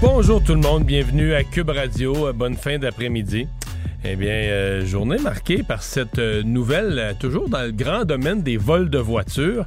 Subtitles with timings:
[0.00, 2.32] Bonjour tout le monde, bienvenue à Cube Radio.
[2.32, 3.48] Bonne fin d'après-midi.
[4.04, 8.42] Eh bien, euh, journée marquée par cette euh, nouvelle, euh, toujours dans le grand domaine
[8.42, 9.66] des vols de voitures.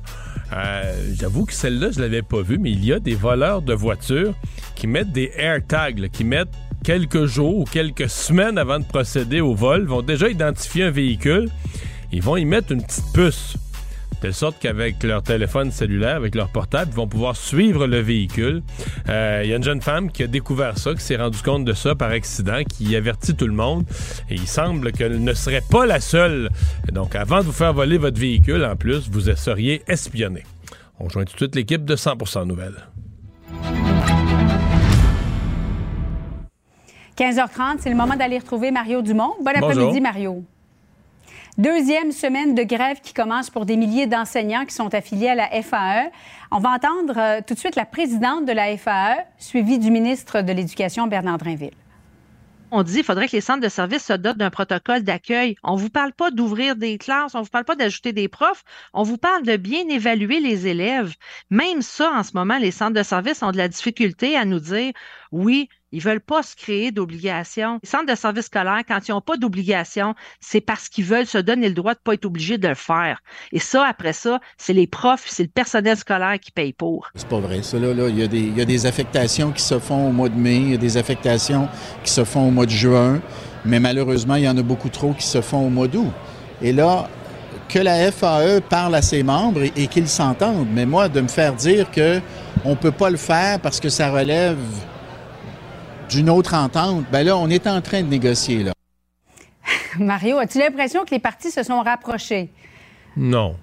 [1.20, 4.34] J'avoue que celle-là, je l'avais pas vue, mais il y a des voleurs de voitures
[4.76, 9.54] qui mettent des AirTags, qui mettent quelques jours ou quelques semaines avant de procéder au
[9.54, 11.49] vol, vont déjà identifier un véhicule.
[12.13, 13.57] Ils vont y mettre une petite puce
[14.21, 18.62] telle sorte qu'avec leur téléphone cellulaire, avec leur portable, ils vont pouvoir suivre le véhicule.
[19.05, 21.66] Il euh, y a une jeune femme qui a découvert ça, qui s'est rendu compte
[21.66, 23.84] de ça par accident, qui avertit tout le monde.
[24.29, 26.49] Et il semble qu'elle ne serait pas la seule.
[26.91, 30.43] Donc, avant de vous faire voler votre véhicule, en plus, vous seriez espionné.
[30.99, 32.87] On rejoint tout de suite l'équipe de 100% Nouvelles.
[37.18, 39.34] 15h30, c'est le moment d'aller retrouver Mario Dumont.
[39.43, 40.43] Bon après-midi, Mario.
[41.57, 45.49] Deuxième semaine de grève qui commence pour des milliers d'enseignants qui sont affiliés à la
[45.62, 46.10] FAE.
[46.49, 50.41] On va entendre euh, tout de suite la présidente de la FAE, suivie du ministre
[50.41, 51.74] de l'Éducation, Bernard Drinville.
[52.74, 55.58] On dit qu'il faudrait que les centres de services se dotent d'un protocole d'accueil.
[55.62, 58.30] On ne vous parle pas d'ouvrir des classes, on ne vous parle pas d'ajouter des
[58.30, 61.13] profs, on vous parle de bien évaluer les élèves.
[61.49, 64.62] Même ça, en ce moment, les centres de services ont de la difficulté à nous
[64.62, 64.94] dire,
[65.34, 67.79] oui, ils veulent pas se créer d'obligations.
[67.84, 71.38] Les centres de services scolaires, quand ils n'ont pas d'obligations, c'est parce qu'ils veulent se
[71.38, 73.22] donner le droit de pas être obligés de le faire.
[73.51, 77.09] Et ça, après ça, c'est les profs, c'est le personnel scolaire qui paye pour.
[77.16, 77.62] C'est pas vrai.
[77.63, 80.12] Ça, là, il, y a des, il y a des affectations qui se font au
[80.12, 81.67] mois de mai, il y a des affectations
[82.03, 83.22] qui se font au mois de juin,
[83.66, 86.12] mais malheureusement, il y en a beaucoup trop qui se font au mois d'août.
[86.62, 87.09] Et là,
[87.68, 90.68] que la FAE parle à ses membres et, et qu'ils s'entendent.
[90.72, 92.19] Mais moi, de me faire dire que
[92.66, 94.57] on peut pas le faire parce que ça relève
[96.12, 98.74] d'une autre entente, ben là, on est en train de négocier, là.
[100.00, 102.50] Mario, as-tu l'impression que les partis se sont rapprochés?
[103.16, 103.56] Non.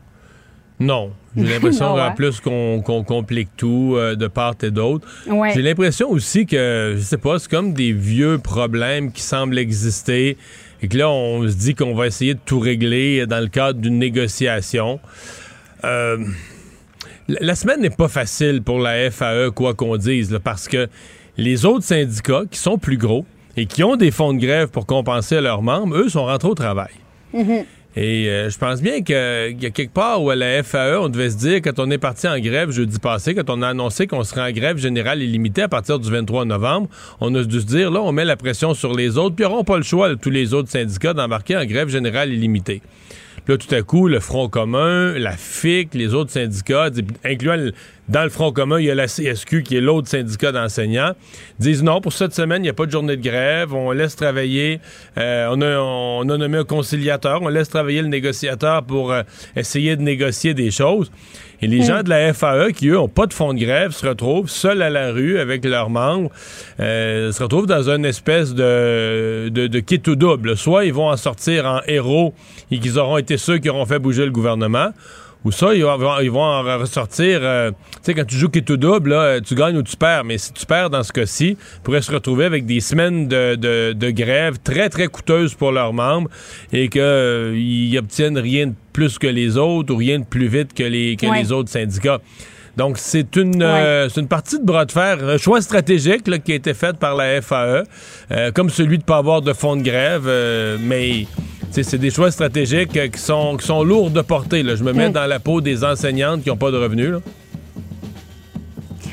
[0.81, 1.13] Non.
[1.37, 5.07] J'ai l'impression en plus qu'on complique tout euh, de part et d'autre.
[5.55, 10.37] J'ai l'impression aussi que, je sais pas, c'est comme des vieux problèmes qui semblent exister
[10.81, 13.81] et que là, on se dit qu'on va essayer de tout régler dans le cadre
[13.81, 15.01] d'une négociation.
[15.85, 16.19] Euh,
[17.29, 20.89] la semaine n'est pas facile pour la FAE, quoi qu'on dise, parce que
[21.39, 23.25] les autres syndicats qui sont plus gros
[23.57, 26.49] et qui ont des fonds de grève pour compenser à leurs membres, eux, sont rentrés
[26.49, 26.93] au travail.
[27.35, 27.65] Mm-hmm.
[27.97, 31.09] Et euh, je pense bien qu'il y a quelque part où à la FAE, on
[31.09, 34.07] devait se dire, quand on est parti en grève jeudi passé, quand on a annoncé
[34.07, 36.89] qu'on serait en grève générale illimitée à partir du 23 novembre,
[37.21, 39.49] on a dû se dire, là, on met la pression sur les autres, puis ils
[39.49, 42.83] n'auront pas le choix, tous les autres syndicats, d'embarquer en grève générale illimitée.
[43.47, 46.91] Là, tout à coup, le Front commun, la FIC, les autres syndicats,
[47.25, 47.71] incluant
[48.09, 51.13] dans le Front commun, il y a la CSQ qui est l'autre syndicat d'enseignants,
[51.59, 54.17] disent non, pour cette semaine, il n'y a pas de journée de grève, on laisse
[54.17, 54.81] travailler,
[55.19, 59.23] euh, on, a, nommé un conciliateur, on laisse travailler le négociateur pour euh,
[59.57, 61.11] essayer de négocier des choses.
[61.61, 64.07] Et les gens de la FAE, qui eux n'ont pas de fonds de grève, se
[64.07, 66.31] retrouvent seuls à la rue avec leurs membres,
[66.79, 70.57] euh, se retrouvent dans une espèce de, de, de kit ou double.
[70.57, 72.33] Soit ils vont en sortir en héros
[72.71, 74.91] et qu'ils auront été ceux qui auront fait bouger le gouvernement,
[75.45, 77.41] ou ça, ils vont, ils vont en ressortir.
[77.43, 80.25] Euh, tu sais, quand tu joues qui tout double, là, tu gagnes ou tu perds.
[80.25, 83.55] Mais si tu perds dans ce cas-ci, ils pourraient se retrouver avec des semaines de,
[83.55, 86.29] de, grève très, très coûteuses pour leurs membres
[86.73, 90.75] et qu'ils euh, obtiennent rien de plus que les autres ou rien de plus vite
[90.75, 92.19] que les, que les autres syndicats.
[92.77, 96.55] Donc, c'est une, euh, une partie de bras de fer, un choix stratégique qui a
[96.55, 97.85] été fait par la FAE,
[98.55, 100.29] comme celui de ne pas avoir de fonds de grève,
[100.81, 101.27] mais
[101.71, 104.65] c'est des choix stratégiques euh, qui sont, qui sont lourds de portée.
[104.65, 105.13] Je me mets mm.
[105.13, 107.15] dans la peau des enseignantes qui n'ont pas de revenus.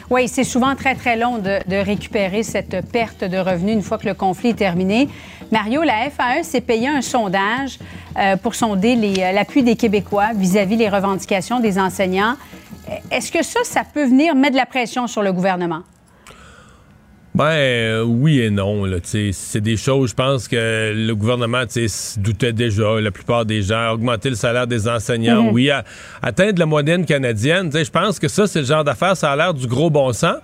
[0.09, 4.07] Oui, c'est souvent très, très long de, récupérer cette perte de revenus une fois que
[4.07, 5.09] le conflit est terminé.
[5.51, 7.79] Mario, la FAE s'est payé un sondage
[8.17, 12.35] euh, pour sonder euh, l'appui des Québécois vis-à-vis des revendications des enseignants.
[13.09, 15.81] Est-ce que ça, ça peut venir mettre de la pression sur le gouvernement?
[17.35, 18.85] Ben euh, oui et non.
[19.03, 23.91] C'est des choses, je pense que le gouvernement se doutait déjà, la plupart des gens,
[23.91, 25.49] augmenter le salaire des enseignants, mhm.
[25.51, 25.69] oui,
[26.21, 27.69] atteindre la moyenne canadienne.
[27.73, 30.37] Je pense que ça, c'est le genre d'affaire, ça a l'air du gros bon sens.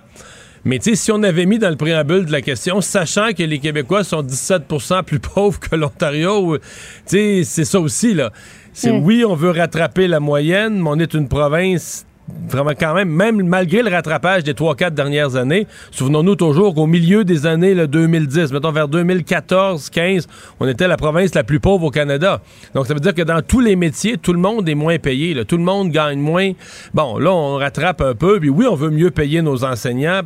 [0.66, 4.04] Mais si on avait mis dans le préambule de la question, sachant que les Québécois
[4.04, 6.58] sont 17% plus pauvres que l'Ontario,
[7.06, 8.12] c'est ça aussi.
[8.12, 8.32] là.
[8.74, 9.02] C'est mhm.
[9.02, 12.04] oui, on veut rattraper la moyenne, mais on est une province
[12.48, 17.24] vraiment quand même, même malgré le rattrapage des 3-4 dernières années, souvenons-nous toujours qu'au milieu
[17.24, 20.26] des années le 2010, mettons vers 2014-15,
[20.60, 22.40] on était la province la plus pauvre au Canada.
[22.74, 25.44] Donc ça veut dire que dans tous les métiers, tout le monde est moins payé.
[25.44, 26.52] Tout le monde gagne moins.
[26.94, 30.22] Bon, là, on rattrape un peu, puis oui, on veut mieux payer nos enseignants.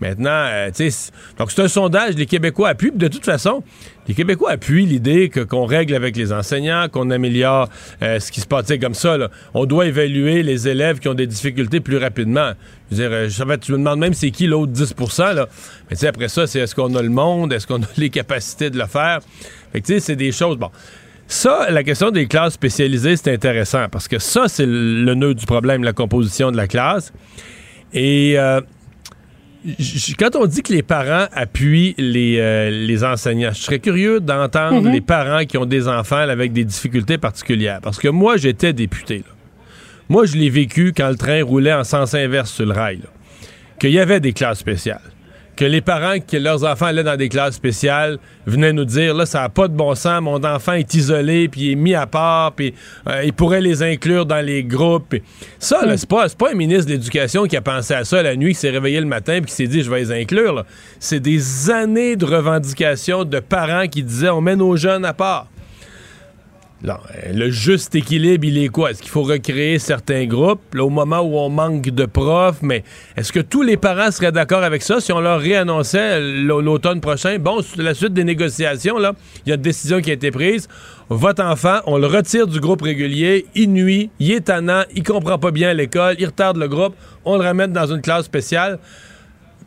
[0.00, 2.92] Maintenant, euh, tu sais, donc c'est un sondage, les Québécois appuient.
[2.94, 3.62] De toute façon,
[4.08, 7.68] les Québécois appuient l'idée que qu'on règle avec les enseignants, qu'on améliore
[8.02, 9.16] euh, ce qui se passe comme ça.
[9.54, 12.52] On doit évaluer les élèves qui ont des difficultés plus rapidement.
[12.90, 15.46] Je veux dire, euh, tu me demandes même c'est qui l'autre 10 là.
[15.90, 18.78] Mais après ça, c'est est-ce qu'on a le monde, est-ce qu'on a les capacités de
[18.78, 19.20] le faire?
[19.72, 20.56] Fait que tu sais, c'est des choses.
[20.56, 20.70] Bon.
[21.28, 25.44] Ça, la question des classes spécialisées, c'est intéressant parce que ça, c'est le nœud du
[25.44, 27.12] problème, la composition de la classe.
[27.92, 28.60] Et euh,
[30.18, 34.82] quand on dit que les parents appuient les, euh, les enseignants, je serais curieux d'entendre
[34.82, 34.92] mhm.
[34.92, 37.80] les parents qui ont des enfants avec des difficultés particulières.
[37.82, 39.24] Parce que moi, j'étais député.
[40.08, 43.00] Moi, je l'ai vécu quand le train roulait en sens inverse sur le rail.
[43.80, 45.00] Qu'il y avait des classes spéciales
[45.56, 49.26] que les parents que leurs enfants allaient dans des classes spéciales venaient nous dire là
[49.26, 52.06] ça n'a pas de bon sens mon enfant est isolé puis il est mis à
[52.06, 52.74] part puis
[53.08, 55.16] euh, il pourrait les inclure dans les groupes.
[55.58, 58.36] Ça là, c'est pas pas un ministre de l'éducation qui a pensé à ça la
[58.36, 60.64] nuit qui s'est réveillé le matin puis qui s'est dit je vais les inclure
[61.00, 65.48] c'est des années de revendications de parents qui disaient on met nos jeunes à part
[66.84, 66.98] non,
[67.32, 68.90] le juste équilibre, il est quoi?
[68.90, 72.60] Est-ce qu'il faut recréer certains groupes là, au moment où on manque de profs?
[72.60, 72.84] Mais
[73.16, 77.38] est-ce que tous les parents seraient d'accord avec ça si on leur réannonçait l'automne prochain?
[77.38, 79.14] Bon, la suite des négociations, là,
[79.44, 80.68] il y a une décision qui a été prise.
[81.08, 85.38] Votre enfant, on le retire du groupe régulier, il nuit, il est tannant, il comprend
[85.38, 86.94] pas bien l'école, il retarde le groupe,
[87.24, 88.78] on le ramène dans une classe spéciale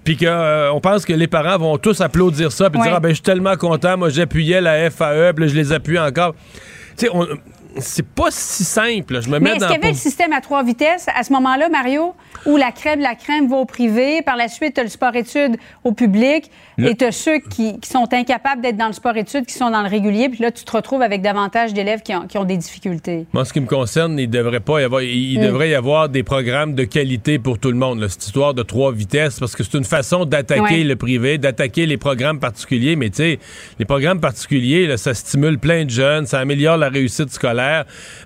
[0.04, 3.10] puis qu'on euh, pense que les parents vont tous applaudir ça, puis dire ah ben
[3.10, 6.34] je suis tellement content, moi j'appuyais la FAE, puis je les appuie encore
[7.00, 7.12] tu sais,
[7.78, 9.22] c'est pas si simple.
[9.22, 11.70] Je me Mais est-ce qu'il y avait le système à trois vitesses à ce moment-là,
[11.70, 12.14] Mario,
[12.46, 15.58] où la crème, la crème va au privé, par la suite, tu as le sport-études
[15.84, 19.70] au public, et tu as ceux qui, sont incapables d'être dans le sport-études, qui sont
[19.70, 23.26] dans le régulier, puis là, tu te retrouves avec davantage d'élèves qui ont, des difficultés.
[23.34, 25.44] Moi, ce qui me concerne, il devrait pas y avoir, il, mm.
[25.44, 28.08] devrait y avoir des programmes de qualité pour tout le monde.
[28.08, 31.98] cette histoire de trois vitesses, parce que c'est une façon d'attaquer le privé, d'attaquer les
[31.98, 33.40] programmes particuliers, mais tu sais,
[33.78, 37.59] les programmes particuliers, ça stimule plein de jeunes, ça améliore la réussite scolaire.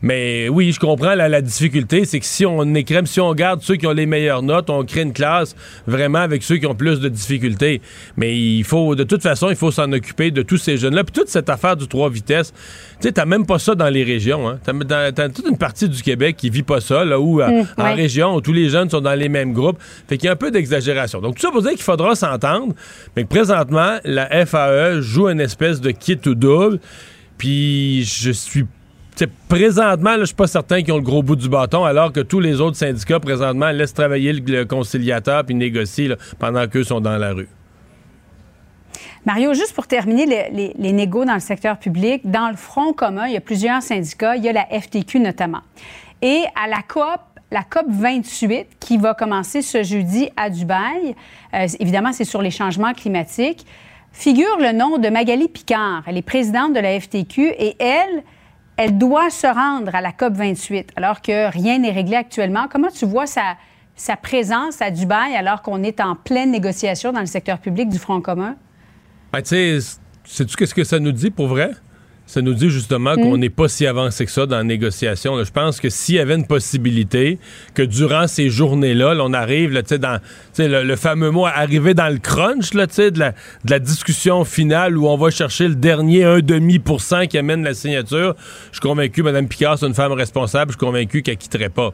[0.01, 3.75] Mais oui, je comprends la, difficulté, c'est que si on écrème, si on garde ceux
[3.75, 5.56] qui ont les meilleures notes, on crée une classe
[5.88, 7.81] vraiment avec ceux qui ont plus de difficultés.
[8.18, 11.03] Mais il faut, de toute façon, il faut s'en occuper de tous ces jeunes-là.
[11.03, 14.03] Puis toute cette affaire du trois vitesses, tu sais, t'as même pas ça dans les
[14.03, 14.47] régions.
[14.47, 14.59] Hein.
[14.63, 17.95] T'as, toute une partie du Québec qui vit pas ça, là, où euh, mm, en
[17.95, 19.77] région, où tous les jeunes sont dans les mêmes groupes.
[20.07, 21.21] Fait qu'il y a un peu d'exagération.
[21.21, 22.74] Donc tout ça pour dire qu'il faudra s'entendre,
[23.15, 26.80] mais que présentement, la FAE joue une espèce de kit ou double.
[27.38, 28.65] Puis je suis
[29.48, 32.39] présentement, je suis pas certain qu'ils ont le gros bout du bâton, alors que tous
[32.39, 37.33] les autres syndicats, présentement, laissent travailler le, conciliateur puis négocient pendant qu'eux sont dans la
[37.33, 37.50] rue.
[39.25, 43.27] Mario, juste pour terminer les, les, négos dans le secteur public, dans le Front commun,
[43.27, 45.62] il y a plusieurs syndicats, il y a la FTQ notamment.
[46.21, 47.21] Et à la COP,
[47.51, 51.16] la COP 28 qui va commencer ce jeudi à Dubaï,
[51.54, 53.66] euh, évidemment, c'est sur les changements climatiques,
[54.12, 56.04] figure le nom de Magali Picard.
[56.07, 58.24] Elle est présidente de la FTQ et elle,
[58.78, 62.68] elle doit se rendre à la COP 28 alors que rien n'est réglé actuellement.
[62.70, 63.58] Comment tu vois sa,
[64.22, 68.22] présence à Dubaï alors qu'on est en pleine négociation dans le secteur public du Front
[68.22, 68.56] commun?
[69.31, 69.80] Ben, tu sais,
[70.24, 71.71] sais-tu qu'est-ce que ça nous dit pour vrai?
[72.33, 73.42] Ça nous dit justement qu'on hmm.
[73.42, 75.44] n'est pas si avancé que ça dans la négociation.
[75.44, 77.37] Je pense que s'il y avait une possibilité
[77.75, 80.19] que durant ces journées-là, on arrive là, dans
[80.57, 84.97] le, le, fameux mot arriver dans le crunch là, de, la, de la discussion finale
[84.97, 88.33] où on va chercher le dernier 1,5% qui amène la signature,
[88.71, 91.94] je suis convaincu, Mme Picard, c'est une femme responsable, je suis convaincu qu'elle quitterait pas.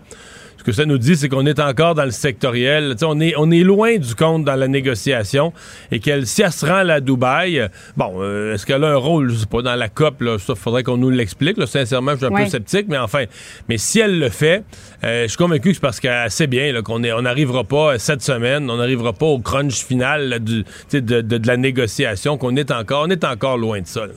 [0.60, 2.96] Ce que ça nous dit, c'est qu'on est encore dans le sectoriel.
[3.04, 5.54] on est, on est loin du compte dans la négociation
[5.90, 9.32] et qu'elle, si elle se rend à Dubaï, bon, euh, est-ce qu'elle a un rôle,
[9.32, 11.56] je sais pas, dans la COP, là, ça, faudrait qu'on nous l'explique.
[11.66, 13.24] Sincèrement, je suis un peu sceptique, mais enfin,
[13.70, 14.66] mais si elle le fait,
[15.06, 18.22] euh, je suis convaincu que c'est parce qu'elle sait bien qu'on on n'arrivera pas cette
[18.22, 23.10] semaine, on n'arrivera pas au crunch final de, de, la négociation, qu'on est encore, on
[23.10, 24.08] est encore loin de ça.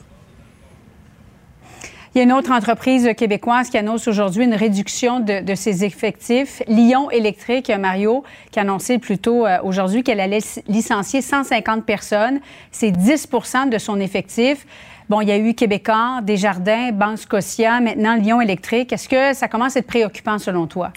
[2.15, 6.61] Il y a une autre entreprise québécoise qui annonce aujourd'hui une réduction de, ses effectifs.
[6.67, 12.39] Lyon Électrique, Mario, qui a annoncé plus tôt euh, aujourd'hui qu'elle allait licencier 150 personnes.
[12.69, 14.67] C'est 10% de son effectif.
[15.09, 18.93] Bon, il y a eu Québécois, Desjardins, Banque Scotia, maintenant Lyon Électrique.
[18.93, 20.91] Est-ce que ça commence à être préoccupant selon toi?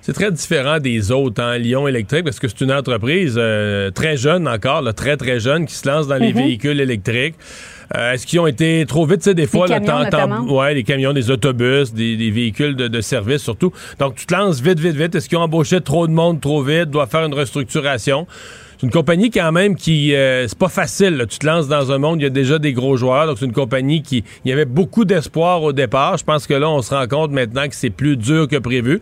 [0.00, 3.90] c'est très différent des autres, en hein, Lyon Électrique, parce que c'est une entreprise euh,
[3.90, 6.44] très jeune encore, très très jeune, qui se lance dans les mhm.
[6.44, 7.34] véhicules électriques.
[7.96, 10.84] Euh, est-ce qu'ils ont été trop vite, tu sais, des fois, les camions, ouais, les
[10.84, 13.72] camions, des autobus, des, véhicules de, service surtout.
[13.98, 15.14] Donc, tu te lances vite, vite, vite.
[15.14, 18.26] Est-ce qu'ils ont embauché trop de monde trop vite, doit faire une restructuration?
[18.78, 21.26] C'est une compagnie quand même qui euh, c'est pas facile.
[21.28, 23.44] Tu te lances dans un monde, il y a déjà des gros joueurs, donc c'est
[23.44, 26.16] une compagnie qui il y avait beaucoup d'espoir au départ.
[26.16, 29.00] Je pense que là, on se rend compte maintenant que c'est plus dur que prévu.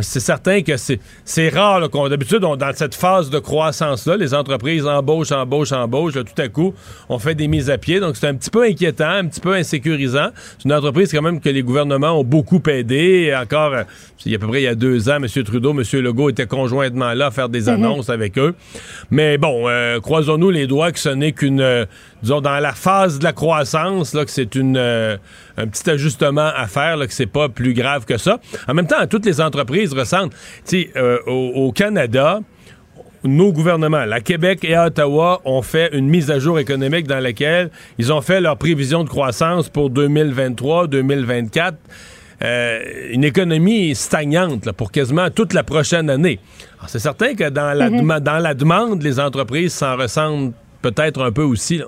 [0.00, 4.86] C'est certain que c'est rare qu'on d'habitude dans cette phase de croissance là, les entreprises
[4.86, 6.12] embauchent, embauchent, embauchent.
[6.12, 6.74] tout à coup,
[7.08, 9.54] on fait des mises à pied, donc c'est un petit peu inquiétant, un petit peu
[9.54, 10.28] insécurisant.
[10.58, 13.34] C'est une entreprise quand même que les gouvernements ont beaucoup aidé.
[13.34, 13.84] encore, euh,
[14.26, 15.26] il y a à peu près il y a deux ans, M.
[15.44, 15.82] Trudeau, M.
[16.00, 17.68] Legault étaient conjointement là à faire des mhm.
[17.68, 18.54] annonces avec eux.
[19.14, 21.86] Mais bon, euh, croisons-nous les doigts que ce n'est qu'une, euh,
[22.24, 25.16] disons, dans la phase de la croissance, là, que c'est une, euh,
[25.56, 28.40] un petit ajustement à faire, là, que c'est pas plus grave que ça.
[28.66, 30.32] En même temps, toutes les entreprises ressentent.
[30.66, 30.92] Tu sais,
[31.28, 32.40] au, au, Canada,
[33.22, 37.70] nos gouvernements, la Québec et Ottawa, ont fait une mise à jour économique dans laquelle
[37.98, 41.76] ils ont fait leurs prévisions de croissance pour 2023, 2024.
[42.42, 46.40] Euh, une économie stagnante pour quasiment toute la prochaine année.
[46.88, 48.20] C'est certain que dans la, mhm.
[48.20, 51.80] dans la demande, les entreprises s'en ressentent peut-être un peu aussi.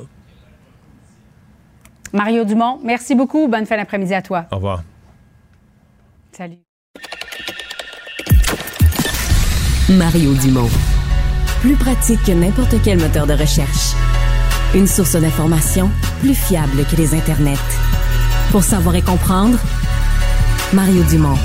[2.12, 3.49] Mario Dumont, merci beaucoup.
[3.49, 4.47] Bonne fin d'après-midi à toi.
[4.53, 4.83] Au revoir.
[6.33, 6.59] Salut.
[9.91, 10.69] Mario Dumont.
[11.61, 13.95] Plus pratique que n'importe quel moteur de recherche.
[14.75, 17.55] Une source d'information plus fiable que les internets.
[18.50, 19.59] Pour savoir et comprendre,
[20.73, 21.37] Mario Dumont.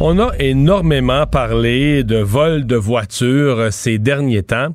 [0.00, 4.74] On a énormément parlé de vol de voitures ces derniers temps.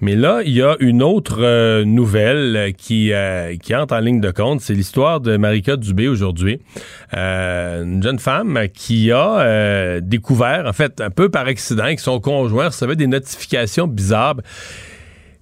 [0.00, 4.20] Mais là, il y a une autre euh, nouvelle qui, euh, qui entre en ligne
[4.20, 4.60] de compte.
[4.60, 6.60] C'est l'histoire de Marika Dubé aujourd'hui.
[7.16, 12.20] Euh, une jeune femme qui a découvert, en fait, un peu par accident, que son
[12.20, 14.36] conjoint recevait des notifications bizarres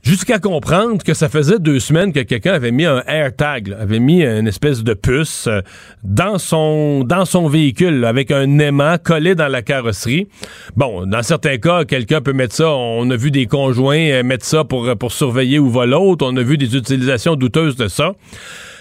[0.04, 4.22] jusqu'à comprendre que ça faisait deux semaines que quelqu'un avait mis un AirTag, avait mis
[4.22, 5.60] une espèce de puce euh,
[6.04, 10.28] dans son dans son véhicule avec un aimant collé dans la carrosserie.
[10.76, 12.70] Bon, dans certains cas, quelqu'un peut mettre ça.
[12.70, 16.26] On a vu des conjoints euh, mettre ça pour pour surveiller où va l'autre.
[16.28, 18.12] On a vu des utilisations douteuses de ça.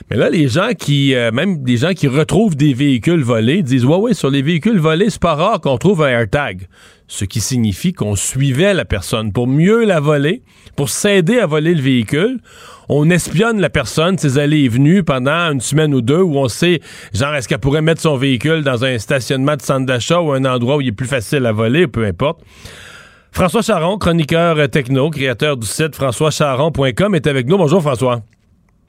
[0.09, 3.85] Mais là, les gens qui, euh, même des gens qui retrouvent des véhicules volés, disent
[3.85, 6.67] ouais, ouais, sur les véhicules volés, c'est pas rare qu'on trouve un AirTag
[7.07, 10.41] ce qui signifie qu'on suivait la personne pour mieux la voler,
[10.75, 12.39] pour s'aider à voler le véhicule.
[12.89, 16.47] On espionne la personne, ses allées et venues pendant une semaine ou deux où on
[16.47, 16.81] sait,
[17.13, 20.45] genre, est-ce qu'elle pourrait mettre son véhicule dans un stationnement de centre d'achat ou un
[20.45, 22.41] endroit où il est plus facile à voler, peu importe.
[23.31, 27.57] François Charon, chroniqueur techno, créateur du site françoischaron.com, est avec nous.
[27.57, 28.21] Bonjour François.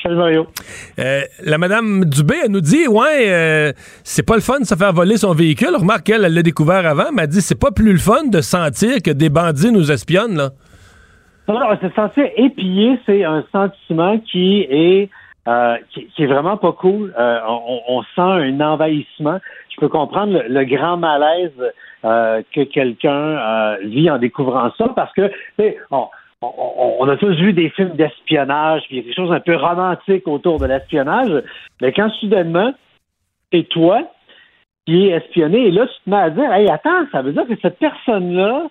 [0.04, 0.46] Salut Mario.
[0.98, 4.74] Euh, la madame Dubé, elle nous dit Ouais, euh, c'est pas le fun de se
[4.74, 5.74] faire voler son véhicule.
[5.74, 8.42] Remarque qu'elle, elle l'a découvert avant, mais elle dit c'est pas plus le fun de
[8.42, 10.50] sentir que des bandits nous espionnent, là.
[11.48, 15.08] Non, non, se sentir épié, c'est un sentiment qui est
[15.48, 17.14] euh, qui, est vraiment pas cool.
[17.18, 19.40] On, sent un envahissement.
[19.70, 21.52] Je peux comprendre le, grand malaise
[22.02, 25.30] que quelqu'un vit en découvrant ça parce que,
[25.90, 26.08] on,
[26.98, 29.56] on, a tous vu des films d'espionnage, puis il y a des choses un peu
[29.56, 31.42] romantiques autour de l'espionnage,
[31.80, 32.72] mais quand soudainement,
[33.52, 34.02] c'est toi
[34.86, 37.46] qui es espionné, et là, tu te mets à dire, hey, attends, ça veut dire
[37.46, 38.68] que cette personne-là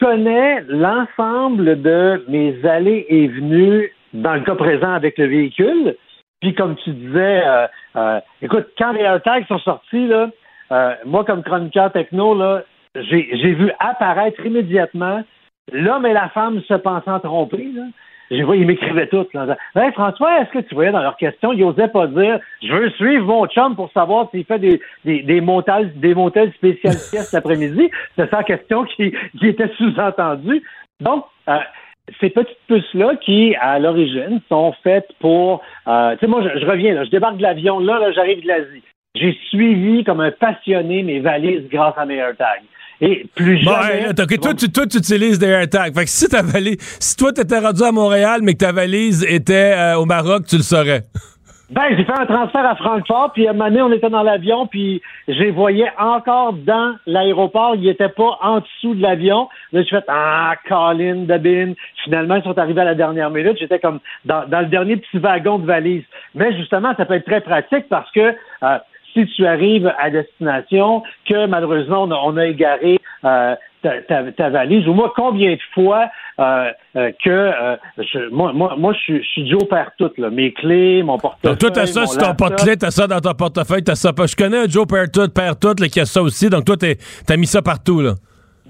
[0.00, 5.96] connaît l'ensemble de mes allées et venues dans le cas présent avec le véhicule.
[6.40, 7.66] Puis comme tu disais, euh,
[7.96, 10.28] euh, écoute, quand les AirTags sont sortis, là,
[10.72, 12.36] euh, moi comme chroniqueur techno,
[12.94, 15.22] j'ai vu apparaître immédiatement
[15.70, 17.84] l'homme et la femme se pensant trompés, là,
[18.30, 19.26] je vois, ils m'écrivaient tous.
[19.34, 19.56] Là.
[19.92, 23.26] François, est-ce que tu voyais dans leur question, ils n'osaient pas dire Je veux suivre
[23.26, 26.14] mon chum pour savoir s'il fait des, des, des montels, des
[26.54, 27.90] spécial cet après-midi.
[28.16, 30.62] C'est ça la question qui, qui était sous-entendue.
[31.00, 31.58] Donc, euh,
[32.20, 35.62] ces petites puces-là qui, à l'origine, sont faites pour.
[35.86, 38.48] Euh, tu sais, moi, je, reviens, là, je débarque de l'avion, là, là j'arrive de
[38.48, 38.82] l'Asie.
[39.14, 42.62] J'ai suivi comme un passionné mes valises grâce à mes AirTags.
[43.04, 44.14] Et plus jamais.
[44.14, 45.92] toi, tu, toi, tu utilises des AirTags.
[45.92, 49.26] Fait que si ta valise, si toi, t'étais rendu à Montréal, mais que ta valise
[49.28, 51.02] était euh, au Maroc, tu le saurais.
[51.70, 54.22] Ben, j'ai fait un transfert à Francfort, puis à un moment donné, on était dans
[54.22, 57.74] l'avion, puis je les voyais encore dans l'aéroport.
[57.76, 59.48] Ils n'étaient pas en dessous de l'avion.
[59.72, 61.72] Là, je fais Ah, Colin, Dabin.
[62.04, 63.56] Finalement, ils sont arrivés à la dernière minute.
[63.58, 66.04] J'étais comme dans, le dernier petit wagon de valise.
[66.34, 68.20] Mais justement, ça peut être très pratique parce que
[68.62, 68.78] euh,
[69.12, 75.12] si tu arrives à destination, que malheureusement on a, égaré euh, ta, valise, ou moi,
[75.14, 80.30] combien de fois que moi, moi, moi, je suis Joe père tout, là.
[80.30, 81.52] Mes clés, mon portefeuille.
[81.52, 84.12] Donc, toi, t'as ça sur ton porte-clés, t'as ça dans ton portefeuille, t'as ça.
[84.16, 86.48] Je connais un Joe père tout, tout, qui a ça aussi.
[86.48, 88.14] Donc, toi, t'as mis ça partout, là.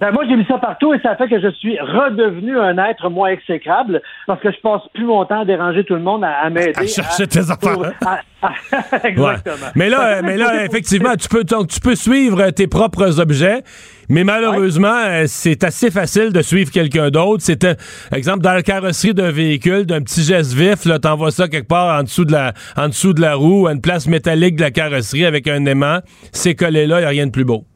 [0.02, 3.08] Ben moi, j'ai mis ça partout et ça fait que je suis redevenu un être
[3.08, 6.50] moins exécrable parce que je passe plus mon temps à déranger tout le monde, à,
[6.50, 6.72] m'aider.
[6.74, 7.92] À chercher tes affaires.
[9.04, 9.68] Exactement.
[9.76, 13.62] Mais là, mais là, effectivement, tu peux, tu peux suivre tes propres objets.
[14.08, 17.44] Mais malheureusement, euh, c'est assez facile de suivre quelqu'un d'autre.
[17.44, 17.64] C'est,
[18.12, 21.96] exemple, dans la carrosserie d'un véhicule, d'un petit geste vif, là, t'envoies ça quelque part
[21.96, 24.72] en dessous de la, en dessous de la roue, à une place métallique de la
[24.72, 26.00] carrosserie avec un aimant.
[26.32, 27.66] C'est collé là, il n'y a rien de plus beau.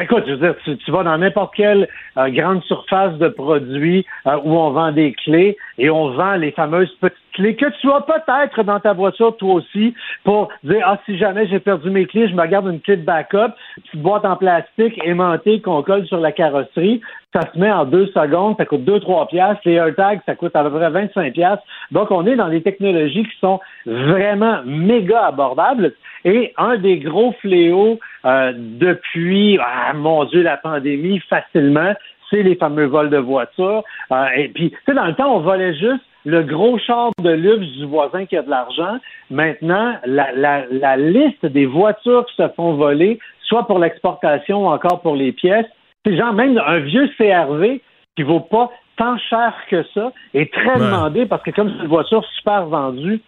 [0.00, 4.36] Écoute, je veux dire, tu, vas dans n'importe quelle euh, grande surface de produits euh,
[4.44, 8.00] où on vend des clés et on vend les fameuses petites clés que tu as
[8.00, 12.28] peut-être dans ta voiture toi aussi pour dire ah si jamais j'ai perdu mes clés,
[12.28, 16.18] je me garde une clé de backup, petite boîte en plastique aimantée qu'on colle sur
[16.18, 17.00] la carrosserie,
[17.34, 20.54] ça se met en deux secondes, ça coûte deux trois piastres, les AirTags ça coûte
[20.54, 21.64] à peu près 25 piastres.
[21.90, 25.92] Donc on est dans des technologies qui sont vraiment méga abordables
[26.24, 31.92] et un des gros fléaux euh, depuis ah mon dieu la pandémie facilement,
[32.30, 33.82] c'est les fameux vols de voitures.
[34.12, 37.30] Euh, et puis tu sais dans le temps on volait juste le gros char de
[37.30, 38.98] luxe du voisin qui a de l'argent.
[39.30, 44.70] Maintenant, la, la, la, liste des voitures qui se font voler, soit pour l'exportation ou
[44.70, 45.66] encore pour les pièces,
[46.04, 47.80] c'est genre même un vieux CRV
[48.16, 51.88] qui vaut pas tant cher que ça est très demandé parce que comme c'est une
[51.88, 53.20] voiture super vendue,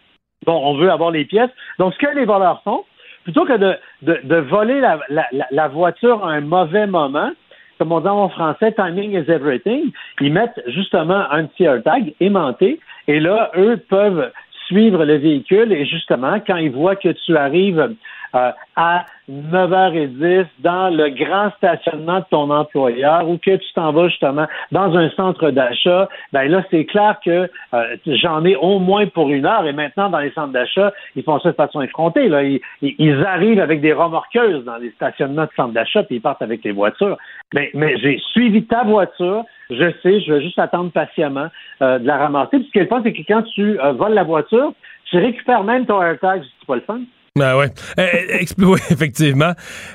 [0.44, 1.50] bon, on veut avoir les pièces.
[1.78, 2.84] Donc, ce que les voleurs font,
[3.24, 7.30] plutôt que de, de, de voler la, la, la voiture à un mauvais moment,
[7.78, 9.92] comme on dit en français, timing is everything.
[10.20, 14.30] Ils mettent justement un petit AirTag aimanté et là, eux peuvent
[14.66, 17.94] suivre le véhicule et justement, quand ils voient que tu arrives
[18.36, 24.08] euh, à 9h10 dans le grand stationnement de ton employeur ou que tu t'en vas
[24.08, 29.06] justement dans un centre d'achat, ben là, c'est clair que euh, j'en ai au moins
[29.06, 29.66] pour une heure.
[29.66, 32.28] Et maintenant, dans les centres d'achat, ils font ça de façon effrontée.
[32.28, 32.42] Là.
[32.82, 36.62] Ils, arrivent avec des remorqueuses dans les stationnements de centres d'achat, puis ils partent avec
[36.62, 37.16] les voitures.
[37.54, 39.44] Mais, mais j'ai suivi ta voiture.
[39.70, 41.48] Je sais, je vais juste attendre patiemment
[41.80, 42.58] euh, de la ramasser.
[42.58, 44.74] Puis ce qui est le fun, c'est que quand tu voles la voiture,
[45.06, 47.00] tu récupères même ton AirTag, c'est pas le fun.
[47.36, 47.72] Ben ouais.
[47.98, 49.52] Euh, oui, effectivement.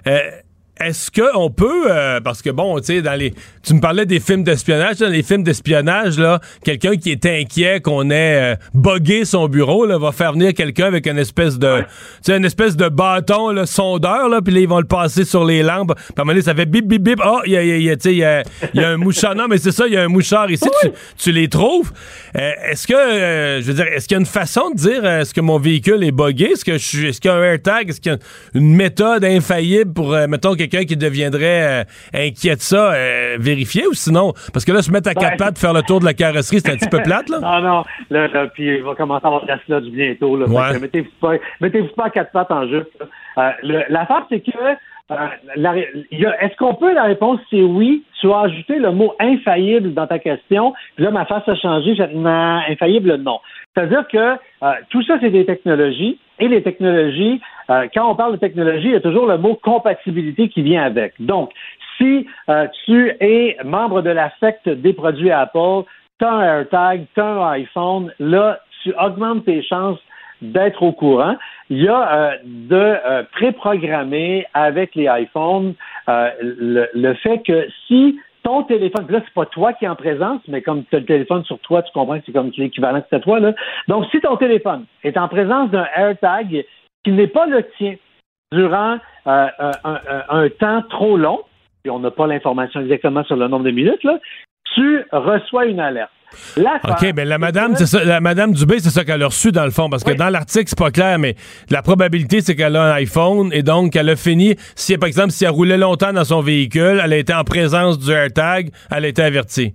[0.07, 0.19] Euh,
[0.83, 3.33] est-ce qu'on peut, euh, parce que bon, tu sais, dans les,
[3.63, 7.81] tu me parlais des films d'espionnage, dans les films d'espionnage, là, quelqu'un qui est inquiet
[7.81, 11.85] qu'on ait euh, son bureau, là, va faire venir quelqu'un avec une espèce de, tu
[12.23, 15.45] sais, une espèce de bâton, là, sondeur, là, puis là, ils vont le passer sur
[15.45, 15.93] les lampes.
[15.95, 17.21] Puis à un moment donné, ça fait bip, bip, bip.
[17.23, 19.35] Oh, il y a, y a, y a, y a un mouchard.
[19.35, 20.67] Non, mais c'est ça, il y a un mouchard ici.
[20.81, 21.91] Tu, tu, les trouves.
[22.33, 25.41] est-ce que, je veux dire, est-ce qu'il y a une façon de dire, est-ce que
[25.41, 26.51] mon véhicule est buggé?
[26.51, 27.89] Est-ce que je suis, est-ce qu'il y a un AirTag?
[27.89, 28.19] Est-ce qu'il y a
[28.55, 33.87] une méthode infaillible pour, mettons, quelqu'un quelqu'un qui deviendrait euh, inquiet de ça, euh, vérifier
[33.87, 34.33] ou sinon?
[34.53, 36.71] Parce que là, se mettre à quatre pattes, faire le tour de la carrosserie, c'est
[36.71, 37.39] un petit peu plate, là?
[37.51, 37.83] Non, non.
[38.09, 40.37] Là, puis il va commencer à avoir de la sludge bientôt.
[40.37, 40.47] Là,
[40.79, 42.89] Mettez-vous pas, mettez pas à quatre pattes en jeu.
[43.37, 43.49] Euh,
[43.89, 44.51] L'affaire, c'est que
[45.09, 48.03] est-ce qu'on peut, la réponse, c'est oui.
[48.21, 50.73] Tu as ajouté le mot infaillible dans ta question.
[50.95, 51.95] Puis là, ma face a changé.
[51.95, 53.39] J'ai non, infaillible, non.
[53.73, 54.35] C'est-à-dire que
[54.89, 56.17] tout ça, c'est des technologies.
[56.41, 59.53] Et les technologies, euh, quand on parle de technologie, il y a toujours le mot
[59.55, 61.13] compatibilité qui vient avec.
[61.19, 61.51] Donc,
[61.97, 65.83] si euh, tu es membre de la secte des produits Apple,
[66.19, 69.99] tu as un AirTag, tu un iPhone, là, tu augmentes tes chances
[70.41, 71.35] d'être au courant.
[71.69, 75.75] Il y a euh, de préprogrammer avec les iPhones
[76.07, 80.61] le, fait que si ton téléphone, là, c'est pas toi qui es en présence, mais
[80.61, 83.21] comme tu as le téléphone sur toi, tu comprends que c'est comme l'équivalent que c'est
[83.21, 83.53] toi, là.
[83.87, 86.65] Donc, si ton téléphone est en présence d'un AirTag
[87.03, 87.95] qui n'est pas le tien
[88.51, 91.41] durant euh, euh, un, temps trop long,
[91.85, 94.19] et on n'a pas l'information exactement sur le nombre de minutes, là,
[94.75, 96.11] tu reçois une alerte.
[96.57, 99.51] OK, mais ben, la madame, c'est ça, la madame Dubé, c'est ça qu'elle a reçu
[99.51, 101.35] dans le fond, parce que dans l'article, c'est pas clair, mais
[101.69, 104.55] la probabilité, c'est qu'elle a un iPhone et donc qu'elle a fini.
[104.75, 107.99] Si, par exemple, si elle roulait longtemps dans son véhicule, elle a été en présence
[107.99, 109.73] du AirTag, elle a été avertie.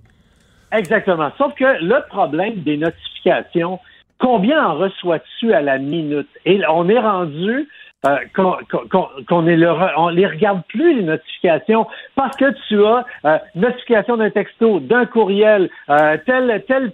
[0.71, 1.31] Exactement.
[1.37, 3.79] Sauf que le problème des notifications,
[4.19, 6.27] combien en reçois-tu à la minute?
[6.45, 7.67] Et on est rendu
[8.05, 14.29] euh, qu'on ne les regarde plus les notifications parce que tu as euh, notification d'un
[14.29, 16.91] texto, d'un courriel, euh, telle telle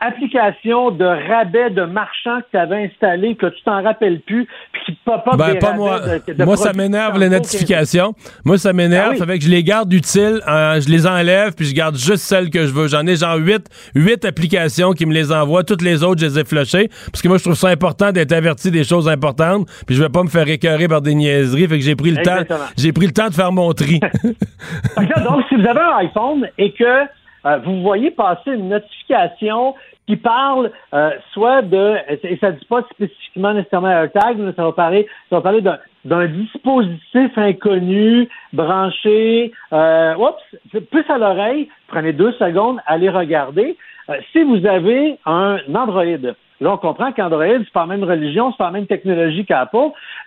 [0.00, 4.82] application de rabais de marchand que tu avais installé que tu t'en rappelles plus puis
[4.86, 6.00] qui pop up ben, pas moi.
[6.38, 8.14] moi ça m'énerve les notifications.
[8.44, 11.96] Moi ça m'énerve, avec que je les garde utiles, je les enlève puis je garde
[11.96, 12.86] juste celles que je veux.
[12.86, 16.38] J'en ai genre huit huit applications qui me les envoient, toutes les autres je les
[16.38, 19.96] ai flushées parce que moi je trouve ça important d'être averti des choses importantes puis
[19.96, 21.66] je vais pas me faire faire par des niaiseries.
[21.68, 22.56] Fait que j'ai pris le temps.
[22.76, 24.00] J'ai pris le temps de faire mon tri.
[25.24, 26.84] donc, si vous avez un iPhone et que
[27.46, 29.74] euh, vous voyez passer une notification
[30.06, 34.64] qui parle euh, soit de, et ça ne dit pas spécifiquement nécessairement AirTag, mais ça
[34.64, 42.12] va parler, ça va parler d'un dispositif inconnu, branché, euh, oups, plus à l'oreille, prenez
[42.12, 43.76] deux secondes, allez regarder.
[44.10, 48.50] Euh, si vous avez un Android, là on comprend qu'Android, c'est pas la même religion,
[48.52, 49.76] c'est pas la même technologie qu'Apple,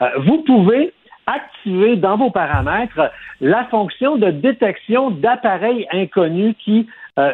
[0.01, 0.93] euh, vous pouvez
[1.25, 3.11] activer dans vos paramètres
[3.41, 6.87] la fonction de détection d'appareils inconnus qui,
[7.19, 7.33] euh,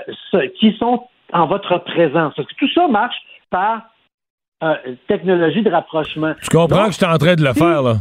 [0.59, 2.33] qui sont en votre présence.
[2.35, 3.15] Tout ça marche
[3.49, 3.83] par
[4.63, 4.75] euh,
[5.07, 6.33] technologie de rapprochement.
[6.41, 7.95] Tu comprends que je suis en train de le faire, là?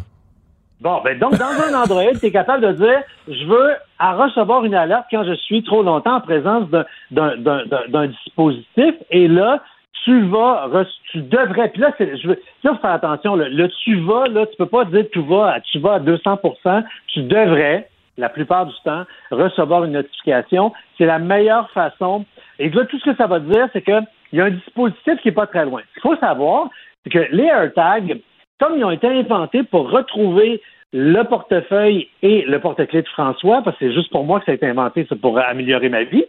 [0.80, 4.64] Bon, ben donc, dans un Android, tu es capable de dire je veux à recevoir
[4.64, 6.68] une alerte quand je suis trop longtemps en présence
[7.10, 8.94] d'un dispositif.
[9.10, 9.62] Et là,
[10.04, 10.68] tu vas,
[11.10, 14.66] tu devrais, puis là, je veux, là, faire attention, le, tu vas, là, tu peux
[14.66, 17.88] pas dire tu vas, tu vas à 200% tu devrais,
[18.18, 20.72] la plupart du temps, recevoir une notification.
[20.98, 22.24] C'est la meilleure façon.
[22.58, 25.28] Et là, tout ce que ça va dire, c'est qu'il y a un dispositif qui
[25.28, 25.82] n'est pas très loin.
[25.88, 26.68] Ce qu'il faut savoir,
[27.04, 28.20] c'est que les AirTags,
[28.60, 30.60] comme ils ont été inventés pour retrouver
[30.92, 34.52] le portefeuille et le porte-clés de François, parce que c'est juste pour moi que ça
[34.52, 36.24] a été inventé, c'est pour améliorer ma vie.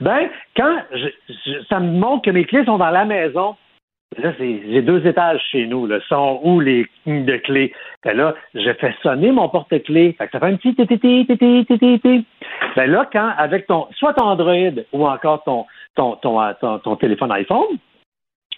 [0.00, 0.82] Ben, quand
[1.68, 3.56] ça me montre que mes clés sont dans la maison,
[4.16, 7.72] là, j'ai deux étages chez nous, là, sont où les de clés?
[8.04, 10.16] Ben là, je fais sonner mon porte-clés.
[10.18, 12.24] Ça fait un petit tétété, tété, tété,
[12.76, 16.78] Ben là, quand, avec ton, soit ton Android ou encore ton, ton, ton, euh, ton,
[16.78, 17.78] ton téléphone iPhone,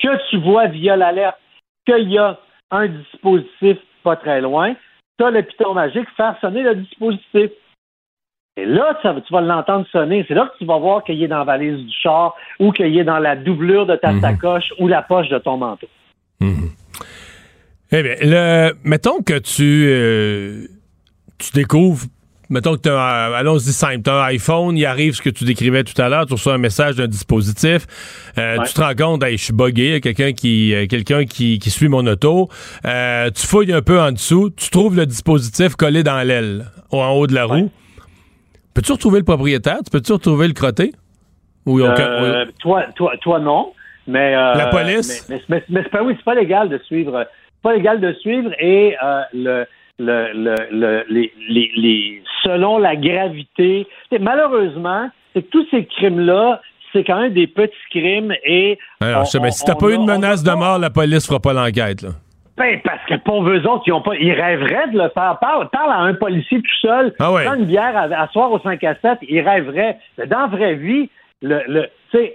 [0.03, 1.39] que tu vois via l'alerte
[1.87, 2.39] qu'il y a
[2.71, 4.75] un dispositif pas très loin,
[5.19, 7.51] tu as le piton magique faire sonner le dispositif.
[8.61, 10.25] Et là, tu vas l'entendre sonner.
[10.29, 12.97] C'est là que tu vas voir qu'il est dans la valise du char ou qu'il
[12.97, 14.21] est dans la doublure de ta mhm.
[14.21, 15.89] sacoche ou la poche de ton manteau.
[16.41, 16.71] Mhm.
[17.93, 20.67] Eh bien, le, mettons que tu, euh,
[21.39, 22.05] tu découvres,
[22.51, 25.45] mettons que tu as, allons-y simple, tu as un iPhone, il arrive ce que tu
[25.45, 27.87] décrivais tout à l'heure, tu reçois un message d'un dispositif,
[28.39, 31.89] euh, tu te rends compte, je suis buggé, quelqu'un qui, euh, quelqu'un qui, qui, suit
[31.89, 32.49] mon auto,
[32.85, 37.27] tu fouilles un peu en dessous, tu trouves le dispositif collé dans l'aile, en haut
[37.27, 37.71] de la roue.
[38.75, 39.79] Peux-tu retrouver le propriétaire?
[39.85, 40.93] Tu peux-tu retrouver le crotté?
[41.67, 43.73] Ou, euh, toi, toi, toi, non.
[44.07, 45.27] Mais, euh, la police?
[45.29, 47.27] Mais, mais, mais, c'est pas, oui, c'est pas légal de suivre.
[47.63, 49.67] pas légal de suivre et euh, le,
[49.99, 53.87] le, le, les, les, les, selon la gravité.
[54.19, 56.61] Malheureusement, c'est que tous ces crimes-là,
[56.93, 58.79] c'est quand même des petits crimes et.
[59.01, 62.03] Alors, mais si t'as pas eu de menace de mort, la police fera pas l'enquête,
[62.03, 62.11] là.
[62.61, 65.39] Ben, parce que pour eux autres, ils, ont pas, ils rêveraient de le faire.
[65.41, 68.85] Parle, parle à un policier tout seul, ah prends une bière à, soir au 5
[68.85, 69.97] à 7, ils rêveraient.
[70.19, 71.09] Mais dans la vraie vie,
[71.41, 71.89] le, le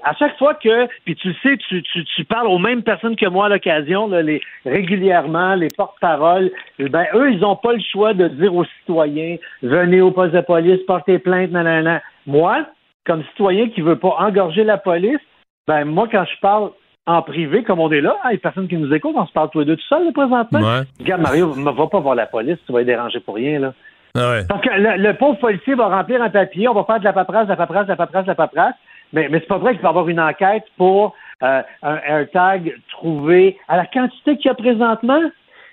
[0.03, 3.27] à chaque fois que, puis tu sais, tu, tu, tu parles aux mêmes personnes que
[3.27, 8.27] moi à l'occasion, les, régulièrement, les porte-paroles, ben eux, ils n'ont pas le choix de
[8.27, 12.01] dire aux citoyens, venez au poste de police, portez plainte, nanana.
[12.25, 12.65] Moi,
[13.05, 15.19] comme citoyen qui veut pas engorger la police,
[15.67, 16.71] ben moi, quand je parle
[17.08, 19.50] en privé, comme on est là, hein, les personnes qui nous écoutent, on se parle
[19.52, 20.82] tous les deux tout seul, présentement.
[21.00, 23.74] Regarde, Mario, ne va pas voir la police, tu vas être dérangé pour rien, là.
[24.18, 27.12] Ah Parce que le, pauvre policier va remplir un papier, on va faire de la
[27.12, 28.76] paperasse, de la paperasse, de la paperasse, de la paperasse,
[29.12, 31.13] mais, mais c'est pas vrai qu'il va y avoir une enquête pour
[31.44, 35.22] euh, un AirTag trouvé à la quantité qu'il y a présentement.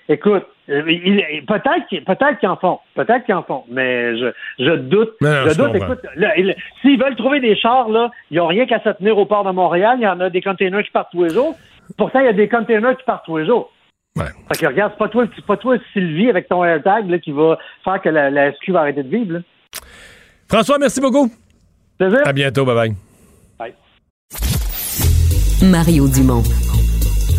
[0.09, 5.15] Écoute, peut-être peut-être qu'ils en font, peut-être qu'ils en font, mais je, je doute.
[5.21, 5.75] je doute.
[5.75, 6.01] Écoute,
[6.81, 9.51] s'ils veulent trouver des chars là, ils n'ont rien qu'à se tenir au port de
[9.51, 9.97] Montréal.
[9.99, 11.57] Il y en a des containers qui partent tous les jours.
[11.97, 13.73] Pourtant, il y a des containers qui partent tous les jours.
[14.17, 14.27] Ouais.
[14.49, 17.59] Fait que regarde, c'est pas toi, pas toi, Sylvie, avec ton AirTag là, qui va
[17.83, 19.35] faire que la, la SQ va arrêter de vivre.
[19.35, 19.41] Là.
[20.49, 21.31] François, merci beaucoup.
[21.99, 22.21] Plaisir.
[22.25, 22.93] À bientôt, bye bye.
[23.59, 23.75] Bye.
[25.63, 26.43] Mario Dumont.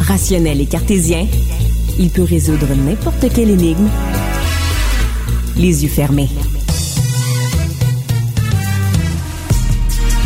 [0.07, 1.25] Rationnel et cartésien
[1.99, 3.87] il peut résoudre n'importe quelle énigme
[5.55, 6.29] les yeux fermés.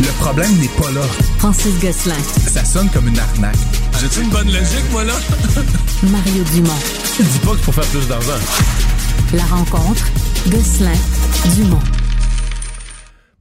[0.00, 1.02] Le problème n'est pas là.
[1.38, 2.14] Francis Gosselin.
[2.46, 3.56] Ça sonne comme une arnaque.
[4.00, 5.14] J'ai-tu une bonne logique, moi, là?
[6.04, 6.72] Mario Dumont.
[7.18, 8.38] Dis pas qu'il faut faire plus d'argent.
[9.34, 10.06] La rencontre,
[10.48, 10.94] Gosselin,
[11.56, 11.80] Dumont.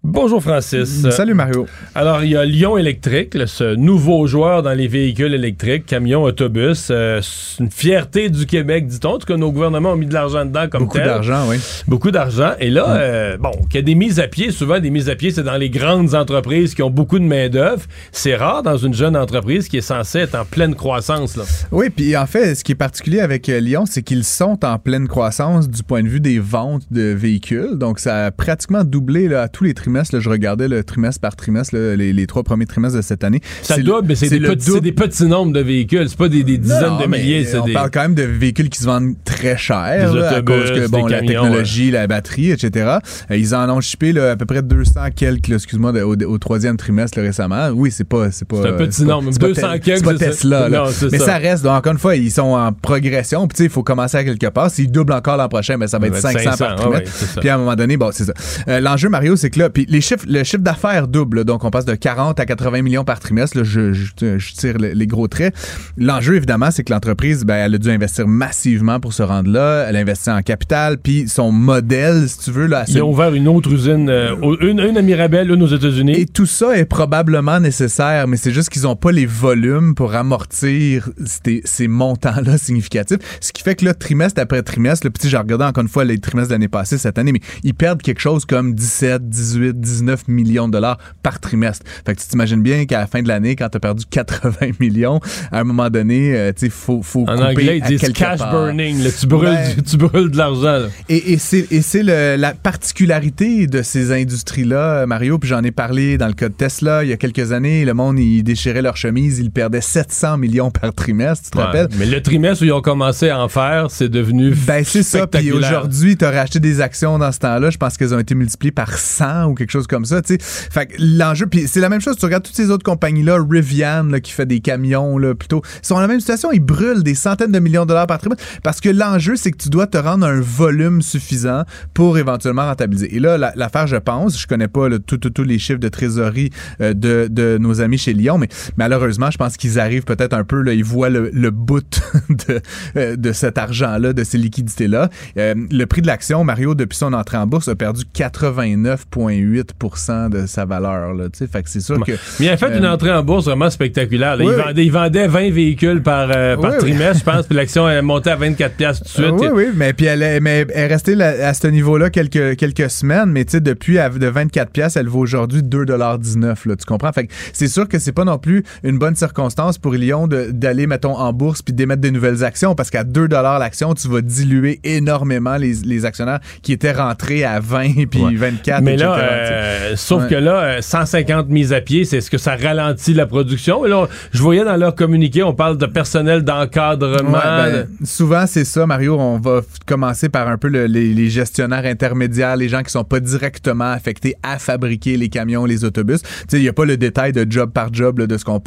[0.03, 1.09] Bonjour Francis.
[1.09, 1.65] Salut Mario.
[1.93, 6.89] Alors, il y a Lyon électrique, ce nouveau joueur dans les véhicules électriques, camions, autobus.
[6.91, 7.19] Euh,
[7.59, 9.15] une fierté du Québec, dit-on.
[9.15, 11.57] En tout cas, nos gouvernements ont mis de l'argent dedans comme Beaucoup d'argent, oui.
[11.87, 12.51] Beaucoup d'argent.
[12.59, 14.51] Et là, euh, bon, qu'il y a des mises à pied.
[14.51, 17.83] Souvent, des mises à pied, c'est dans les grandes entreprises qui ont beaucoup de main-d'œuvre.
[18.11, 21.35] C'est rare dans une jeune entreprise qui est censée être en pleine croissance.
[21.35, 21.43] Là.
[21.71, 24.77] Oui, puis en fait, ce qui est particulier avec euh, Lyon, c'est qu'ils sont en
[24.77, 27.77] pleine croissance du point de vue des ventes de véhicules.
[27.77, 30.19] Donc, ça a pratiquement doublé là, à tous les trimestres trimestre.
[30.19, 33.41] je regardais le trimestre par trimestre, les, trois premiers trimestres de cette année.
[33.61, 36.09] Ça double, mais c'est des, des, petits nombres de véhicules.
[36.09, 37.47] C'est pas des, dizaines de milliers.
[37.55, 41.07] On parle quand même de véhicules qui se vendent très cher à cause que bon,
[41.07, 42.97] la technologie, la batterie, etc.
[43.31, 47.69] Euh, ils en ont chippé à peu près 200 quelques, excuse-moi, au, troisième trimestre récemment.
[47.69, 48.61] Oui, c'est pas, c'est pas.
[48.61, 49.31] C'est un petit nombre.
[49.31, 49.97] 200 quelques.
[49.97, 50.69] C'est pas Tesla.
[51.11, 51.37] mais ça.
[51.37, 51.63] reste.
[51.63, 53.47] Donc, encore une fois, ils sont en progression.
[53.47, 54.69] Puis il faut commencer à quelque part.
[54.69, 57.39] S'ils doublent encore l'an prochain, ben, ça va être 500, par trimestre.
[57.39, 58.33] puis à un moment donné, bon, c'est ça.
[58.67, 61.45] Euh, l'enjeu, Mario, c'est que là, puis les chiffres, le chiffre d'affaires double.
[61.45, 63.57] Donc, on passe de 40 à 80 millions par trimestre.
[63.57, 65.53] Là, je, je, tire les gros traits.
[65.97, 69.85] L'enjeu, évidemment, c'est que l'entreprise, ben, elle a dû investir massivement pour se rendre là.
[69.87, 70.97] Elle a investi en capital.
[70.97, 72.85] Puis son modèle, si tu veux, là.
[72.87, 76.21] Ils ont ouvert une autre usine, euh, une, une à Mirabel, une aux États-Unis.
[76.21, 80.15] Et tout ça est probablement nécessaire, mais c'est juste qu'ils n'ont pas les volumes pour
[80.15, 83.19] amortir ces, ces montants-là significatifs.
[83.41, 86.03] Ce qui fait que là, trimestre après trimestre, le petit, j'ai regardé encore une fois
[86.03, 89.66] les trimestres de l'année passée, cette année, mais ils perdent quelque chose comme 17, 18,
[89.71, 91.85] 19 millions de dollars par trimestre.
[92.05, 94.51] Fait que tu t'imagines bien qu'à la fin de l'année, quand tu as perdu 80
[94.79, 95.19] millions,
[95.51, 99.03] à un moment donné, euh, tu sais, faut, faut en anglais, ils disent cash burning.
[99.19, 100.87] tu, brûles, ben, tu brûles de l'argent.
[101.09, 106.33] Et, et c'est la particularité de ces industries-là, Mario, puis j'en ai parlé dans le
[106.33, 107.85] cas de Tesla il y a quelques années.
[107.85, 111.87] Le monde, ils déchirait leur chemise, ils perdaient 700 millions par trimestre, tu te rappelles?
[111.97, 115.27] Mais le trimestre où ils ont commencé à en faire, c'est devenu Ben c'est ça,
[115.27, 118.35] puis aujourd'hui, tu as racheté des actions dans ce temps-là, je pense qu'elles ont été
[118.35, 120.37] multipliées par 100 ou quelque chose comme ça, tu sais.
[120.39, 124.31] Fait l'enjeu, puis c'est la même chose, tu regardes toutes ces autres compagnies-là, Rivian, qui
[124.31, 127.59] fait des camions, là, plutôt, sont dans la même situation, ils brûlent des centaines de
[127.59, 130.39] millions de dollars par trimestre, parce que l'enjeu, c'est que tu dois te rendre un
[130.39, 133.15] volume suffisant pour éventuellement rentabiliser.
[133.15, 137.27] Et là, l'affaire, je pense, je connais pas tous les chiffres de trésorerie euh, de,
[137.29, 140.73] de nos amis chez Lyon, mais malheureusement, je pense qu'ils arrivent peut-être un peu, là,
[140.73, 142.01] ils voient le, le bout
[142.47, 142.61] de,
[142.95, 145.09] euh, de cet argent-là, de ces liquidités-là.
[145.37, 150.45] Euh, le prix de l'action, Mario, depuis son entrée en bourse, a perdu 89,8 de
[150.45, 151.13] sa valeur.
[151.13, 152.13] Là, fait que c'est sûr que...
[152.39, 154.37] Mais il a fait une euh, entrée en bourse vraiment spectaculaire.
[154.39, 156.29] il, vendait, il, vendait, 20 véhicules par,
[156.59, 159.35] par trimestre, je pense, puis l'action est montée à 24 pièces tout de suite.
[159.39, 162.89] oui, oui, mais puis elle est, mais elle est restée à ce niveau-là quelques, quelques
[162.89, 167.11] semaines, mais tu sais, depuis de 24 pièces, elle vaut aujourd'hui 2,19 là, tu comprends?
[167.11, 170.87] Fait que c'est sûr que c'est pas non plus une bonne circonstance pour Lyon d'aller,
[170.87, 174.79] mettons, en bourse puis d'émettre des nouvelles actions parce qu'à 2 l'action, tu vas diluer
[174.83, 180.27] énormément les, les, actionnaires qui étaient rentrés à 20 puis 24, Mais là, euh, sauf
[180.27, 183.85] que là, 150 euh, mises à pied, c'est ce que ça ralentit la production.
[183.85, 187.31] Et là, je voyais dans leur communiqué, on parle de personnel d'encadrement.
[187.31, 189.17] Ben, souvent, c'est ça, Mario.
[189.19, 193.19] On va commencer par un peu les, les, gestionnaires intermédiaires, les gens qui sont pas
[193.19, 196.21] directement affectés à fabriquer les camions, les autobus.
[196.21, 198.59] Tu sais, il n'y a pas le détail de job par job de ce qu'on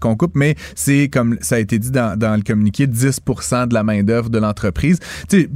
[0.00, 3.20] qu'on coupe, mais c'est comme ça a été dit dans, le communiqué, 10
[3.68, 4.98] de la main d'œuvre de l'entreprise.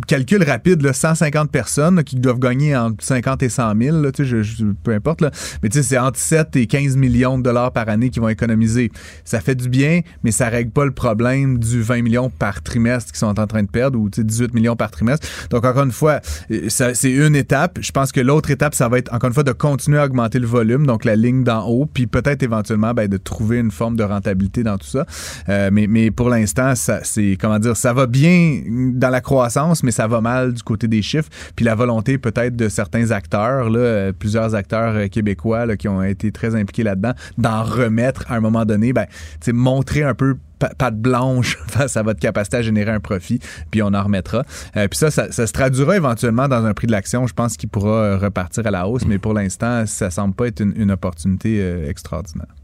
[0.07, 4.25] Calcul rapide, là, 150 personnes qui doivent gagner entre 50 et 100 000, là, sais,
[4.25, 5.31] je, peu importe, là,
[5.63, 8.29] mais tu sais, c'est entre 7 et 15 millions de dollars par année qu'ils vont
[8.29, 8.91] économiser.
[9.25, 13.13] Ça fait du bien, mais ça règle pas le problème du 20 millions par trimestre
[13.13, 15.27] qu'ils sont en train de perdre ou 18 millions par trimestre.
[15.51, 16.21] Donc encore une fois,
[16.51, 17.79] euh, c'est une étape.
[17.81, 20.39] Je pense que l'autre étape, ça va être encore une fois de continuer à augmenter
[20.39, 23.97] le volume, donc la ligne d'en haut, puis peut-être éventuellement ben, de trouver une forme
[23.97, 25.07] de rentabilité dans tout ça.
[25.49, 28.63] Euh, mais, mais pour l'instant, ça c'est comment dire, ça va bien
[28.95, 31.29] dans la croissance, mais ça va mal du côté des chiffres.
[31.57, 34.13] Puis la volonté peut-être de certains acteurs, là, euh,
[34.55, 38.93] acteurs euh, québécois qui ont été très impliqués là-dedans, d'en remettre à un moment donné,
[38.93, 39.07] ben,
[39.53, 40.37] montrer un peu
[40.79, 44.45] patte blanche face à votre capacité à générer un profit, puis on en remettra.
[44.77, 47.27] Euh, puis ça, ça, se traduira éventuellement dans un prix de l'action.
[47.27, 50.49] Je pense qu'il pourra euh, repartir à la hausse, mais pour l'instant, ça semble pas
[50.49, 52.55] être une, une opportunité euh, extraordinaire.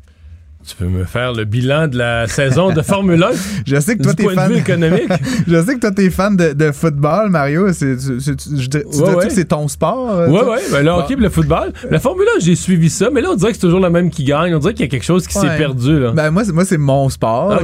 [0.68, 3.28] Tu peux me faire le bilan de la saison de Formule 1?
[3.66, 4.52] je sais que toi, t'es fan.
[4.52, 5.08] économique.
[5.48, 7.72] je sais que toi, t'es fan de, de, football, Mario.
[7.72, 10.28] C'est, tu, tu, tu que c'est ton sport?
[10.28, 10.58] Oui, oui.
[10.70, 11.72] Ben, le hockey le football.
[11.90, 14.10] La Formule 1, j'ai suivi ça, mais là, on dirait que c'est toujours le même
[14.10, 14.54] qui gagne.
[14.54, 15.98] On dirait qu'il y a quelque chose qui s'est perdu.
[15.98, 16.12] Là.
[16.12, 17.52] Ben, moi, moi c'est mon sport.
[17.52, 17.58] en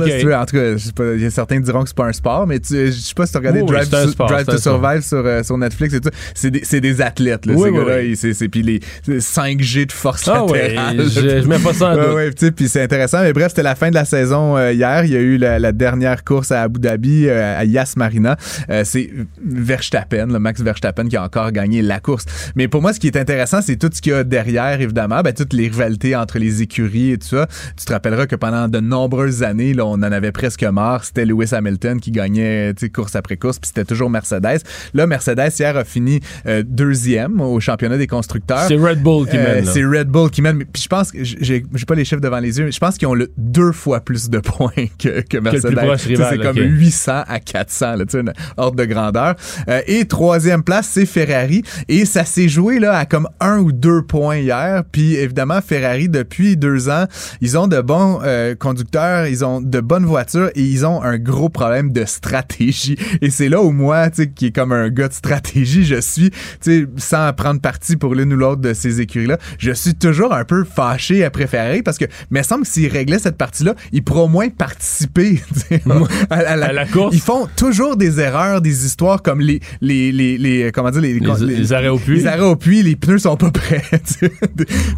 [0.47, 3.27] tout cas, y a certains diront que c'est pas un sport, mais je sais pas
[3.27, 6.11] si tu regardé Drive, to, Survive sur, euh, sur Netflix et tout.
[6.35, 8.15] C'est des, des, athlètes, là, ces gars-là.
[8.15, 11.09] C'est, puis les 5G de force ah, latérale.
[11.09, 12.15] je, mets pas ça en doute.
[12.15, 13.23] Ouais, puis c'est intéressant.
[13.23, 15.05] Mais bref, c'était la fin de la saison euh, hier.
[15.05, 18.37] Il y a eu la, dernière course à Abu Dhabi, euh, à Yas Marina.
[18.71, 19.11] Euh, c'est
[19.45, 22.25] Verstappen, le Max Verstappen, qui a encore gagné la course.
[22.55, 25.23] Mais pour moi, ce qui est intéressant, c'est tout ce qu'il y a derrière, évidemment.
[25.23, 27.49] Ben, toutes les rivalités entre les écuries et tout ça.
[27.77, 31.05] Tu te rappelleras que pendant de nombreuses années, là, on en avait presque marre.
[31.05, 34.61] C'était Lewis Hamilton qui gagnait course après course, puis c'était toujours Mercedes.
[34.93, 36.21] Là, Mercedes, hier, a fini
[36.65, 38.67] deuxième au championnat des constructeurs.
[38.69, 39.65] C'est Red Bull qui mène.
[39.65, 40.65] C'est Red Bull qui mène.
[40.65, 42.71] Puis je pense que j'ai pas les chiffres devant les yeux.
[42.71, 45.79] je pense qu'ils ont le deux fois plus de points que, que Mercedes.
[45.99, 49.35] c'est comme 800 à 400, là, une ordre de grandeur.
[49.69, 51.63] Euh, et troisième place, c'est Ferrari.
[51.89, 54.83] Et ça s'est joué là à comme un ou deux points hier.
[54.93, 57.07] Puis évidemment, Ferrari, depuis deux ans,
[57.41, 61.19] ils ont de bons euh, conducteurs, ils ont de bonnes voitures et ils ont un
[61.19, 62.97] gros problème de stratégie.
[63.23, 66.01] Et c'est là où moi, tu sais, qui est comme un gars de stratégie, je
[66.01, 69.95] suis, tu sais, sans prendre parti pour l'une ou l'autre de ces écuries-là, je suis
[69.95, 73.75] toujours un peu fâché à préférer parce que, mais il semble s'ils réglaient cette partie-là,
[73.93, 75.41] ils pourraient au moins participer
[76.31, 77.15] à, la, course.
[77.15, 81.19] Ils font toujours des erreurs, des histoires comme les, les, les, les comment dire, les,
[81.19, 82.19] les, arrêts au puits.
[82.19, 83.83] Les arrêts au puits, les pneus sont pas prêts.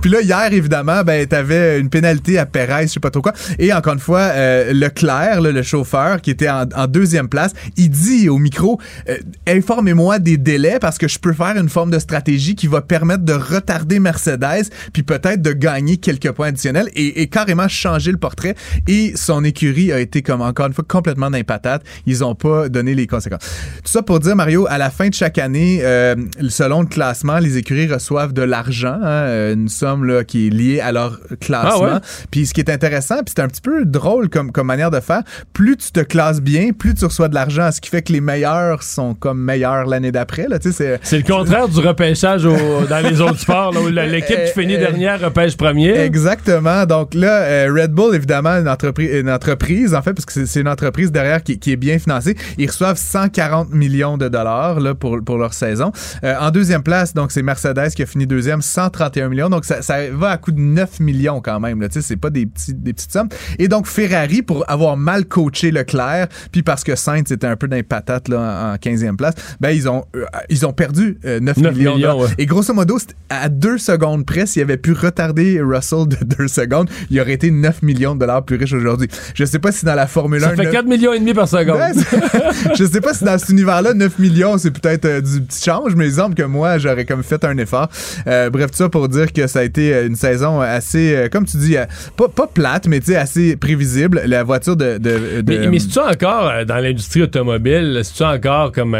[0.01, 3.33] Puis là, hier, évidemment, ben, t'avais une pénalité à Perez, je sais pas trop quoi.
[3.59, 8.29] Et encore une fois, euh, Leclerc, le chauffeur, qui était en, deuxième place, il dit
[8.29, 12.55] au micro, euh, informez-moi des délais parce que je peux faire une forme de stratégie
[12.55, 17.27] qui va permettre de retarder Mercedes, puis peut-être de gagner quelques points additionnels et, et
[17.27, 18.55] carrément changer le portrait.
[18.87, 21.83] Et son écurie a été comme encore une fois complètement d'impatate.
[22.07, 23.43] Ils ont pas donné les conséquences.
[23.85, 26.15] Tout ça pour dire, Mario, à la fin de chaque année, euh,
[26.49, 30.81] selon le classement, les écuries reçoivent de l'argent, hein, une somme là, qui est liée
[30.81, 31.97] à leur classement.
[31.97, 34.91] Ah puis ce qui est intéressant, puis c'est un petit peu drôle comme, comme manière
[34.91, 38.03] de faire, plus tu te classes bien, plus tu reçois de l'argent, ce qui fait
[38.03, 40.47] que les meilleurs sont comme meilleurs l'année d'après.
[40.61, 45.57] C'est le contraire du repêchage dans les autres sports, où l'équipe qui finit dernière repêche
[45.57, 45.97] premier.
[45.99, 46.87] Exactement.
[46.87, 50.61] Donc là, euh, Red Bull, évidemment, une entreprise, une entreprise en fait, parce que c'est
[50.61, 52.37] une entreprise derrière qui, qui, est bien financée.
[52.59, 55.93] Ils reçoivent 140 millions de dollars là, pour, pour leur saison.
[56.25, 59.49] Euh, en deuxième place, donc c'est Mercedes qui a fini deuxième, 131 millions.
[59.49, 61.87] Donc ça, ça va à coût de 9 millions quand même.
[61.91, 63.29] C'est pas des, petits, des petites sommes.
[63.59, 67.69] Et donc Ferrari, pour avoir mal coaché Leclerc, puis parce que Sainz était un peu
[67.69, 71.71] d'un patate là, en 15e place, ben ils ont, euh, ils ont perdu 9, euh,
[71.73, 72.27] millions.
[72.39, 72.99] Et grosso modo,
[73.31, 77.51] à deux secondes près, s'il avait pu retarder Russell de deux secondes, il aurait été
[77.51, 79.09] 9 millions de dollars plus riche aujourd'hui.
[79.35, 80.49] Je sais pas si dans la Formule 1...
[80.49, 81.79] Ça fait 4 millions et demi par seconde.
[82.79, 85.95] je sais pas si dans cet univers-là, 9 millions, c'est peut-être euh, du petit change,
[85.95, 87.89] mais il semble que moi, j'aurais comme fait un effort.
[88.25, 91.77] bref, tout ça pour dire que ça a été une saison assez, comme tu dis,
[92.17, 94.23] pas, pas plate, mais tu sais, assez prévisible.
[94.27, 94.99] La voiture de...
[94.99, 98.97] de, Mais, mais c'est-tu encore, dans l'industrie automobile, c'est-tu encore comme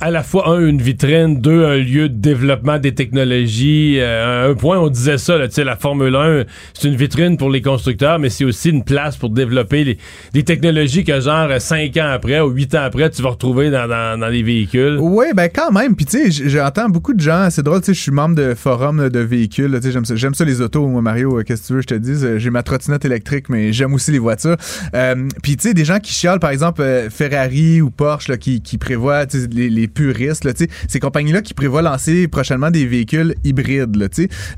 [0.00, 3.98] à la fois, un, une vitrine, deux, un lieu de développement des technologies.
[3.98, 7.59] Euh, un point, on disait ça, là, la Formule 1, c'est une vitrine pour les
[7.60, 9.98] constructeurs, mais c'est aussi une place pour développer
[10.32, 13.88] des technologies que, genre, cinq ans après ou huit ans après, tu vas retrouver dans,
[13.88, 14.98] dans, les véhicules.
[15.00, 15.96] Oui, ben quand même.
[15.96, 18.54] Puis, tu sais, j'entends beaucoup de gens, c'est drôle, tu sais, je suis membre de
[18.54, 21.66] forum de véhicules, tu sais, j'aime ça, ça les autos, moi, Mario, euh, qu'est-ce que
[21.68, 24.56] tu veux, je te dise, euh, j'ai ma trottinette électrique, mais j'aime aussi les voitures.
[25.42, 29.24] Puis, tu sais, des gens qui chialent, par exemple, Ferrari ou Porsche, qui, qui prévoient,
[29.52, 30.52] les, les puristes, là,
[30.88, 34.08] ces compagnies-là qui prévoient lancer prochainement des véhicules hybrides, là,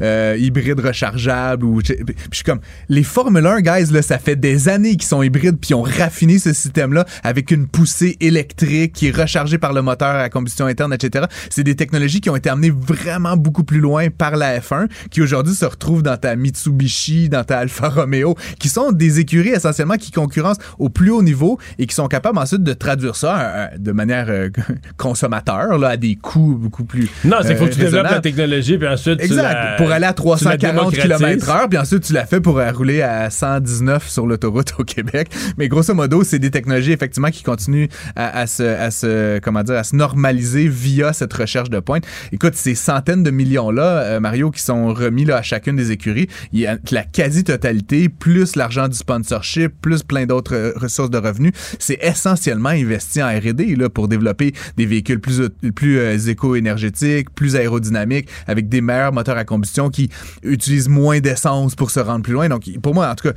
[0.00, 1.64] euh, hybrides rechargeables.
[1.64, 1.94] Ou, puis
[2.30, 2.60] je suis comme,
[2.92, 5.81] les Formule 1, guys, là, ça fait des années qu'ils sont hybrides, puis ils ont
[5.81, 10.66] raffiné ce système-là avec une poussée électrique qui est rechargée par le moteur à combustion
[10.66, 11.24] interne, etc.
[11.48, 15.22] C'est des technologies qui ont été amenées vraiment beaucoup plus loin par la F1, qui
[15.22, 19.96] aujourd'hui se retrouvent dans ta Mitsubishi, dans ta Alfa Romeo, qui sont des écuries essentiellement
[19.96, 23.66] qui concurrencent au plus haut niveau et qui sont capables ensuite de traduire ça euh,
[23.78, 24.50] de manière euh,
[24.98, 27.09] consommateur là, à des coûts beaucoup plus.
[27.24, 29.18] Non, c'est qu'il faut que tu euh, développes la technologie, puis ensuite.
[29.22, 29.78] Exact.
[29.78, 34.26] pour aller à 340 km/h, puis ensuite tu l'as fait pour rouler à 119 sur
[34.26, 35.30] l'autoroute au Québec.
[35.56, 39.76] Mais grosso modo, c'est des technologies effectivement qui continuent à, se, à se, comment dire,
[39.76, 42.04] à se normaliser via cette recherche de pointe.
[42.32, 46.26] Écoute, ces centaines de millions-là, euh, Mario, qui sont remis là, à chacune des écuries,
[46.52, 51.18] il y a la quasi-totalité, plus l'argent du sponsorship, plus plein d'autres euh, ressources de
[51.18, 57.32] revenus, c'est essentiellement investi en R&D là, pour développer des véhicules plus, plus euh, éco-énergétiques,
[57.32, 60.10] plus aérodynamiques, avec des meilleurs moteurs à combustion qui
[60.42, 62.48] utilisent moins d'essence pour se rendre plus loin.
[62.80, 63.35] Pour moi, en tout cas,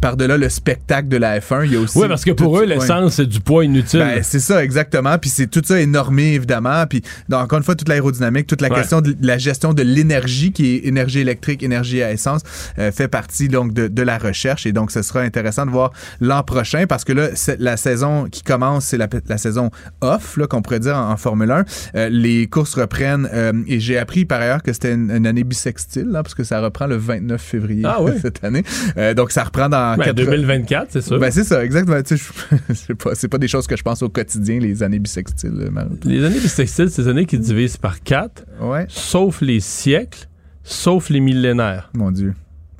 [0.00, 1.98] par-delà le spectacle de la F1, il y a aussi...
[1.98, 4.00] Oui, parce que pour eux, l'essence, c'est du poids inutile.
[4.00, 5.18] Ben, c'est ça, exactement.
[5.18, 6.84] Puis c'est tout ça est normé, évidemment.
[6.86, 10.52] Puis, donc, encore une fois, toute l'aérodynamique, toute la question de la gestion de l'énergie,
[10.52, 12.42] qui est énergie électrique, énergie à essence,
[12.78, 14.66] euh, fait partie donc de, de, la recherche.
[14.66, 18.42] Et donc, ce sera intéressant de voir l'an prochain, parce que là, la saison qui
[18.42, 21.64] commence, c'est la, la saison off, qu'on pourrait dire en, Formule 1.
[21.94, 26.08] Euh, les courses reprennent euh, et j'ai appris par ailleurs que c'était une, année bisextile,
[26.08, 28.61] là, parce que ça reprend le 29 février ah cette année.
[28.96, 31.18] Euh, donc ça reprend dans ben, 2024, c'est ça.
[31.18, 31.98] Ben, c'est ça, exactement.
[32.74, 35.70] c'est pas, pas des choses que je pense au quotidien, les années bisextiles.
[36.04, 38.86] Les années bisextiles, c'est des années qui divisent par quatre, ouais.
[38.88, 40.28] sauf les siècles,
[40.62, 41.90] sauf les millénaires.
[41.94, 42.34] Mon Dieu,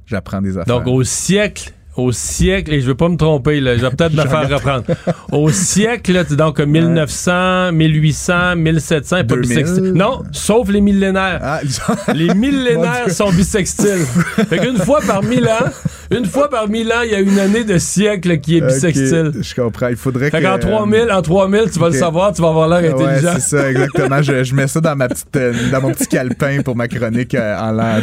[0.07, 0.67] j'apprends des affaires.
[0.67, 4.15] Donc au siècle au siècle, et je veux pas me tromper, là, je vais peut-être
[4.15, 4.85] me faire reprendre.
[5.31, 9.93] Au siècle, là, donc 1900, 1800, 1700, pas bisextile.
[9.93, 11.41] Non, sauf les millénaires.
[11.43, 11.61] Ah,
[12.15, 14.07] les millénaires sont bisextiles.
[14.49, 15.71] fait qu'une fois par mille ans,
[16.17, 19.33] Une fois par mille ans, il y a une année de siècle qui est bisextile.
[19.41, 19.89] je comprends.
[19.89, 20.47] Il faudrait fait que.
[20.47, 23.35] En 3000, en 3000, tu vas le savoir, tu vas avoir l'air intelligent.
[23.35, 24.23] Ouais, c'est ça, exactement.
[24.23, 27.59] je, mets ça dans, ma petite, euh, dans mon petit calepin pour ma chronique euh,
[27.59, 28.01] en l'an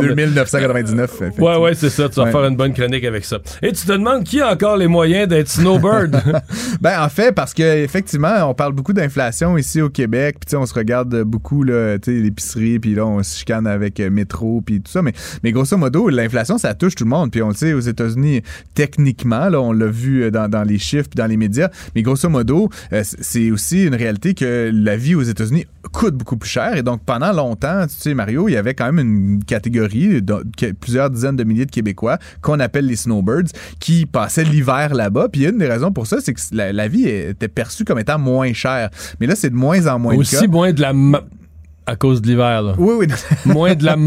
[0.00, 1.20] 2999.
[1.38, 2.08] Ouais, ouais, c'est ça.
[2.08, 3.38] Tu vas faire une bonne chronique avec ça.
[3.62, 6.16] Et tu te demandes qui a encore les moyens d'être snowbird?
[6.80, 10.36] ben, en fait, parce qu'effectivement, on parle beaucoup d'inflation ici au Québec.
[10.46, 14.80] Puis, on se regarde beaucoup, l'épicerie, puis là, on se chicane avec euh, métro, puis
[14.80, 15.02] tout ça.
[15.02, 15.12] Mais,
[15.42, 17.09] mais grosso modo, l'inflation, ça touche tout le monde.
[17.30, 18.42] Puis, on le sait, aux États-Unis,
[18.74, 21.68] techniquement, là, on l'a vu euh, dans, dans, les chiffres, puis dans les médias.
[21.94, 26.36] Mais grosso modo, euh, c'est aussi une réalité que la vie aux États-Unis coûte beaucoup
[26.36, 26.76] plus cher.
[26.76, 30.44] Et donc, pendant longtemps, tu sais, Mario, il y avait quand même une catégorie, de,
[30.80, 35.28] plusieurs dizaines de milliers de Québécois, qu'on appelle les snowbirds, qui passaient l'hiver là-bas.
[35.28, 38.52] Puis, une des raisons pour ça, c'est que la, vie était perçue comme étant moins
[38.52, 38.90] chère.
[39.20, 40.92] Mais là, c'est de moins en moins Aussi moins de la
[41.90, 42.74] à cause de l'hiver, là.
[42.78, 43.06] Oui, oui.
[43.52, 43.96] Moins de la...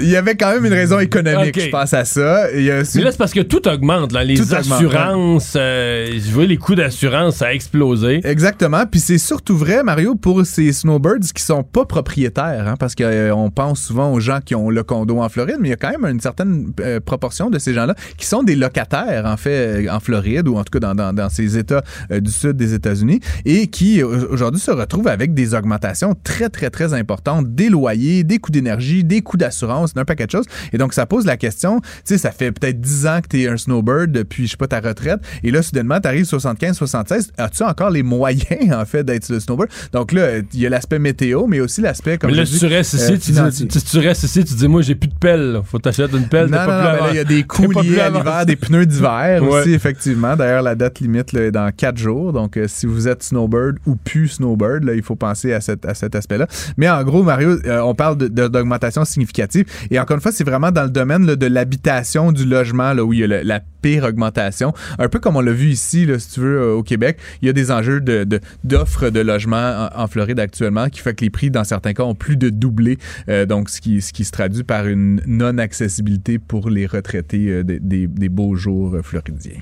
[0.00, 2.46] il y avait quand même une raison économique, je pense à ça.
[2.52, 4.12] Mais là, c'est parce que tout augmente.
[4.12, 4.24] Là.
[4.24, 8.20] Les assurances, euh, je vois les coûts d'assurance, ça a explosé.
[8.24, 8.84] Exactement.
[8.90, 12.66] Puis c'est surtout vrai, Mario, pour ces snowbirds qui sont pas propriétaires.
[12.68, 15.68] Hein, parce qu'on euh, pense souvent aux gens qui ont le condo en Floride, mais
[15.68, 18.56] il y a quand même une certaine euh, proportion de ces gens-là qui sont des
[18.56, 22.56] locataires, en fait, en Floride ou en tout cas dans, dans, ces États du sud
[22.56, 27.68] des États-Unis et qui aujourd'hui se retrouvent avec des augmentations très, très, très importantes des
[27.68, 30.46] loyers, des coûts d'énergie, des coûts d'assurance un paquet de choses.
[30.72, 33.42] Et donc, ça pose la question, tu sais, ça fait peut-être 10 ans que tu
[33.42, 35.20] es un snowbird depuis, je sais pas, ta retraite.
[35.42, 37.32] Et là, soudainement, tu arrives 75, 76.
[37.38, 39.68] As-tu encore les moyens, en fait, d'être le snowbird?
[39.92, 42.66] Donc là, il y a l'aspect météo, mais aussi l'aspect, comme mais là, si tu
[42.66, 45.60] restes ici, euh, tu, dis, tu, restes ici, tu dis, moi, j'ai plus de pelle.
[45.64, 46.48] Faut t'acheter une pelle.
[46.48, 48.86] Non, non, non, mais là, il y a des coûts liés à l'hiver, des pneus
[48.86, 50.36] d'hiver aussi, effectivement.
[50.36, 52.32] D'ailleurs, la date limite là, est dans 4 jours.
[52.32, 55.84] Donc, euh, si vous êtes snowbird ou plus snowbird, là, il faut penser à, cette,
[55.84, 56.46] à cet aspect-là.
[56.76, 59.47] Mais en gros, Mario, euh, on parle d'augmentation significative.
[59.90, 63.12] Et encore une fois, c'est vraiment dans le domaine de l'habitation, du logement, là, où
[63.12, 64.72] il y a la pire augmentation.
[64.98, 67.48] Un peu comme on l'a vu ici, si tu veux, euh, au Québec, il y
[67.48, 71.50] a des enjeux d'offres de, de, logement en, Floride actuellement qui fait que les prix,
[71.50, 72.98] dans certains cas, ont plus de doublé.
[73.28, 78.56] Euh, donc, ce qui, se traduit par une non-accessibilité pour les retraités euh, des beaux
[78.56, 79.60] jours floridiens.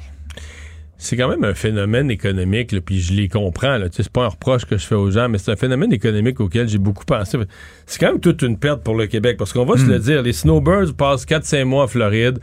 [0.98, 3.78] C'est quand même un phénomène économique, puis je les comprends.
[3.90, 6.68] C'est pas un reproche que je fais aux gens, mais c'est un phénomène économique auquel
[6.68, 7.38] j'ai beaucoup pensé.
[7.84, 10.02] C'est quand même toute une perte pour le Québec, parce qu'on va se le hmm.
[10.02, 12.38] dire, les snowbirds passent 4-5 mois en Floride.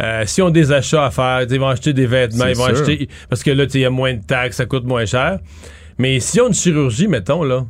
[0.00, 2.64] Euh, si on ont des achats à faire, ils vont acheter des vêtements, ils vont
[2.64, 3.08] acheter...
[3.28, 5.38] Parce que là, il y a moins de taxes, ça coûte moins cher.
[5.98, 7.66] Mais si on a une chirurgie, mettons, là,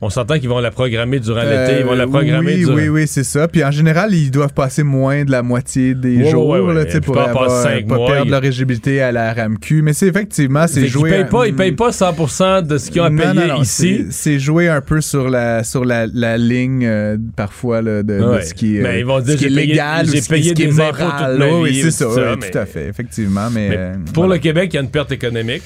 [0.00, 2.88] on s'entend qu'ils vont la programmer durant l'été, ils vont la euh, programmer oui, Oui,
[2.88, 3.48] oui, c'est ça.
[3.48, 7.64] Puis en général, ils doivent passer moins de la moitié des jours là, pour avoir,
[7.64, 9.82] pas perdre leur éligibilité à la RAMQ.
[9.82, 11.10] Mais c'est effectivement, c'est jouer...
[11.10, 14.06] Ils payent, pas, ils payent pas 100% de ce qu'ils ont payé ici.
[14.10, 18.54] C'est jouer un peu sur la, sur la, la ligne, euh, parfois, là, de, ce
[18.54, 21.42] qui, est, mais ils vont dire, ce qui est légal ou ce, qui est moral.
[21.60, 23.50] Oui, c'est ça, tout à fait, effectivement.
[23.50, 25.62] Mais, euh, pour le Québec, il y a une perte économique.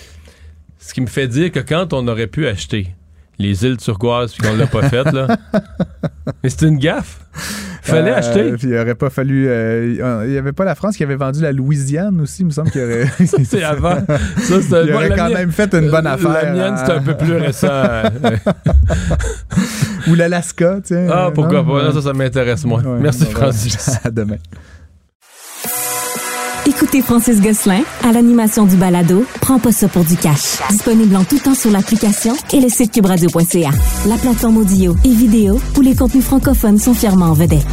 [0.79, 2.89] Ce qui me fait dire que quand on aurait pu acheter
[3.43, 5.37] les îles turquoises puis qu'on l'a pas fait là.
[6.43, 7.21] Mais c'était une gaffe.
[7.83, 8.55] Fallait euh, acheter.
[8.63, 9.49] il aurait pas fallu.
[9.49, 12.51] Euh, il y avait pas la France qui avait vendu la Louisiane aussi, il me
[12.51, 13.07] semble qu'il aurait.
[13.45, 13.97] c'est avant.
[14.37, 16.31] Ça, il aurait quand même fait une bonne affaire.
[16.31, 17.69] La mienne, c'était un peu plus récent.
[20.09, 21.09] Ou l'Alaska, tiens.
[21.11, 21.93] Ah, pourquoi pas.
[21.93, 22.83] ça, ça m'intéresse moins.
[23.01, 23.99] Merci, Francis.
[24.05, 24.37] À demain.
[26.83, 30.59] Écoutez Francis Gosselin à l'animation du balado Prends pas ça pour du cash.
[30.69, 33.71] Disponible en tout temps sur l'application et le site cubradio.ca.
[34.09, 37.65] La plateforme audio et vidéo où les contenus francophones sont fièrement en vedette.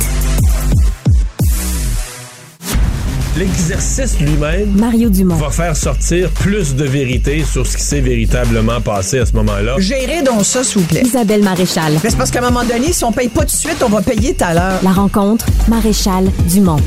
[3.35, 5.37] L'exercice lui-même Mario Dumont.
[5.37, 9.77] va faire sortir plus de vérité sur ce qui s'est véritablement passé à ce moment-là.
[9.79, 11.01] Gérez donc ça, s'il vous plaît.
[11.03, 11.93] Isabelle Maréchal.
[11.99, 14.03] C'est parce qu'à un moment donné, si on paye pas tout de suite, on va
[14.03, 14.79] payer tout à l'heure.
[14.83, 16.77] La rencontre, Maréchal Dumont.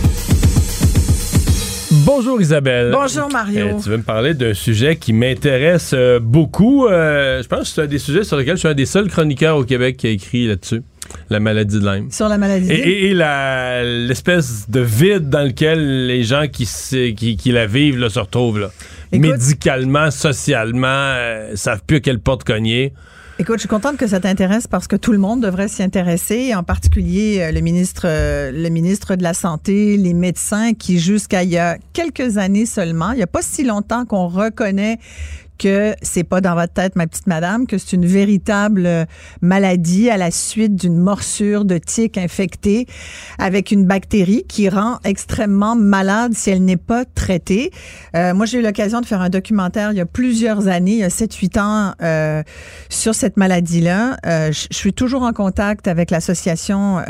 [1.93, 2.91] Bonjour Isabelle.
[2.91, 3.67] Bonjour Mario.
[3.77, 6.87] Eh, tu veux me parler d'un sujet qui m'intéresse euh, beaucoup.
[6.87, 9.09] Euh, je pense que c'est un des sujets sur lesquels je suis un des seuls
[9.09, 10.83] chroniqueurs au Québec qui a écrit là-dessus.
[11.29, 12.11] La maladie de Lyme.
[12.11, 12.83] Sur la maladie de Lyme.
[12.87, 16.67] Et, et l'espèce de vide dans lequel les gens qui,
[17.15, 18.61] qui, qui la vivent là, se retrouvent.
[18.61, 18.71] Là.
[19.13, 22.95] Médicalement, socialement, euh, savent plus à quelle porte cogner.
[23.43, 26.55] Écoute, je suis contente que ça t'intéresse parce que tout le monde devrait s'y intéresser,
[26.55, 27.47] en particulier euh,
[28.05, 32.67] euh, le ministre de la Santé, les médecins qui, jusqu'à il y a quelques années
[32.67, 35.01] seulement, il n'y a pas si longtemps qu'on reconnaît
[35.59, 39.05] que c'est pas dans votre tête, ma petite madame, que c'est une véritable euh,
[39.41, 42.87] maladie à la suite d'une morsure de tique infectée
[43.39, 47.71] avec une bactérie qui rend extrêmement malade si elle n'est pas traitée.
[48.17, 50.99] Euh, moi, j'ai eu l'occasion de faire un documentaire il y a plusieurs années, il
[50.99, 52.43] y a 7-8 ans, euh,
[52.89, 54.17] sur cette maladie-là.
[54.27, 57.03] Euh, je suis toujours en contact avec l'association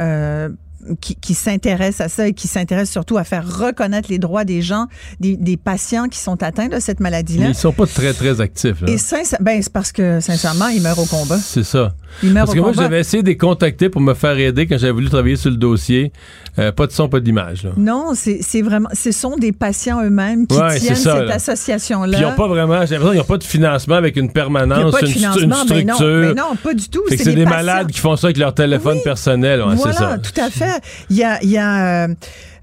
[1.01, 4.63] qui, qui s'intéresse à ça et qui s'intéresse surtout à faire reconnaître les droits des
[4.63, 4.87] gens,
[5.21, 7.49] des, des patients qui sont atteints de cette maladie-là.
[7.49, 8.81] Ils sont pas très, très actifs.
[8.81, 8.89] Là.
[8.91, 8.97] Et
[9.41, 11.39] ben, c'est parce que, sincèrement, ils meurent au combat.
[11.39, 11.95] C'est ça.
[12.35, 15.09] Parce que moi, j'avais essayé de les contacter pour me faire aider quand j'avais voulu
[15.09, 16.13] travailler sur le dossier.
[16.59, 17.67] Euh, pas de son, pas d'image.
[17.77, 18.89] Non, c'est vraiment.
[18.93, 22.19] Ce sont des patients eux-mêmes qui tiennent cette association-là.
[22.19, 22.85] Ils n'ont pas vraiment.
[22.85, 25.75] J'ai l'impression qu'ils n'ont pas de financement avec une permanence, une, une, structure.
[25.75, 27.03] Mais non, mais non, pas du tout.
[27.09, 29.63] C'est des, malades qui font ça avec leur téléphone personnel.
[29.63, 30.19] Ouais, voilà, ça.
[30.19, 30.72] tout à fait.
[31.11, 31.25] Il y
[31.59, 32.05] a.
[32.05, 32.15] Euh,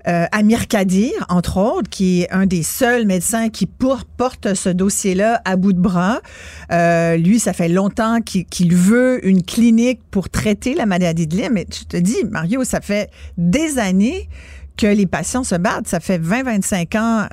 [0.08, 5.42] euh, Amir Kadir, entre autres, qui est un des seuls médecins qui porte ce dossier-là
[5.44, 6.22] à bout de bras.
[6.72, 11.52] Euh, lui, ça fait longtemps qu'il veut une clinique pour traiter la maladie de Lyme.
[11.54, 14.30] Mais je te dis, Mario, ça fait des années
[14.78, 15.90] que les patients se battent.
[15.90, 17.28] Ça fait 20-25 ans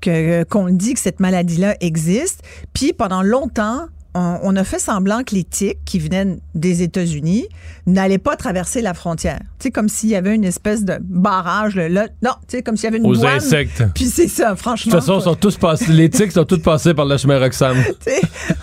[0.00, 2.42] que qu'on dit que cette maladie-là existe.
[2.72, 7.46] Puis pendant longtemps, on, a fait semblant que les tiques qui venaient des États-Unis
[7.86, 9.38] n'allaient pas traverser la frontière.
[9.58, 11.76] Tu sais, comme s'il y avait une espèce de barrage.
[11.76, 13.84] Là, non, tu sais, comme s'il y avait une Aux insectes.
[13.94, 14.92] Puis c'est ça, franchement.
[14.92, 17.76] De toute façon, sont tous passés, les tiques sont tous passés par le chemin Roxham.
[18.04, 18.20] tu sais,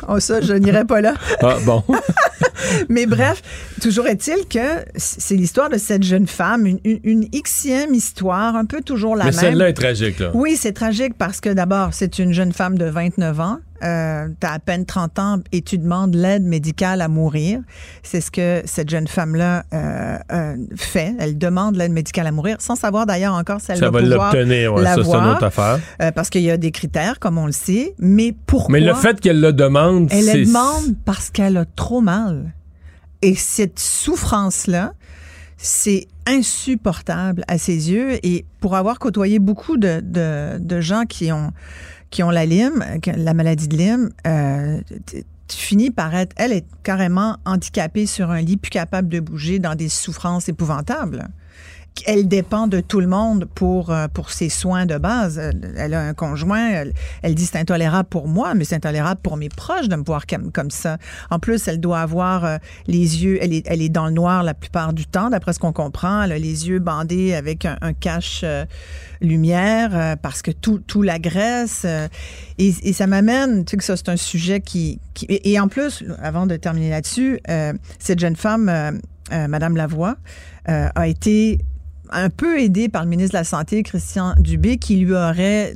[0.08, 1.14] oh, ça, je n'irai pas là.
[1.42, 1.84] ah, bon.
[2.90, 3.42] Mais bref,
[3.82, 8.82] toujours est-il que c'est l'histoire de cette jeune femme, une, une, xème histoire, un peu
[8.82, 9.34] toujours la même.
[9.34, 10.32] Mais celle-là est tragique, là.
[10.34, 14.48] Oui, c'est tragique parce que d'abord, c'est une jeune femme de 29 ans euh, tu
[14.48, 17.60] as à peine 30 ans et tu demandes l'aide médicale à mourir.
[18.04, 21.14] C'est ce que cette jeune femme-là euh, euh, fait.
[21.20, 24.74] Elle demande l'aide médicale à mourir, sans savoir d'ailleurs encore si elle ça va, l'obtenir.
[24.74, 25.80] Ouais, ça, c'est une autre affaire.
[26.02, 27.94] Euh, parce qu'il y a des critères, comme on le sait.
[28.00, 28.74] Mais pourquoi?
[28.74, 32.54] Mais le fait qu'elle le demande, Elle le demande parce qu'elle a trop mal.
[33.22, 34.94] Et cette souffrance-là,
[35.58, 38.20] c'est insupportable à ses yeux.
[38.24, 41.52] Et pour avoir côtoyé beaucoup de, de, de gens qui ont
[42.10, 44.80] qui ont la Lyme, la maladie de Lyme, euh,
[45.48, 49.60] tu finis par être, elle est carrément handicapée sur un lit, plus capable de bouger
[49.60, 51.28] dans des souffrances épouvantables
[52.06, 55.40] elle dépend de tout le monde pour, euh, pour ses soins de base.
[55.78, 56.86] Elle a un conjoint,
[57.24, 60.28] elle, dit c'est intolérable pour moi, mais c'est intolérable pour mes proches de me voir
[60.28, 60.98] comme, comme ça.
[61.30, 64.44] En plus, elle doit avoir euh, les yeux, elle est, elle est dans le noir
[64.44, 66.24] la plupart du temps, d'après ce qu'on comprend.
[66.24, 68.66] Elle a les yeux bandés avec un, cache euh,
[69.22, 71.86] lumière parce que tout, tout l'agresse.
[72.58, 75.00] Et, ça m'amène, tu sais que ça c'est un sujet qui...
[75.14, 77.40] qui et, en plus, avant de terminer là-dessus,
[78.00, 79.00] cette jeune femme,
[79.32, 80.18] Madame Lavoie,
[80.66, 81.60] a été
[82.12, 85.76] un peu aidé par le ministre de la Santé, Christian Dubé, qui lui aurait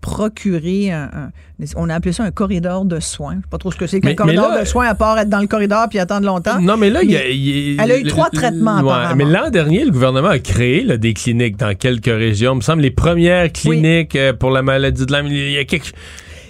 [0.00, 1.30] procuré un,
[1.76, 3.36] on a appelé ça un corridor de soins.
[3.36, 5.40] Je sais pas trop ce que c'est qu'un corridor de soins à part être dans
[5.40, 6.60] le corridor puis attendre longtemps.
[6.60, 8.80] Non, mais là, il y a, elle a eu trois traitements.
[8.80, 12.54] Ouais, mais l'an dernier, le gouvernement a créé des cliniques dans quelques régions.
[12.54, 15.26] Il me semble les premières cliniques euh, pour la maladie de l'âme.
[15.26, 15.92] Il y a quelque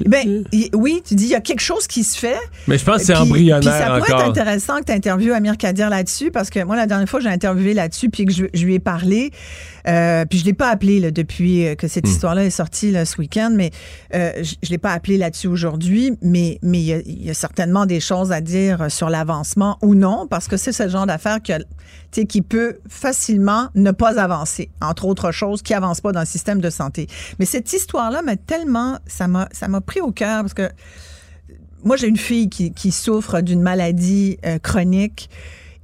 [0.07, 0.45] ben,
[0.75, 2.39] oui, tu dis, il y a quelque chose qui se fait.
[2.67, 5.57] Mais je pense que c'est embryonnaire puis ça pourrait être intéressant que tu interviewes Amir
[5.57, 8.75] Kadir là-dessus, parce que moi, la dernière fois, j'ai interviewé là-dessus, puis que je, lui
[8.75, 9.31] ai parlé,
[9.87, 12.11] euh, puis je l'ai pas appelé là, depuis euh, que cette hmm.
[12.11, 13.71] histoire-là est sortie là, ce week-end, mais
[14.15, 18.01] euh, je, je l'ai pas appelé là-dessus aujourd'hui, mais mais il y, a certainement des
[18.01, 21.53] choses à dire sur l'avancement ou non, parce que c'est ce genre d'affaire que
[22.11, 26.61] qui peut facilement ne pas avancer, entre autres choses, qui avance pas dans le système
[26.61, 27.07] de santé.
[27.39, 30.69] Mais cette histoire-là m'a tellement, ça m'a, ça m'a pris au cœur parce que
[31.85, 35.31] moi j'ai une fille qui, qui souffre d'une maladie euh, chronique.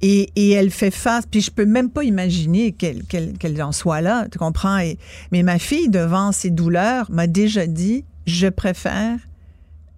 [0.07, 4.37] Et, elle fait face, puis je peux même pas imaginer qu'elle, en soit là, tu
[4.37, 4.77] comprends?
[4.77, 4.99] Et,
[5.31, 9.17] mais ma fille, devant ses douleurs, m'a déjà dit, je préfère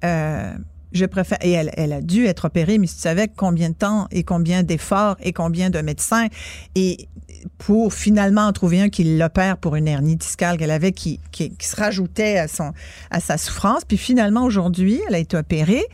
[0.05, 0.53] euh,
[0.93, 1.37] je préfère.
[1.41, 4.23] Et elle, elle, a dû être opérée, mais si tu savais combien de temps et
[4.23, 6.27] combien d'efforts et combien de médecins
[6.75, 7.09] et
[7.57, 11.51] pour finalement en trouver un qui l'opère pour une hernie discale qu'elle avait qui, qui,
[11.59, 12.71] se rajoutait à son
[13.11, 13.83] à sa souffrance.
[13.85, 15.85] Puis finalement aujourd'hui, elle a été opérée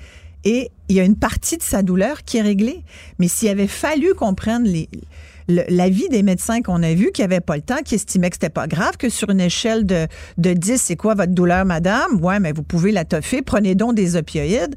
[0.43, 2.83] et il y a une partie de sa douleur qui est réglée.
[3.19, 4.89] Mais s'il avait fallu qu'on prenne les
[5.47, 8.49] l'avis des médecins qu'on a vus qui n'avaient pas le temps, qui estimaient que c'était
[8.49, 12.21] pas grave, que sur une échelle de, de 10, c'est quoi votre douleur, madame?
[12.21, 14.75] Ouais, mais vous pouvez la toffer, prenez donc des opioïdes.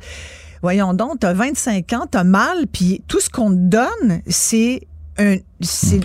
[0.63, 4.23] Voyons donc, tu as 25 ans, tu as mal, puis tout ce qu'on te donne,
[4.27, 4.87] c'est
[5.19, 5.37] un,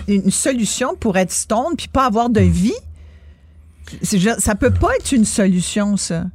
[0.08, 2.72] une solution pour être stone puis pas avoir de vie.
[4.38, 6.26] Ça peut pas être une solution, ça.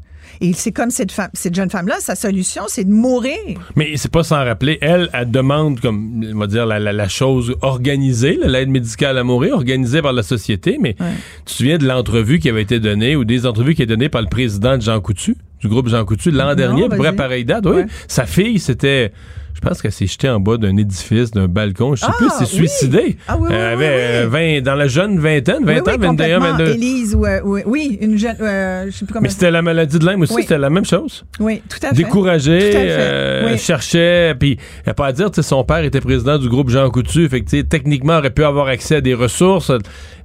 [0.41, 3.37] Et c'est comme cette femme, cette jeune femme-là, sa solution, c'est de mourir.
[3.75, 8.39] Mais c'est pas sans rappeler, elle, elle demande, comme, on va dire, la, chose organisée,
[8.43, 10.77] l'aide médicale à mourir, organisée par la société.
[10.79, 11.03] Mais tu
[11.45, 14.21] te souviens de l'entrevue qui avait été donnée ou des entrevues qui étaient données par
[14.21, 17.45] le président de Jean Coutu, du groupe Jean Coutu, l'an dernier, à peu près pareille
[17.45, 17.83] date, oui.
[18.07, 19.11] Sa fille, c'était
[19.57, 21.95] je pense qu'elle s'est jetée en bas d'un édifice, d'un balcon.
[21.95, 23.17] Je sais plus, Ah, elle s'est suicidée.
[23.27, 23.91] Ah oui, oui, elle avait oui,
[24.25, 26.57] euh, 20, dans la jeune vingtaine, 20 Oui, ans, oui, 21, complètement.
[26.57, 26.71] 22.
[26.73, 29.23] Élise, euh, oui, une jeune, euh, je sais plus comment.
[29.23, 31.25] Mais c'était la maladie de Lyme aussi, c'était la même chose.
[31.39, 31.95] Oui, tout à fait.
[31.95, 32.89] Découragée, Tout à fait.
[32.91, 37.27] euh, cherchait, puis a pas à dire, son père était président du groupe Jean Coutu,
[37.27, 39.71] fait que, techniquement, aurait pu avoir accès à des ressources,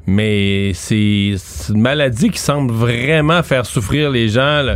[0.06, 1.34] mais c'est
[1.70, 4.74] une maladie qui semble vraiment faire souffrir les gens,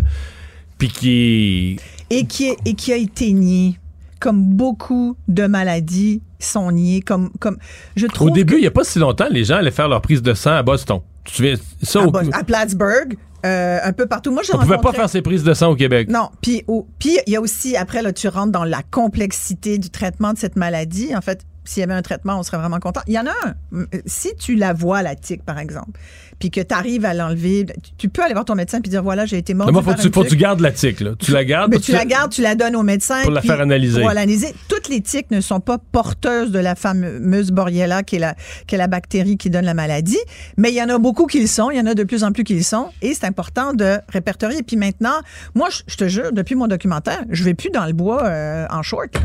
[0.79, 1.77] puis qui...
[2.09, 3.75] Et qui, est- et qui a été nié.
[4.21, 7.01] Comme beaucoup de maladies sont niées.
[7.03, 7.59] Comme, comme,
[7.97, 9.89] je trouve Au début, que- il n'y a pas si longtemps, les gens allaient faire
[9.89, 11.01] leur prise de sang à Boston.
[11.25, 14.31] Tu te souviens, ça, à, au- à Plattsburgh, euh, un peu partout.
[14.33, 16.09] Moi, j'ai on pouvait pas rencontré- faire ses prises de sang au Québec.
[16.09, 16.63] Non, puis
[17.05, 20.57] il y a aussi après là tu rentres dans la complexité du traitement de cette
[20.57, 21.15] maladie.
[21.17, 23.01] En fait, s'il y avait un traitement, on serait vraiment content.
[23.07, 23.55] Il y en a un.
[23.73, 25.99] M- Si tu la vois la tique par exemple,
[26.39, 27.67] puis que tu arrives à l'enlever,
[27.99, 29.67] tu- peux aller voir ton médecin puis dire voilà, j'ai été mort.
[29.67, 31.13] Mais moi, faut tu, faut que tu gardes la tique, là.
[31.19, 31.71] Tu la gardes.
[31.73, 33.23] mais tu la gardes, tu la donnes au médecin.
[33.23, 34.01] Pour la faire analyser.
[34.01, 34.55] Pour l'analyser.
[34.69, 38.35] Toutes les tiques ne sont pas porteuses de la fameuse Borrelia, qui est la,
[38.67, 40.19] qui est la bactérie qui donne la maladie.
[40.57, 41.71] Mais il y en a beaucoup qui le sont.
[41.71, 42.89] Il y en a de plus en plus qui le sont.
[43.03, 44.59] Et c'est important de répertorier.
[44.59, 45.17] Et puis maintenant,
[45.55, 48.67] moi, je, je te jure, depuis mon documentaire, je vais plus dans le bois euh,
[48.71, 49.15] en short.
[49.15, 49.21] là.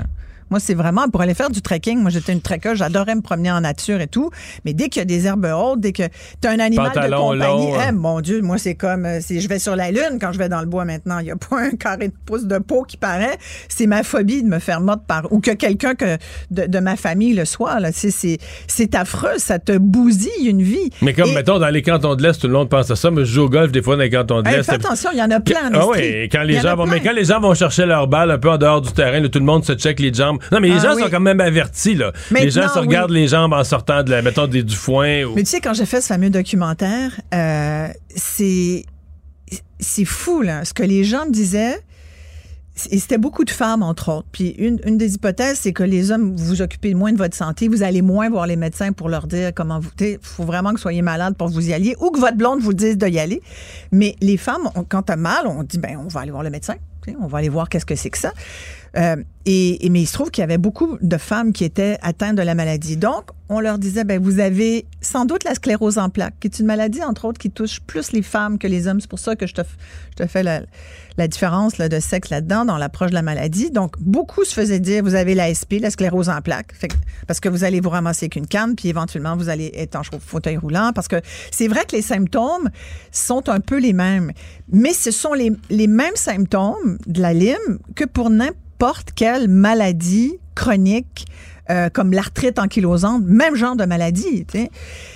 [0.52, 1.99] Moi, c'est vraiment pour aller faire du trekking.
[1.99, 4.30] Moi, j'étais une trekkeuse, j'adorais me promener en nature et tout.
[4.66, 6.04] Mais dès qu'il y a des herbes hautes, dès que
[6.41, 7.91] tu as un animal Pantalon de compagnie, long, hein, hein.
[7.93, 10.49] mon Dieu, moi, c'est comme euh, si je vais sur la Lune quand je vais
[10.49, 11.20] dans le bois maintenant.
[11.20, 13.38] Il n'y a pas un carré de pouce de peau qui paraît.
[13.70, 15.32] C'est ma phobie de me faire mordre par.
[15.32, 16.18] ou que quelqu'un que
[16.52, 17.80] de, de ma famille le soit.
[17.80, 17.91] Là.
[17.93, 18.38] C'est, c'est,
[18.68, 20.89] c'est affreux, ça te bousille une vie.
[21.02, 23.10] Mais comme, Et- mettons, dans les cantons de l'Est, tout le monde pense à ça.
[23.10, 24.64] Mais je joue au golf des fois dans les cantons de Hey, l'Est.
[24.64, 26.99] fais attention, il y en a plein en Ah oui, quand les gens vont, mais
[26.99, 29.39] quand les gens vont chercher leur balle un peu en dehors du terrain, là, tout
[29.39, 30.39] le monde se check les jambes.
[30.52, 31.04] Non, mais les Ah gens oui.
[31.04, 32.12] sont quand même avertis, là.
[32.32, 33.22] les gens se regardent oui.
[33.22, 35.24] les jambes en sortant de la, mettons, des, du foin.
[35.26, 35.36] Ou...
[35.36, 38.86] Mais tu sais, quand j'ai fait ce fameux documentaire, euh, c'est
[39.80, 40.64] c'est fou, là.
[40.66, 41.78] Ce que les gens me disaient,
[42.89, 44.28] et c'était beaucoup de femmes, entre autres.
[44.32, 47.36] Puis une, une des hypothèses, c'est que les hommes, vous vous occupez moins de votre
[47.36, 49.89] santé, vous allez moins voir les médecins pour leur dire comment vous...
[50.00, 52.62] Il faut vraiment que vous soyez malade pour vous y alliez, ou que votre blonde
[52.62, 53.42] vous dise d'y aller.
[53.92, 56.50] Mais les femmes, on- quand t'as mal, on dit, ben on va aller voir le
[56.50, 56.76] médecin.
[57.20, 58.32] On va aller voir qu'est-ce que c'est que ça.
[58.97, 61.97] Euh, et, et- mais il se trouve qu'il y avait beaucoup de femmes qui étaient
[62.02, 62.97] atteintes de la maladie.
[62.97, 66.60] Donc, on leur disait, ben vous avez sans doute la sclérose en plaques, qui est
[66.60, 68.99] une maladie, entre autres, qui touche plus les femmes que les hommes.
[69.02, 69.62] C'est pour ça que je te,
[70.12, 70.62] je te fais la,
[71.22, 73.69] la différence là, de sexe là-dedans, dans l'approche de la maladie.
[73.69, 76.74] Donc, beaucoup se faisaient dire, vous avez la SP, la sclérose en plaques,
[77.28, 80.01] parce que vous allez vous ramasser avec une canne, puis éventuellement, vous allez être en
[80.03, 82.69] fauteuil roulant, parce que c'est vrai que les symptômes
[83.11, 84.32] sont un peu les mêmes,
[84.72, 90.39] mais ce sont les, les mêmes symptômes de la lime que pour n'importe quelle maladie
[90.55, 91.28] chronique
[91.72, 94.45] euh, comme l'arthrite ankylosante, même genre de maladie.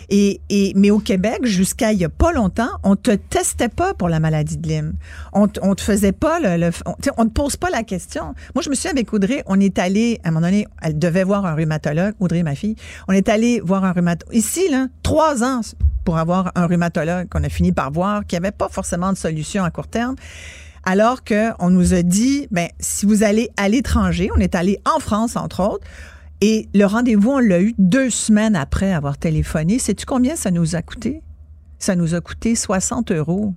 [0.10, 3.94] Et, et, mais au Québec, jusqu'à il y a pas longtemps, on te testait pas
[3.94, 4.94] pour la maladie de Lyme.
[5.34, 6.72] On, on te faisait pas le...
[6.86, 8.34] on, on te pose pas la question.
[8.56, 11.24] Moi, je me souviens avec Audrey, on est allé, à un moment donné, elle devait
[11.24, 12.76] voir un rhumatologue, Audrey, ma fille,
[13.08, 14.36] on est allé voir un rhumatologue.
[14.36, 15.62] Ici, là, trois ans
[16.06, 19.64] pour avoir un rhumatologue qu'on a fini par voir, qui avait pas forcément de solution
[19.64, 20.16] à court terme.
[20.88, 25.00] Alors qu'on nous a dit, ben, si vous allez à l'étranger, on est allé en
[25.00, 25.88] France, entre autres,
[26.48, 29.80] et le rendez-vous, on l'a eu deux semaines après avoir téléphoné.
[29.80, 31.22] Sais-tu combien ça nous a coûté?
[31.80, 33.54] Ça nous a coûté 60 euros.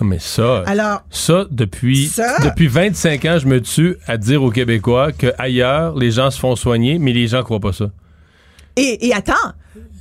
[0.00, 0.62] Non, mais ça.
[0.66, 2.38] Alors, Ça, depuis, Ça?
[2.44, 6.56] depuis 25 ans, je me tue à dire aux Québécois qu'ailleurs, les gens se font
[6.56, 7.90] soigner, mais les gens croient pas ça.
[8.76, 9.34] et, et attends.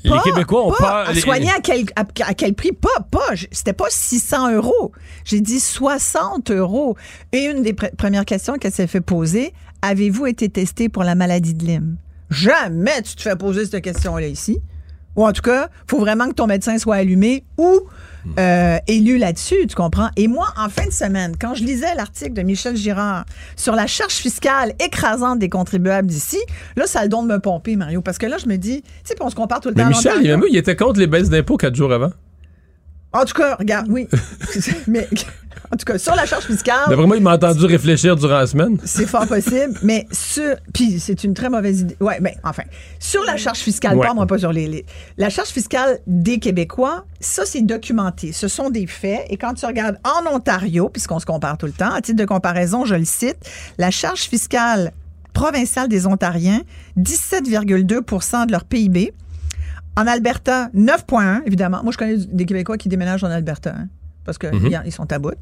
[0.03, 2.71] Les pas- Québécois ont pas peur- à les- soigner à quel, à, à quel prix?
[2.73, 3.35] Pas, pas.
[3.51, 4.91] C'était pas 600 euros.
[5.25, 6.95] J'ai dit 60 euros.
[7.31, 9.53] Et une des pr- premières questions qu'elle s'est fait poser,
[9.83, 11.97] avez-vous été testé pour la maladie de Lyme?
[12.31, 14.59] Jamais tu te fais poser cette question-là ici.
[15.15, 17.81] Ou en tout cas, faut vraiment que ton médecin soit allumé ou
[18.39, 20.09] euh, élu là-dessus, tu comprends?
[20.15, 23.25] Et moi, en fin de semaine, quand je lisais l'article de Michel Girard
[23.55, 26.39] sur la charge fiscale écrasante des contribuables d'ici,
[26.75, 28.81] là, ça a le don de me pomper, Mario, parce que là, je me dis,
[28.81, 30.99] tu sais, on se compare tout le Mais temps à Michel, il, il était contre
[30.99, 32.11] les baisses d'impôts quatre jours avant.
[33.11, 34.07] En tout cas, regarde, oui.
[34.87, 35.07] mais
[35.73, 38.47] en tout cas, sur la charge fiscale, D'après moi, il m'a entendu réfléchir durant la
[38.47, 38.77] semaine.
[38.85, 40.55] c'est fort possible, mais sur.
[40.73, 41.97] Puis c'est une très mauvaise idée.
[41.99, 42.63] Ouais, mais enfin,
[42.99, 44.07] sur la charge fiscale, Ouais.
[44.07, 44.85] pas moi, pas sur les, les-
[45.17, 48.31] La charge fiscale des Québécois, ça, c'est documenté.
[48.33, 49.25] Ce sont des faits.
[49.29, 52.25] Et quand tu regardes en Ontario, puisqu'on se compare tout le temps, à titre de
[52.25, 53.37] comparaison, je le cite,
[53.77, 54.91] la charge fiscale
[55.33, 56.61] provinciale des Ontariens,
[56.97, 59.13] 17,2% de leur PIB.
[59.95, 61.81] En Alberta, 9,1, évidemment.
[61.83, 63.87] Moi, je connais des Québécois qui déménagent en Alberta, hein,
[64.25, 64.91] parce qu'ils Mhm.
[64.91, 65.33] sont à bout.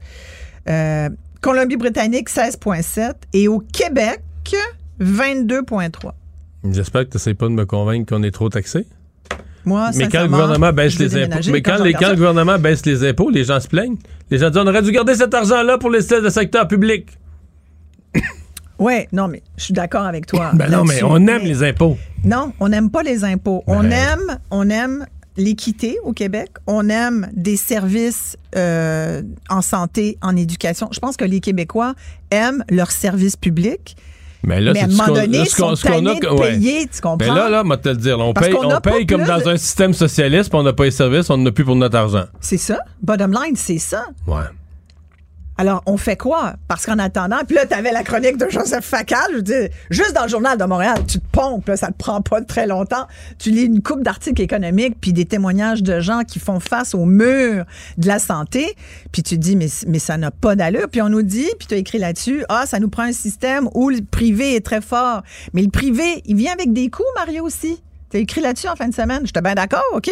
[0.70, 1.10] Euh,
[1.42, 3.16] Colombie-Britannique, 16,7.
[3.34, 4.22] Et au Québec,
[5.00, 6.14] 22,3.
[6.72, 8.86] J'espère que tu n'essayes pas de me convaincre qu'on est trop taxé.
[9.66, 13.08] Moi, Mais quand le gouvernement baisse les impôts, mais quand, les- le gouvernement baisse les
[13.08, 13.98] impôts, les gens se plaignent.
[14.32, 17.08] Les gens disent on aurait dû garder cet argent-là pour les le secteur public.
[18.80, 20.50] Oui, non, mais je suis d'accord avec toi.
[20.56, 21.98] ben non, mais on aime les impôts.
[22.24, 23.64] Non, on n'aime pas les impôts.
[23.68, 25.06] On aime, on aime
[25.38, 26.50] l'équité au Québec.
[26.68, 30.90] On aime des services euh, en santé, en éducation.
[30.92, 31.94] Je pense que les Québécois
[32.30, 33.96] aiment leurs services publics.
[34.44, 37.18] Mais là, à un moment donné, ce qu'on a de payer, tu comprends?
[37.20, 39.94] Mais là, là, moi te le dire, on paye, on paye comme dans un système
[39.94, 42.26] socialiste, puis on n'a pas les services, on n'en a plus pour notre argent.
[42.40, 42.80] C'est ça.
[43.04, 44.06] Bottom line, c'est ça.
[44.26, 44.42] Ouais.
[45.62, 46.56] Alors, on fait quoi?
[46.68, 49.70] Parce qu'en attendant, puis là, tu avais la chronique de Joseph Facal, je veux dire,
[49.92, 52.66] juste dans le journal de Montréal, tu te pompes, là, ça te prend pas très
[52.66, 53.06] longtemps.
[53.38, 57.06] Tu lis une coupe d'articles économiques, puis des témoignages de gens qui font face au
[57.06, 57.66] mur
[58.00, 58.76] de la santé,
[59.12, 60.90] puis tu te dis, mais, ça n'a pas d'allure.
[60.92, 63.70] Puis on nous dit, puis tu as écrit là-dessus, ah, ça nous prend un système
[63.76, 65.22] où le privé est très fort.
[65.54, 67.84] Mais le privé, il vient avec des coûts, Mario, aussi.
[68.10, 69.28] Tu as écrit là-dessus en fin de semaine?
[69.28, 70.10] J'étais bien d'accord, OK.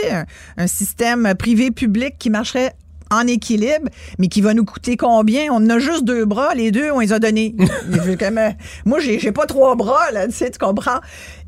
[0.58, 2.76] un système privé-public qui marcherait
[3.12, 5.52] en équilibre, mais qui va nous coûter combien?
[5.52, 7.56] On a juste deux bras, les deux, on les a donnés.
[8.86, 11.00] moi, j'ai pas trois bras, là, tu sais, tu comprends?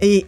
[0.02, 0.26] Et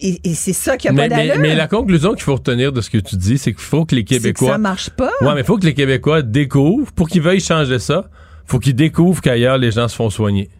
[0.00, 1.34] et, c'est ça qui a pas d'allure.
[1.38, 3.84] Mais, mais, la conclusion qu'il faut retenir de ce que tu dis, c'est qu'il faut
[3.84, 4.46] que les Québécois.
[4.46, 5.10] Que ça marche pas.
[5.20, 8.08] Ouais, mais il faut que les Québécois découvrent, pour qu'ils veuillent changer ça,
[8.46, 10.50] faut qu'ils découvrent qu'ailleurs les gens se font soigner.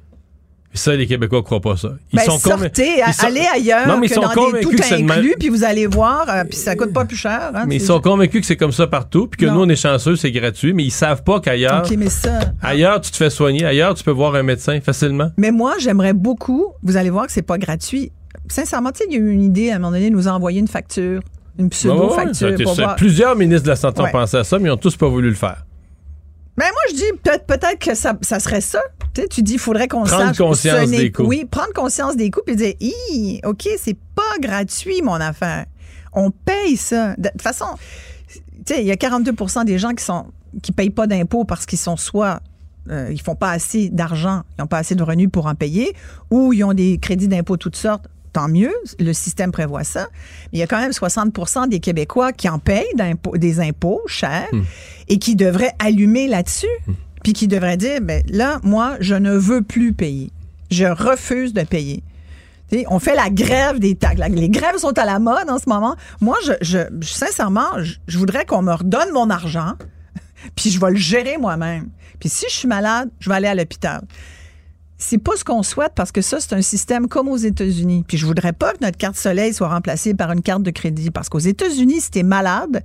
[0.74, 1.92] Ça, les Québécois croient pas ça.
[2.12, 5.48] Ils ben, sont sortez, allez ailleurs non, mais ils sont convaincus que c'est inclus, puis
[5.48, 7.50] vous allez voir, euh, puis ça coûte pas plus cher.
[7.54, 9.76] Hein, mais ils sont convaincus que c'est comme ça partout, puis que nous, on est
[9.76, 11.84] chanceux, c'est gratuit, mais ils savent pas qu'ailleurs,
[12.62, 15.30] ailleurs, tu te fais soigner, ailleurs, tu peux voir un médecin facilement.
[15.36, 18.12] Mais moi, j'aimerais beaucoup, vous allez voir que c'est pas gratuit.
[18.48, 20.28] Sincèrement, tu sais, il y a eu une idée à un moment donné de nous
[20.28, 21.20] envoyer une facture,
[21.58, 22.94] une pseudo-facture.
[22.96, 25.28] Plusieurs ministres de la Santé ont pensé à ça, mais ils ont tous pas voulu
[25.28, 25.64] le faire.
[26.58, 28.80] Mais moi, je dis peut-être peut-être que ça, ça serait ça.
[29.14, 30.18] Tu, sais, tu dis, il faudrait qu'on sache.
[30.18, 31.22] Prendre conscience des coûts.
[31.22, 32.74] Oui, prendre conscience des coûts puis dire,
[33.44, 35.66] OK, c'est pas gratuit, mon affaire.
[36.12, 37.14] On paye ça.
[37.16, 37.66] De toute façon,
[38.28, 40.26] tu sais, il y a 42% des gens qui sont
[40.62, 42.40] qui payent pas d'impôts parce qu'ils sont soit
[42.90, 45.94] euh, ils font pas assez d'argent, ils n'ont pas assez de revenus pour en payer,
[46.30, 50.08] ou ils ont des crédits d'impôts toutes sortes tant mieux, le système prévoit ça.
[50.52, 51.32] Mais il y a quand même 60
[51.68, 52.84] des Québécois qui en payent
[53.34, 54.62] des impôts chers hmm.
[55.08, 56.92] et qui devraient allumer là-dessus, hmm.
[57.22, 60.30] puis qui devraient dire, ben là, moi, je ne veux plus payer.
[60.70, 62.02] Je refuse de payer.
[62.88, 64.20] on fait la grève des taxes.
[64.28, 65.96] Les grèves sont à la mode en ce moment.
[66.20, 67.70] Moi, je, sincèrement,
[68.06, 69.74] je voudrais qu'on me redonne mon argent,
[70.56, 71.88] puis je vais le gérer moi-même.
[72.20, 74.02] Puis si je suis malade, je vais aller à l'hôpital
[74.98, 78.04] c'est pas ce qu'on souhaite parce que ça, c'est un système comme aux États-Unis.
[78.06, 81.10] Puis je voudrais pas que notre carte soleil soit remplacée par une carte de crédit
[81.10, 82.82] parce qu'aux États-Unis, si t'es malade,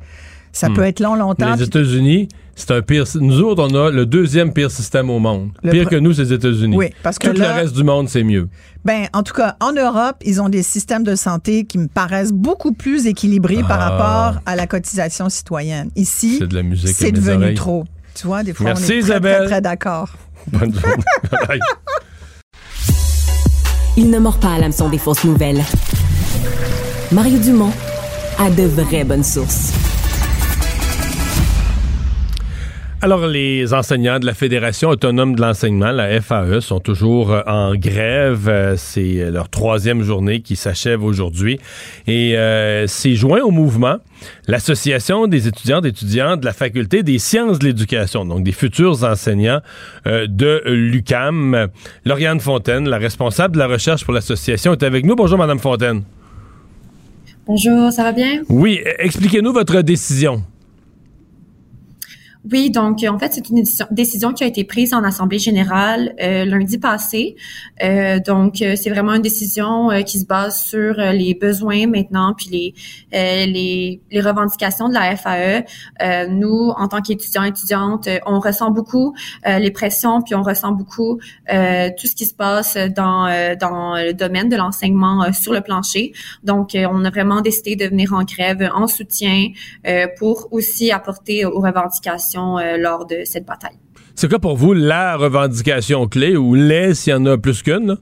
[0.51, 0.74] ça hmm.
[0.76, 1.55] peut être long, longtemps.
[1.55, 3.05] Les États-Unis, c'est un pire.
[3.20, 5.49] Nous autres, on a le deuxième pire système au monde.
[5.64, 6.78] pire que nous, c'est les États-Unis.
[6.78, 8.47] Oui, parce que tout le reste du monde, c'est mieux.
[8.86, 12.34] Ben, en tout cas, en Europe, ils ont des systèmes de santé qui me paraissent
[12.34, 13.89] beaucoup plus équilibrés par ah.
[13.89, 15.89] rapport à la cotisation citoyenne.
[15.95, 16.89] Ici, c'est de la musique.
[16.89, 17.86] C'est devenu trop.
[18.14, 20.09] Tu vois, des fois, on est très, très, très d'accord.
[20.52, 21.04] Bonne journée.
[23.98, 25.64] Il ne mord pas à l'hameçon des fausses nouvelles.
[27.12, 27.72] Mario Dumont
[28.39, 29.72] a de vraies bonnes sources.
[33.04, 37.76] Alors, les enseignants de la Fédération autonome de l'enseignement, la FAE, sont toujours euh, en
[37.76, 38.47] grève.
[38.47, 41.60] Euh, c'est leur troisième journée qui s'achève aujourd'hui.
[42.08, 43.97] Et euh, c'est joint au mouvement
[44.47, 49.60] l'Association des étudiants d'étudiants de la Faculté des sciences de l'éducation, donc des futurs enseignants
[50.06, 51.68] de l'UCAM.
[52.06, 55.18] Lauriane Fontaine, la responsable de la recherche pour l'association, est avec nous.
[55.18, 56.04] Bonjour, Madame Fontaine.
[57.45, 58.43] Bonjour, ça va bien?
[58.47, 60.41] Oui, expliquez-nous votre décision.
[62.52, 66.44] Oui, donc en fait, c'est une décision qui a été prise en assemblée générale euh,
[66.44, 67.38] lundi passé.
[67.82, 72.48] Euh, donc, euh, c'est vraiment une décision qui se base sur les besoins maintenant, puis
[72.52, 72.74] les,
[73.14, 75.64] les, les revendications de la FAE.
[76.30, 79.14] nous, en tant qu'étudiants étudiantes, on ressent beaucoup
[79.46, 83.24] les pressions, puis on ressent beaucoup tout ce qui se passe dans
[83.60, 86.12] dans le domaine de l'enseignement sur le plancher.
[86.44, 89.48] Donc, on a vraiment décidé de venir en grève en soutien
[90.18, 93.78] pour aussi apporter aux revendications euh, lors de cette bataille.
[94.16, 97.98] C'est quoi pour vous la revendication clé ou les s'il y en a plus qu'une?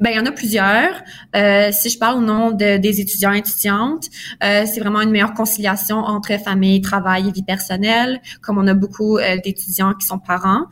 [0.00, 0.92] Ben, il y en a plusieurs.
[1.34, 4.06] Euh, si je parle au nom des étudiants et étudiantes,
[4.44, 8.74] euh, c'est vraiment une meilleure conciliation entre famille, travail et vie personnelle, comme on a
[8.74, 10.66] beaucoup d'étudiants qui sont parents.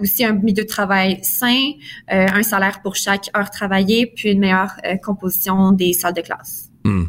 [0.00, 1.72] aussi un milieu de travail sain,
[2.08, 6.70] un salaire pour chaque heure travaillée, puis une meilleure composition des salles de classe.
[6.84, 7.06] Hmm.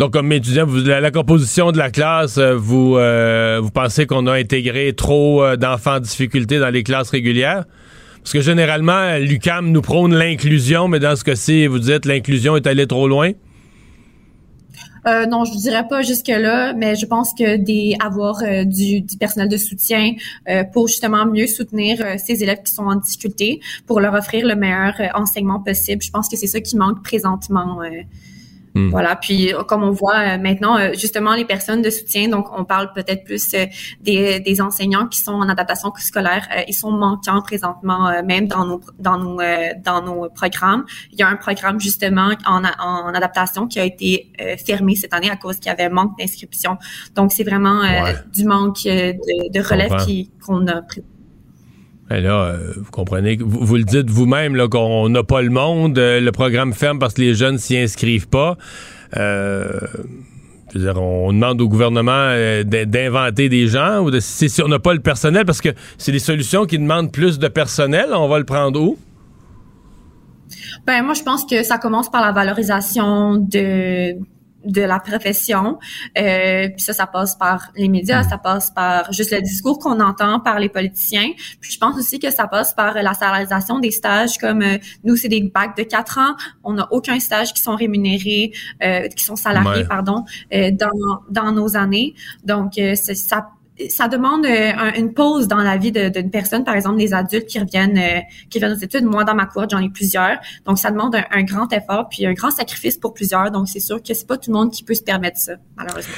[0.00, 4.26] Donc, comme étudiant, vous, la, composition de la classe, euh, vous, euh, vous pensez qu'on
[4.28, 7.66] a intégré trop euh, d'enfants en difficulté dans les classes régulières?
[8.20, 12.66] Parce que généralement, l'UCAM nous prône l'inclusion, mais dans ce cas-ci, vous dites l'inclusion est
[12.66, 13.32] allée trop loin?
[15.06, 17.96] Non, je ne dirais pas jusque-là, mais je pense que des
[18.66, 20.12] du, personnel de soutien
[20.72, 24.94] pour justement mieux soutenir ces élèves qui sont en difficulté, pour leur offrir le meilleur
[25.14, 26.02] enseignement possible.
[26.02, 27.80] Je pense que c'est ça qui manque présentement
[28.74, 28.90] Hmm.
[28.90, 29.16] Voilà.
[29.16, 32.64] Puis euh, comme on voit euh, maintenant, euh, justement les personnes de soutien, donc on
[32.64, 33.50] parle peut-être plus
[34.00, 38.80] des, des, enseignants qui sont en adaptation scolaire, ils sont manquants présentement, même dans nos
[38.98, 39.38] dans nos
[39.84, 40.84] dans nos programmes.
[41.12, 44.32] Il y a un programme justement en, en adaptation qui a été
[44.64, 46.78] fermé cette année à cause qu'il y avait manque d'inscription.
[47.16, 47.82] Donc c'est vraiment
[48.32, 50.06] du manque de, de relève
[50.44, 51.02] qu'on a pris.
[52.12, 56.30] Et là, vous comprenez, vous, vous le dites vous-même qu'on n'a pas le monde, le
[56.30, 58.56] programme ferme parce que les jeunes s'y inscrivent pas.
[59.16, 59.68] Euh,
[60.74, 65.00] on demande au gouvernement euh, d'inventer des gens ou de, si on n'a pas le
[65.00, 68.80] personnel, parce que c'est des solutions qui demandent plus de personnel, on va le prendre
[68.80, 68.98] où?
[70.86, 74.14] Ben moi je pense que ça commence par la valorisation de
[74.64, 75.78] de la profession.
[76.18, 80.00] Euh, puis ça, ça passe par les médias, ça passe par juste le discours qu'on
[80.00, 81.30] entend par les politiciens.
[81.60, 85.16] Puis je pense aussi que ça passe par la salarisation des stages, comme euh, nous,
[85.16, 86.34] c'est des bacs de quatre ans.
[86.64, 88.52] On n'a aucun stage qui sont rémunérés,
[88.82, 92.14] euh, qui sont salariés, pardon, euh, dans, dans nos années.
[92.44, 93.48] Donc, ça
[93.88, 97.58] ça demande euh, une pause dans la vie d'une personne, par exemple des adultes qui
[97.58, 99.04] reviennent euh, qui reviennent aux études.
[99.04, 100.38] Moi, dans ma cour, j'en ai plusieurs.
[100.66, 103.50] Donc, ça demande un, grand effort puis un grand sacrifice pour plusieurs.
[103.50, 106.14] Donc, c'est sûr que c'est pas tout le monde qui peut se permettre ça, malheureusement.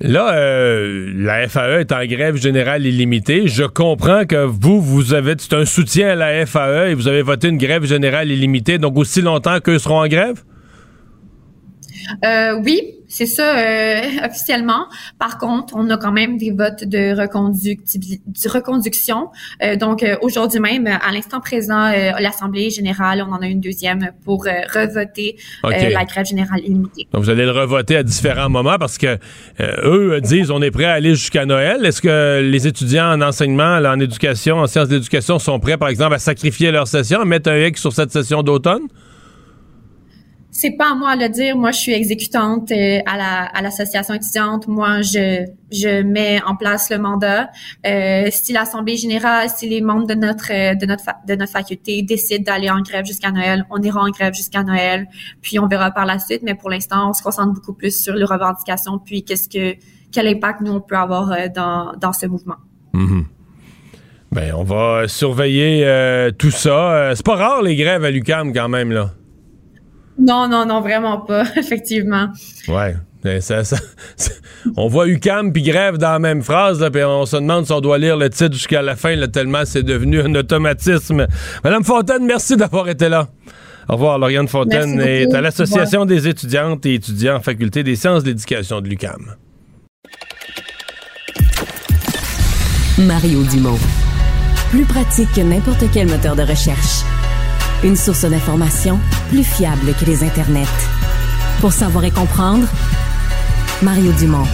[0.00, 3.46] Là, euh, la FAE est en grève générale illimitée.
[3.46, 7.22] Je comprends que vous, vous avez c'est un soutien à la FAE et vous avez
[7.22, 10.42] voté une grève générale illimitée, donc aussi longtemps qu'eux seront en grève?
[12.24, 14.86] Euh, oui, c'est ça euh, officiellement.
[15.18, 19.28] Par contre, on a quand même des votes de, de reconduction.
[19.62, 24.44] Euh, donc aujourd'hui même, à l'instant présent, l'Assemblée générale, on en a une deuxième pour
[24.44, 27.06] revoter la grève générale illimitée.
[27.12, 29.18] Donc vous allez le revoter à différents moments parce que
[29.60, 31.84] eux disent on est prêt à aller jusqu'à Noël.
[31.84, 36.14] Est-ce que les étudiants en enseignement, en éducation, en sciences d'éducation sont prêts, par exemple,
[36.14, 38.88] à sacrifier leur session, à mettre un X sur cette session d'automne?
[40.54, 41.56] C'est pas à moi de le dire.
[41.56, 44.68] Moi, je suis exécutante euh, à la à l'association étudiante.
[44.68, 47.48] Moi, je je mets en place le mandat.
[47.86, 52.02] Euh, si l'assemblée générale, si les membres de notre euh, de notre de notre faculté
[52.02, 55.08] décident d'aller en grève jusqu'à Noël, on ira en grève jusqu'à Noël.
[55.40, 56.42] Puis on verra par la suite.
[56.42, 58.98] Mais pour l'instant, on se concentre beaucoup plus sur les revendications.
[58.98, 59.78] Puis qu'est-ce que
[60.12, 62.56] quel impact nous on peut avoir dans dans ce mouvement.
[62.92, 63.24] Mm-hmm.
[64.32, 67.12] Ben, on va surveiller tout ça.
[67.14, 69.12] c'est pas rare les grèves à l'UCAM quand même là.
[70.18, 72.28] Non, non, non, vraiment pas, effectivement.
[72.68, 72.96] Ouais.
[73.40, 73.62] Ça,
[74.76, 77.72] on voit UCAM puis grève dans la même phrase, là, puis on se demande si
[77.72, 81.28] on doit lire le titre jusqu'à la fin, là, tellement c'est devenu un automatisme.
[81.62, 83.28] Madame Fontaine, merci d'avoir été là.
[83.88, 88.24] Au revoir, Lauriane Fontaine est à l'Association des étudiantes et étudiants en faculté des sciences
[88.24, 89.36] de l'éducation de l'UCAM.
[92.98, 93.78] Mario Dumont.
[94.70, 97.02] Plus pratique que n'importe quel moteur de recherche.
[97.84, 100.68] Une source d'information plus fiable que les internets.
[101.60, 102.68] Pour savoir et comprendre,
[103.82, 104.46] Mario Dumont.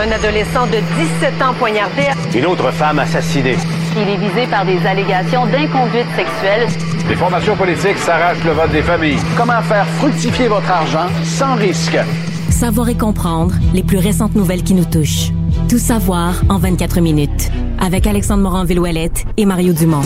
[0.00, 2.04] Un adolescent de 17 ans poignardé.
[2.36, 3.56] Une autre femme assassinée.
[3.96, 6.68] Il est visé par des allégations d'inconduite sexuelle.
[7.08, 9.18] Les formations politiques s'arrachent le vote des familles.
[9.36, 11.98] Comment faire fructifier votre argent sans risque?
[12.48, 15.32] Savoir et comprendre les plus récentes nouvelles qui nous touchent.
[15.68, 17.50] Tout savoir en 24 minutes.
[17.78, 20.00] Avec Alexandre Morin-Villouellette et Mario Dumont.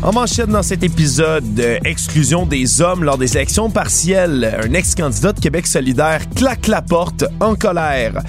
[0.00, 4.60] En manchette dans cet épisode, exclusion des hommes lors des élections partielles.
[4.62, 8.22] Un ex-candidat de Québec solidaire claque la porte en colère.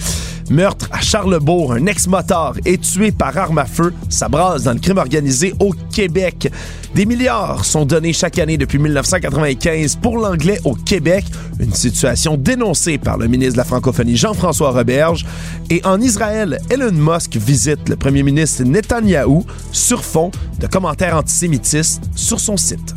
[0.54, 3.92] Meurtre à Charlebourg, un ex-motard est tué par arme à feu.
[4.08, 6.48] Ça brasse dans le crime organisé au Québec.
[6.94, 11.26] Des milliards sont donnés chaque année depuis 1995 pour l'anglais au Québec,
[11.60, 15.26] une situation dénoncée par le ministre de la francophonie Jean-François Roberge.
[15.72, 20.30] Et en Israël, Elon Musk visite le premier ministre Netanyahou sur fond
[20.60, 22.94] de commentaires antisémitistes sur son site.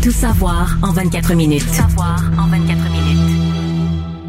[0.00, 1.66] Tout savoir en 24 minutes.
[1.66, 2.81] Tout savoir en 24 minutes.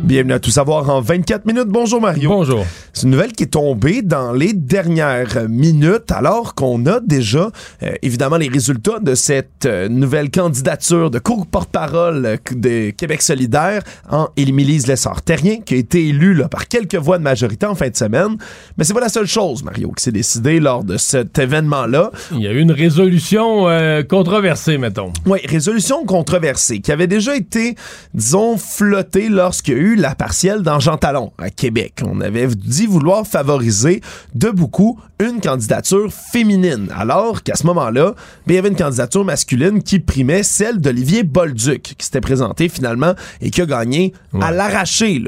[0.03, 1.69] Bienvenue à Tout savoir en 24 minutes.
[1.69, 2.29] Bonjour Mario.
[2.29, 2.65] Bonjour.
[2.91, 7.49] C'est une nouvelle qui est tombée dans les dernières minutes alors qu'on a déjà
[7.83, 13.21] euh, évidemment les résultats de cette euh, nouvelle candidature de court porte-parole euh, de Québec
[13.21, 17.73] solidaire en Émilise Lessard-Terrien qui a été élue là, par quelques voix de majorité en
[17.73, 18.35] fin de semaine.
[18.77, 22.11] Mais c'est pas la seule chose, Mario, qui s'est décidée lors de cet événement-là.
[22.33, 23.67] Il y a eu une résolution
[24.09, 25.13] controversée, mettons.
[25.25, 27.75] Oui, résolution controversée qui avait déjà été,
[28.13, 32.01] disons, flottée lorsqu'il y a eu eu la partielle dans Jean Talon, à Québec.
[32.05, 34.01] On avait dit vouloir favoriser
[34.35, 38.13] de beaucoup une candidature féminine, alors qu'à ce moment-là,
[38.45, 42.67] ben, il y avait une candidature masculine qui primait celle d'Olivier Bolduc, qui s'était présenté
[42.67, 45.23] finalement et qui a gagné à l'arracher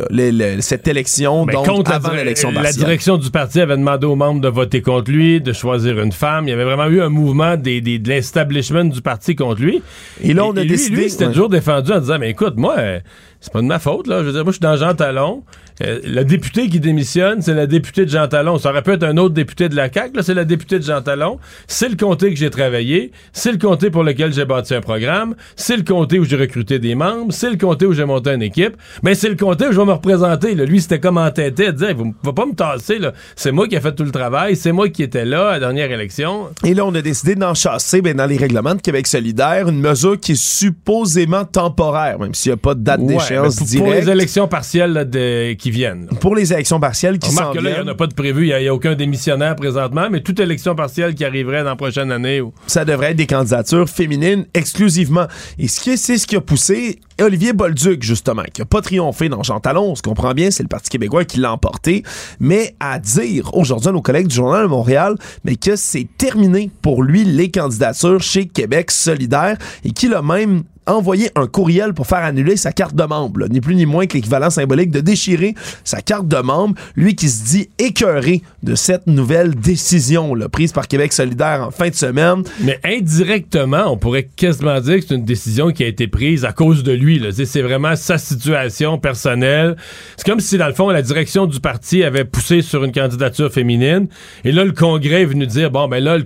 [0.60, 4.50] cette élection, donc contre avant l'élection La direction du parti avait demandé aux membres de
[4.50, 6.48] voter contre lui, de choisir une femme.
[6.48, 9.82] Il y avait vraiment eu un mouvement des, des de l'establishment du parti contre lui.
[10.22, 10.96] Et là, on a décidé...
[10.96, 13.00] Lui, c'était toujours défendu en disant, mais écoute, moi, euh,
[13.46, 14.22] c'est pas de ma faute, là.
[14.22, 15.44] Je veux dire, moi, je suis dans Jean Talon.
[15.84, 18.58] Euh, le député qui démissionne, c'est la députée de Jean Talon.
[18.58, 20.84] Ça aurait pu être un autre député de la CAQ, là, c'est la députée de
[20.84, 21.38] Jean Talon.
[21.68, 23.12] C'est le comté que j'ai travaillé.
[23.34, 25.36] C'est le comté pour lequel j'ai bâti un programme.
[25.56, 27.32] C'est le comté où j'ai recruté des membres.
[27.34, 28.78] C'est le comté où j'ai monté une équipe.
[29.04, 30.56] Mais ben, c'est le comté où je vais me représenter.
[30.56, 30.66] Là.
[30.66, 33.14] Lui, c'était comme entêté à dire, vous va pas me tasser, là.
[33.36, 34.56] C'est moi qui ai fait tout le travail.
[34.56, 36.48] C'est moi qui étais là à la dernière élection.
[36.64, 39.82] Et là, on a décidé d'en chasser, ben, dans les règlements de Québec solidaire, une
[39.82, 43.78] mesure qui est supposément temporaire, même s'il n'y a pas de date d'échéance directe.
[43.78, 46.08] Pour les élections partielles de, qui viennent.
[46.20, 47.66] Pour les élections partielles qui s'en viennent.
[47.66, 48.48] il n'y en a pas de prévu.
[48.48, 52.12] Il n'y a, aucun démissionnaire présentement, mais toute élection partielle qui arriverait dans la prochaine
[52.12, 52.42] année.
[52.68, 55.28] Ça devrait être des candidatures féminines exclusivement.
[55.58, 59.42] Et ce c'est ce qui a poussé Olivier Bolduc, justement, qui n'a pas triomphé dans
[59.42, 62.04] Jean Talon, on se comprend bien, c'est le Parti québécois qui l'a emporté,
[62.42, 65.16] mais à dire aujourd'hui à nos collègues du Journal de Montréal,
[65.46, 70.64] mais que c'est terminé pour lui les candidatures chez Québec solidaire et qu'il a même
[70.88, 73.48] envoyer un courriel pour faire annuler sa carte de membre.
[73.50, 76.76] Ni plus ni moins que l'équivalent symbolique de déchirer sa carte de membre.
[76.96, 81.72] Lui qui se dit écœuré de cette nouvelle décision là, prise par Québec solidaire en
[81.72, 82.44] fin de semaine.
[82.62, 86.54] Mais indirectement, on pourrait quasiment dire que c'est une décision qui a été prise à
[86.54, 87.22] cause de lui.
[87.32, 89.76] C'est vraiment sa situation personnelle.
[90.18, 93.52] C'est comme si, dans le fond, la direction du parti avait poussé sur une candidature
[93.52, 94.08] féminine.
[94.44, 96.18] Et là, le Congrès est venu dire, bon, ben là,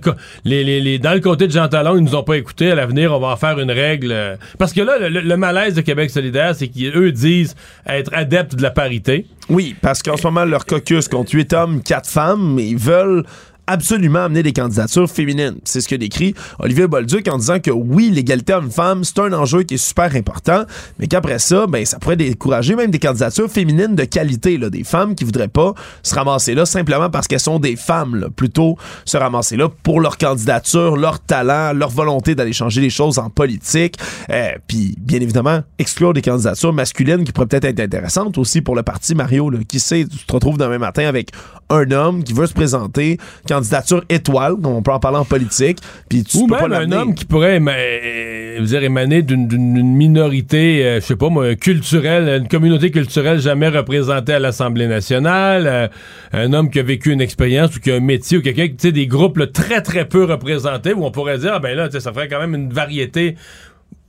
[0.44, 2.70] les, les, dans le côté de Jean Talon, ils nous ont pas écoutés.
[2.70, 5.80] À l'avenir, on va en faire une règle euh, parce que là, le, malaise de
[5.80, 7.54] Québec solidaire, c'est qu'eux disent
[7.86, 9.26] être adeptes de la parité.
[9.48, 13.24] Oui, parce qu'en ce moment, leur caucus compte 8 hommes, 4 femmes, mais ils veulent
[13.70, 15.56] absolument amener des candidatures féminines.
[15.64, 19.62] C'est ce que décrit Olivier Bolduc en disant que oui, l'égalité homme-femme, c'est un enjeu
[19.62, 20.64] qui est super important,
[20.98, 24.82] mais qu'après ça, ben, ça pourrait décourager même des candidatures féminines de qualité, là, des
[24.82, 28.76] femmes qui voudraient pas se ramasser là simplement parce qu'elles sont des femmes, là, plutôt
[29.04, 33.30] se ramasser là pour leur candidature, leur talent, leur volonté d'aller changer les choses en
[33.30, 33.96] politique,
[34.30, 38.74] euh, puis bien évidemment exclure des candidatures masculines qui pourraient peut-être être intéressantes aussi pour
[38.74, 41.30] le parti Mario, là, qui sait, tu te retrouves demain matin avec
[41.68, 43.18] un homme qui veut se présenter,
[43.60, 45.78] candidature étoile, comme on peut en parler en politique.
[46.08, 50.84] Puis tu Ou peux même pas un homme qui pourrait euh, dire, émaner d'une minorité,
[50.84, 55.88] euh, je sais pas moi, culturelle, une communauté culturelle jamais représentée à l'Assemblée nationale, euh,
[56.32, 58.74] un homme qui a vécu une expérience ou qui a un métier ou quelqu'un, tu
[58.78, 62.12] sais, des groupes très très peu représentés où on pourrait dire, ah ben là, ça
[62.12, 63.36] ferait quand même une variété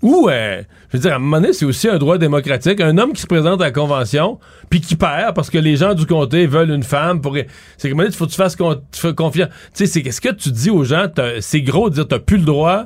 [0.01, 2.81] ou, je veux dire, à un moment donné, c'est aussi un droit démocratique.
[2.81, 4.39] Un homme qui se présente à la convention,
[4.69, 7.37] puis qui perd parce que les gens du comté veulent une femme pour.
[7.77, 9.49] C'est comme il faut que tu fasses confiance.
[9.49, 11.05] Tu sais, c'est qu'est-ce que tu dis aux gens?
[11.39, 12.85] C'est gros de dire t'as plus le droit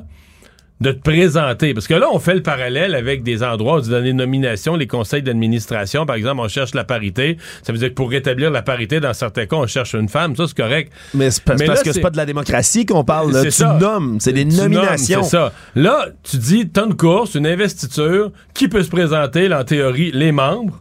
[0.80, 1.72] de te présenter.
[1.72, 4.86] Parce que là, on fait le parallèle avec des endroits où dans les nominations, les
[4.86, 7.38] conseils d'administration, par exemple, on cherche la parité.
[7.62, 10.36] Ça veut dire que pour rétablir la parité, dans certains cas, on cherche une femme.
[10.36, 10.92] Ça, c'est correct.
[11.14, 13.32] Mais c'est parce, que c'est pas de la démocratie qu'on parle.
[13.32, 13.42] Là.
[13.42, 13.78] Tu ça.
[13.80, 14.18] nommes.
[14.20, 15.22] C'est des nominations.
[15.22, 15.52] C'est ça.
[15.74, 18.30] Là, tu dis, t'as une course, une investiture.
[18.52, 20.10] Qui peut se présenter, là, en théorie?
[20.12, 20.80] Les membres.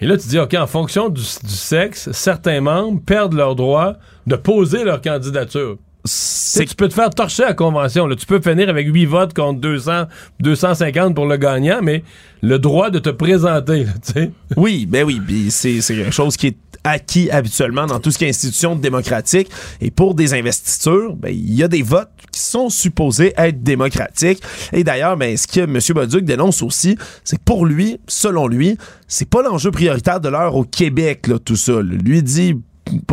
[0.00, 3.94] Et là, tu dis, OK, en fonction du, du sexe, certains membres perdent leur droit
[4.26, 8.06] de poser leur candidature c'est tu peux te faire torcher à la convention.
[8.06, 8.16] Là.
[8.16, 10.04] Tu peux finir avec 8 votes contre 200,
[10.40, 12.02] 250 pour le gagnant, mais
[12.42, 14.30] le droit de te présenter, tu sais.
[14.56, 15.20] Oui, ben oui,
[15.50, 19.48] c'est quelque chose qui est acquis habituellement dans tout ce qui est institution démocratique.
[19.80, 24.42] Et pour des investitures, ben, il y a des votes qui sont supposés être démocratiques.
[24.72, 25.78] Et d'ailleurs, ben, ce que M.
[25.94, 30.64] Baduc dénonce aussi, c'est pour lui, selon lui, c'est pas l'enjeu prioritaire de l'heure au
[30.64, 31.80] Québec, là, tout ça.
[31.80, 32.54] Lui dit,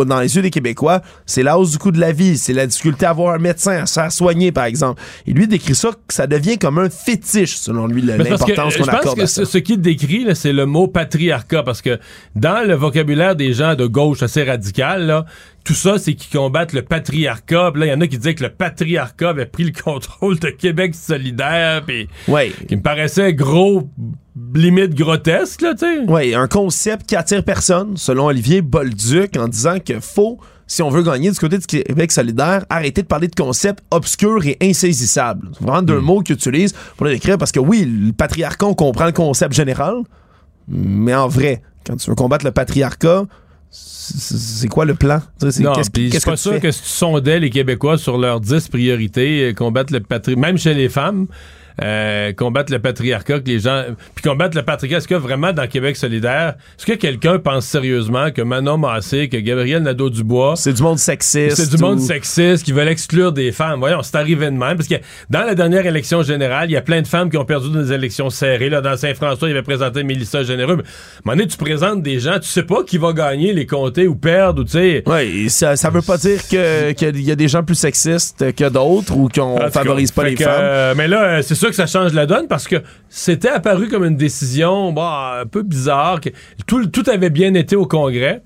[0.06, 2.68] dans les yeux des Québécois, c'est la hausse du coût de la vie, c'est la
[2.68, 5.02] difficulté à avoir un médecin, à se faire soigner, par exemple.
[5.28, 9.06] Et lui décrit ça, ça devient comme un fétiche, selon lui, l'importance qu'on accorde Je
[9.06, 12.00] pense que ce, ce qu'il décrit, c'est le mot patriarcat, parce que
[12.36, 15.26] dans le vocabulaire des gens de gauche assez radical, là,
[15.66, 17.72] tout ça, c'est qu'ils combattent le patriarcat.
[17.76, 20.50] là, il y en a qui disaient que le patriarcat avait pris le contrôle de
[20.50, 22.54] Québec solidaire, puis ouais.
[22.68, 23.90] qui me paraissait gros,
[24.54, 26.02] limite grotesque, là, tu sais.
[26.08, 30.90] Oui, un concept qui attire personne, selon Olivier Bolduc, en disant que faut si on
[30.90, 35.50] veut gagner du côté du Québec solidaire, arrêter de parler de concepts obscurs et insaisissables.
[35.54, 36.06] C'est vraiment deux hmm.
[36.06, 39.54] mots qu'ils utilisent pour le décrire parce que oui, le patriarcat, on comprend le concept
[39.54, 39.98] général,
[40.68, 43.26] mais en vrai, quand tu veux combattre le patriarcat,
[43.78, 45.22] c'est quoi le plan?
[45.42, 49.54] Non, qu'est-ce, pas sûr que si tu sondais les Québécois sur leurs 10 priorités, euh,
[49.54, 51.28] combattre le patriarcat, même chez les femmes,
[51.84, 53.84] euh, combattre le patriarcat, que les gens.
[54.16, 58.32] Puis combattre le patriarcat, est-ce que vraiment dans Québec solidaire, est-ce que quelqu'un pense sérieusement
[58.32, 60.56] que Manon Massé, que Gabriel Nadeau-Dubois.
[60.56, 61.56] C'est du monde sexiste.
[61.56, 63.80] C'est du monde sexiste qui veulent exclure des femmes?
[63.80, 64.78] Voyons, c'est arrivé de même.
[64.78, 64.96] Parce que
[65.30, 67.92] dans la dernière élection générale, il y a plein de femmes qui ont perdu des
[67.94, 68.70] élections serrées.
[68.70, 70.78] Là, dans Saint-François, il avait présenté Mélissa Généreux.
[70.78, 73.66] Mais, à un moment tu présentes des gens, tu sais pas qui va gagner les
[73.66, 75.04] comtés ou perdre, ou tu sais.
[75.06, 79.16] Oui, ça, ça veut pas dire qu'il y a des gens plus sexistes que d'autres
[79.16, 80.54] ou qu'on favorise pas les femmes.
[80.60, 82.78] Euh, mais là, euh, c'est sûr que ça change la donne parce que
[83.10, 86.20] c'était apparu comme une décision bah, un peu bizarre.
[86.68, 88.42] Tout, avait bien été au Congrès.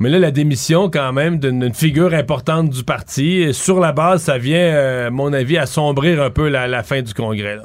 [0.00, 4.38] Mais là, la démission, quand même, d'une figure importante du parti, sur la base, ça
[4.38, 7.58] vient, euh, à mon avis, assombrir un peu la, fin du Congrès.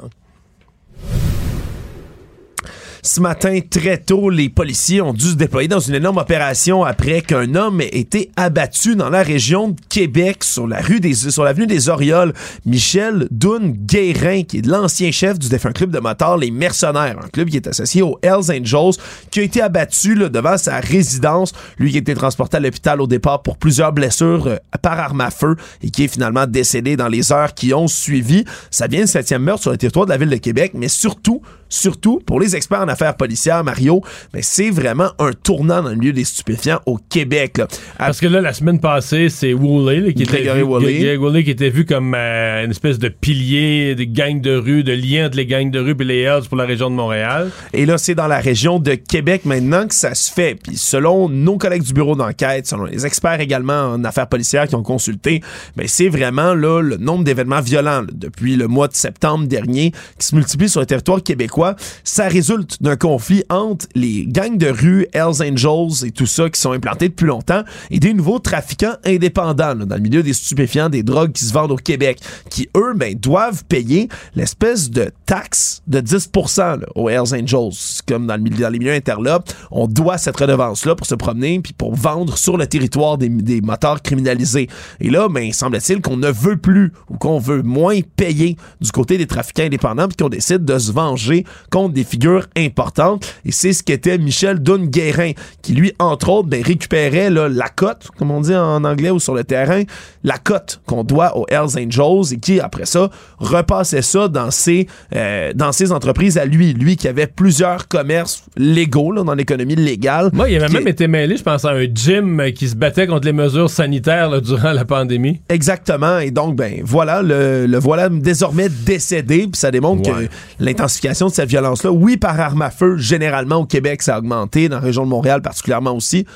[3.06, 7.20] Ce matin, très tôt, les policiers ont dû se déployer dans une énorme opération après
[7.20, 11.44] qu'un homme ait été abattu dans la région de Québec sur la rue des, sur
[11.44, 12.32] l'avenue des Orioles.
[12.64, 17.50] Michel Dunne-Guérin, qui est l'ancien chef du défunt club de motards Les Mercenaires, un club
[17.50, 18.98] qui est associé aux Hells Angels,
[19.30, 21.52] qui a été abattu devant sa résidence.
[21.76, 25.20] Lui qui a été transporté à l'hôpital au départ pour plusieurs blessures euh, par arme
[25.20, 28.46] à feu et qui est finalement décédé dans les heures qui ont suivi.
[28.70, 31.42] Ça vient du septième meurtre sur le territoire de la ville de Québec, mais surtout,
[31.74, 34.02] surtout pour les experts en affaires policières, Mario,
[34.32, 37.60] mais c'est vraiment un tournant dans le milieu des stupéfiants au Québec.
[37.98, 42.14] Parce que là, la semaine passée, c'est Woolley qui, était vu, qui était vu comme
[42.14, 45.80] euh, une espèce de pilier de gangs de rue, de lien entre les gangs de
[45.80, 47.50] rue et les Hells pour la région de Montréal.
[47.72, 50.54] Et là, c'est dans la région de Québec maintenant que ça se fait.
[50.54, 54.74] Puis selon nos collègues du bureau d'enquête, selon les experts également en affaires policières qui
[54.74, 55.40] ont consulté,
[55.76, 60.26] ben c'est vraiment là le nombre d'événements violents depuis le mois de septembre dernier qui
[60.26, 61.63] se multiplient sur le territoire québécois
[62.04, 66.60] ça résulte d'un conflit entre les gangs de rue, Hells Angels et tout ça qui
[66.60, 71.02] sont implantés depuis longtemps et des nouveaux trafiquants indépendants dans le milieu des stupéfiants, des
[71.02, 76.00] drogues qui se vendent au Québec, qui eux, ben, doivent payer l'espèce de taxe de
[76.00, 78.02] 10% aux Hells Angels.
[78.06, 81.94] Comme dans, le les milieux interlopes, on doit cette redevance-là pour se promener puis pour
[81.94, 84.68] vendre sur le territoire des, des moteurs criminalisés.
[85.00, 89.18] Et là, ben, semble-t-il qu'on ne veut plus ou qu'on veut moins payer du côté
[89.18, 93.26] des trafiquants indépendants puis qu'on décide de se venger contre des figures importantes.
[93.44, 95.32] Et c'est ce qu'était Michel Dunguerin,
[95.62, 99.20] qui lui, entre autres, ben, récupérait là, la cote, comme on dit en anglais ou
[99.20, 99.82] sur le terrain,
[100.22, 104.86] la cote qu'on doit aux Hells Angels et qui, après ça, repassait ça dans ses,
[105.14, 106.72] euh, dans ses entreprises à lui.
[106.74, 110.30] Lui qui avait plusieurs commerces légaux là, dans l'économie légale.
[110.32, 113.26] Moi, il avait même été mêlé, je pense, à un gym qui se battait contre
[113.26, 115.40] les mesures sanitaires là, durant la pandémie.
[115.48, 116.18] Exactement.
[116.18, 119.40] Et donc, ben voilà, le, le voilà désormais décédé.
[119.40, 120.28] Puis ça démontre que
[120.58, 121.90] l'intensification cette violence-là.
[121.90, 125.10] Oui, par arme à feu, généralement au Québec, ça a augmenté, dans la région de
[125.10, 126.26] Montréal particulièrement aussi.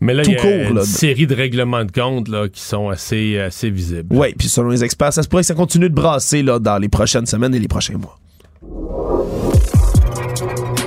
[0.00, 3.38] Mais, là, il y a une série de règlements de compte là, qui sont assez,
[3.38, 4.08] assez visibles.
[4.10, 6.78] Oui, puis selon les experts, ça se pourrait que ça continue de brasser là, dans
[6.78, 8.18] les prochaines semaines et les prochains mois.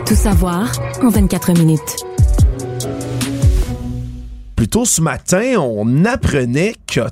[0.07, 0.71] Tout savoir
[1.03, 2.08] en 24 minutes.
[4.59, 7.09] Plus tôt ce matin, on apprenait qu'à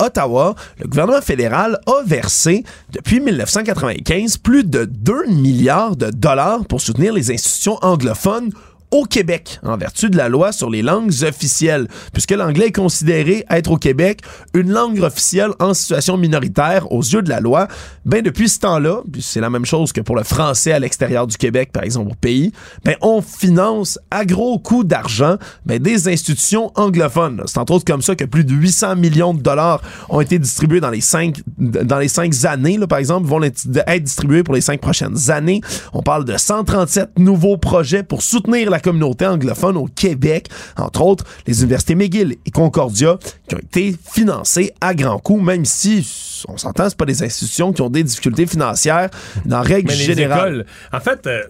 [0.00, 6.80] Ottawa, le gouvernement fédéral a versé depuis 1995 plus de 2 milliards de dollars pour
[6.80, 8.50] soutenir les institutions anglophones
[8.94, 13.44] au Québec en vertu de la loi sur les langues officielles, puisque l'anglais est considéré
[13.50, 14.20] être au Québec
[14.54, 17.66] une langue officielle en situation minoritaire aux yeux de la loi.
[18.04, 21.36] Ben depuis ce temps-là, c'est la même chose que pour le français à l'extérieur du
[21.36, 22.52] Québec, par exemple au pays,
[22.84, 27.42] ben on finance à gros coups d'argent ben, des institutions anglophones.
[27.46, 30.78] C'est entre autres comme ça que plus de 800 millions de dollars ont été distribués
[30.80, 34.60] dans les cinq dans les cinq années, là, par exemple, vont être distribués pour les
[34.60, 35.62] cinq prochaines années.
[35.92, 41.24] On parle de 137 nouveaux projets pour soutenir la communauté anglophone au Québec, entre autres
[41.46, 43.18] les universités McGill et Concordia,
[43.48, 46.06] qui ont été financées à grands coups, même si
[46.48, 49.08] on s'entend, c'est pas des institutions qui ont des difficultés financières
[49.46, 50.66] dans règle Mais générale.
[50.92, 51.42] en fait, euh,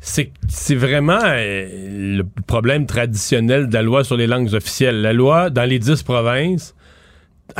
[0.00, 5.00] c'est vraiment euh, le problème traditionnel de la loi sur les langues officielles.
[5.00, 6.74] La loi, dans les dix provinces,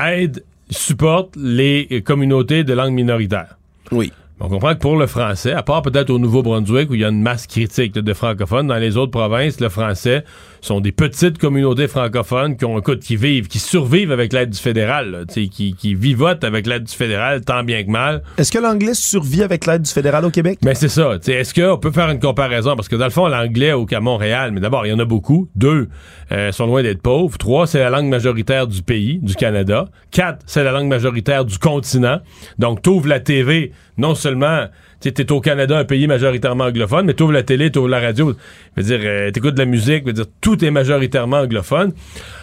[0.02, 3.58] aide, supporte les communautés de langue minoritaire.
[3.90, 4.12] Oui.
[4.44, 7.10] On comprend que pour le français, à part peut-être au Nouveau-Brunswick où il y a
[7.10, 10.24] une masse critique de francophones, dans les autres provinces, le français
[10.62, 14.58] sont des petites communautés francophones qui ont, écoute, qui vivent, qui survivent avec l'aide du
[14.58, 18.22] fédéral, qui, qui vivotent avec l'aide du fédéral tant bien que mal.
[18.38, 20.60] Est-ce que l'anglais survit avec l'aide du fédéral au Québec?
[20.62, 21.18] Mais ben, c'est ça.
[21.26, 22.76] Est-ce qu'on peut faire une comparaison?
[22.76, 25.48] Parce que dans le fond, l'anglais au Montréal, mais d'abord, il y en a beaucoup.
[25.54, 25.88] Deux
[26.30, 27.36] euh, sont loin d'être pauvres.
[27.36, 29.86] Trois, c'est la langue majoritaire du pays, du Canada.
[30.10, 32.20] Quatre, c'est la langue majoritaire du continent.
[32.58, 34.66] Donc, t'ouvres la TV, non seulement
[35.10, 37.88] tu es au Canada, un pays majoritairement anglophone, mais tu ouvres la télé, tu ouvres
[37.88, 38.34] la radio,
[38.76, 41.92] veux dire, euh, de la musique, veux dire, tout est majoritairement anglophone.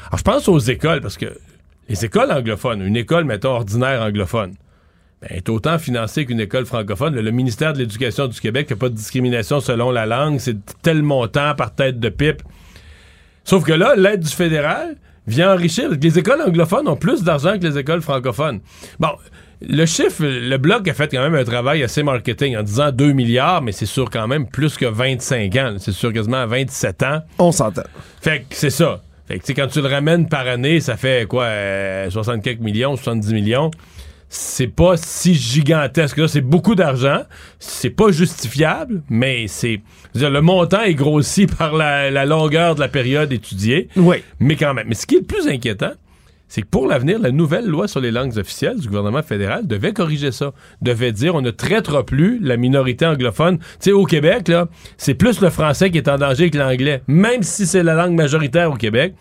[0.07, 1.27] Alors, je pense aux écoles, parce que
[1.89, 4.53] les écoles anglophones, une école, mettons, ordinaire anglophone,
[5.21, 7.15] ben, est autant financé qu'une école francophone.
[7.15, 10.39] Le, ministère de l'Éducation du Québec n'a pas de discrimination selon la langue.
[10.39, 12.41] C'est tel montant par tête de pipe.
[13.43, 14.95] Sauf que là, l'aide du fédéral
[15.27, 15.89] vient enrichir.
[15.89, 18.61] Les écoles anglophones ont plus d'argent que les écoles francophones.
[18.99, 19.09] Bon,
[19.61, 23.11] le chiffre, le Bloc a fait quand même un travail assez marketing en disant 2
[23.11, 25.75] milliards, mais c'est sûr quand même plus que 25 ans.
[25.79, 27.21] C'est sûr quasiment 27 ans.
[27.37, 27.83] On s'entend.
[28.21, 29.01] Fait que c'est ça.
[29.27, 31.47] Fait que quand tu le ramènes par année, ça fait quoi,
[32.09, 33.71] 64 euh, millions, 70 millions
[34.29, 36.29] c'est pas si gigantesque.
[36.29, 37.23] C'est beaucoup d'argent.
[37.57, 39.81] C'est pas justifiable, mais c'est.
[40.15, 43.89] Le montant est grossi par la, longueur de la période étudiée.
[43.95, 44.17] Oui.
[44.39, 44.87] Mais quand même.
[44.87, 45.93] Mais ce qui est le plus inquiétant,
[46.49, 49.93] c'est que pour l'avenir, la nouvelle loi sur les langues officielles du gouvernement fédéral devait
[49.93, 50.51] corriger ça.
[50.81, 53.59] Devait dire on ne traitera plus la minorité anglophone.
[53.59, 54.67] Tu sais, au Québec, là,
[54.97, 58.15] c'est plus le français qui est en danger que l'anglais, même si c'est la langue
[58.15, 59.13] majoritaire au Québec.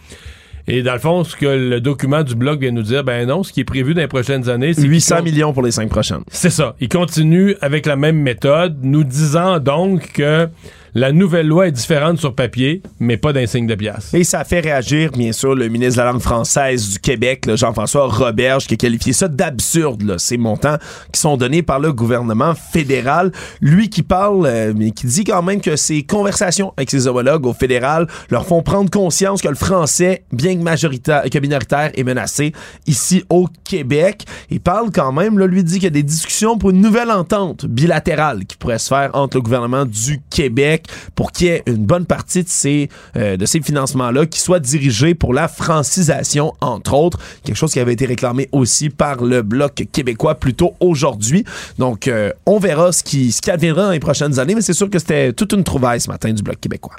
[0.70, 3.42] Et dans le fond, ce que le document du blog vient nous dire, ben non,
[3.42, 6.22] ce qui est prévu dans les prochaines années, c'est 800 millions pour les cinq prochaines.
[6.28, 6.76] C'est ça.
[6.78, 10.48] Il continue avec la même méthode, nous disant donc que
[10.94, 14.12] la nouvelle loi est différente sur papier, mais pas d'insigne de pièce.
[14.14, 18.06] Et ça fait réagir, bien sûr, le ministre de la langue française du Québec, Jean-François
[18.06, 20.76] Roberge, qui a qualifié ça d'absurde, ces montants
[21.12, 23.32] qui sont donnés par le gouvernement fédéral.
[23.60, 27.46] Lui qui parle, euh, mais qui dit quand même que ses conversations avec ses homologues
[27.46, 32.04] au fédéral leur font prendre conscience que le français, bien que majoritaire, que minoritaire, est
[32.04, 32.52] menacé
[32.86, 34.24] ici au Québec.
[34.50, 37.10] Il parle quand même, là, lui dit qu'il y a des discussions pour une nouvelle
[37.10, 40.77] entente bilatérale qui pourrait se faire entre le gouvernement du Québec
[41.14, 45.14] pour qu'il y ait une bonne partie de ces, euh, ces financements-là qui soient dirigés
[45.14, 47.18] pour la francisation, entre autres.
[47.44, 51.44] Quelque chose qui avait été réclamé aussi par le Bloc québécois plus tôt aujourd'hui.
[51.78, 54.72] Donc, euh, on verra ce qui, ce qui adviendra dans les prochaines années, mais c'est
[54.72, 56.96] sûr que c'était toute une trouvaille ce matin du Bloc québécois.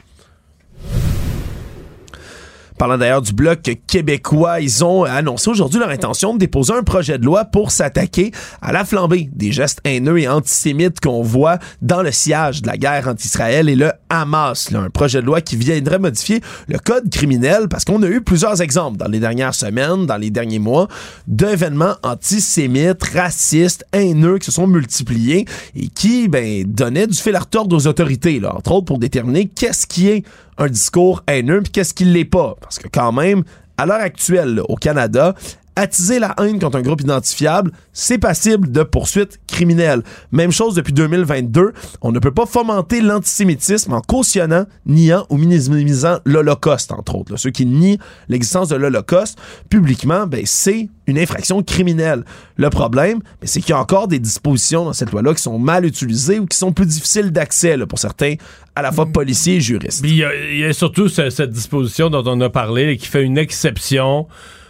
[2.80, 7.18] Parlant d'ailleurs du bloc québécois, ils ont annoncé aujourd'hui leur intention de déposer un projet
[7.18, 8.31] de loi pour s'attaquer
[8.61, 12.77] à la flambée des gestes haineux et antisémites qu'on voit dans le sillage de la
[12.77, 14.73] guerre entre Israël et le Hamas.
[14.73, 16.39] un projet de loi qui viendrait modifier
[16.69, 20.30] le code criminel parce qu'on a eu plusieurs exemples dans les dernières semaines, dans les
[20.30, 20.88] derniers mois,
[21.27, 25.45] d'événements antisémites, racistes, haineux qui se sont multipliés
[25.76, 29.47] et qui ben, donnaient du fil à retordre aux autorités, là, entre autres pour déterminer
[29.47, 30.23] qu'est-ce qui est
[30.60, 32.56] un discours haineux, puis qu'est-ce qui l'est pas?
[32.61, 33.44] Parce que quand même,
[33.77, 35.34] à l'heure actuelle, au Canada,
[35.80, 40.03] attiser la haine contre un groupe identifiable, c'est passible de poursuites criminelles.
[40.31, 46.19] Même chose depuis 2022, on ne peut pas fomenter l'antisémitisme en cautionnant, niant ou minimisant
[46.26, 47.38] l'Holocauste, entre autres.
[47.38, 49.39] ceux qui nient l'existence de l'Holocauste
[49.69, 52.23] publiquement, ben, c'est une infraction criminelle.
[52.57, 55.60] Le problème, ben, c'est qu'il y a encore des dispositions dans cette loi-là qui sont
[55.60, 58.35] mal utilisées ou qui sont plus difficiles d'accès pour certains,
[58.76, 59.11] à la fois mm.
[59.11, 60.01] policiers et juristes.
[60.03, 64.27] Il y, a surtout cette disposition dont on a parlé qui fait une exception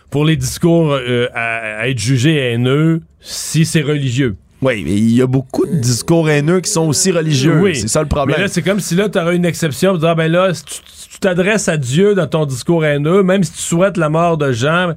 [0.09, 4.35] pour les discours euh, à, être jugés haineux si c'est religieux.
[4.61, 7.59] Oui, mais il y a beaucoup de discours haineux qui sont aussi religieux.
[7.61, 7.75] Oui.
[7.75, 8.35] C'est ça le problème.
[8.37, 10.51] Mais là, c'est comme si là, tu aurais une exception pour dire, ah, ben là,
[10.51, 10.81] tu,
[11.11, 14.51] tu t'adresses à Dieu dans ton discours haineux, même si tu souhaites la mort de
[14.51, 14.93] Jean.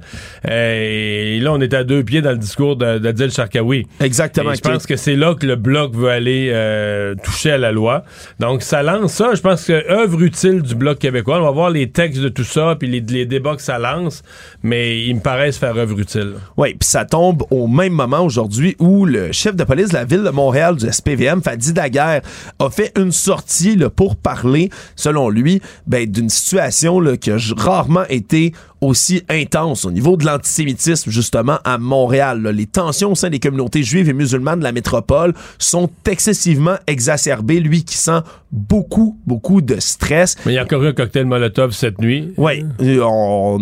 [0.47, 3.87] Euh, et là, on est à deux pieds dans le discours d'Adil Sharkawi.
[3.99, 4.53] Exactement.
[4.53, 8.03] je pense que c'est là que le bloc veut aller euh, toucher à la loi.
[8.39, 9.33] Donc, ça lance ça.
[9.33, 11.39] Je pense que œuvre utile du bloc québécois.
[11.39, 14.21] On va voir les textes de tout ça, puis les, les débats que ça lance,
[14.61, 16.35] mais il me paraît se faire œuvre utile.
[16.57, 20.05] Oui, puis ça tombe au même moment aujourd'hui où le chef de police de la
[20.05, 22.21] ville de Montréal du SPVM, Fadi Daguerre,
[22.59, 27.37] a fait une sortie là, pour parler, selon lui, ben, d'une situation là, qui a
[27.57, 28.53] rarement été
[28.83, 32.41] aussi intense au niveau de l'antisémitisme, justement, à Montréal.
[32.53, 37.59] Les tensions au sein des communautés juives et musulmanes de la métropole sont excessivement exacerbées.
[37.59, 40.35] Lui qui sent beaucoup, beaucoup de stress.
[40.45, 42.33] Mais il y a encore eu un cocktail Molotov cette nuit.
[42.37, 42.63] Oui,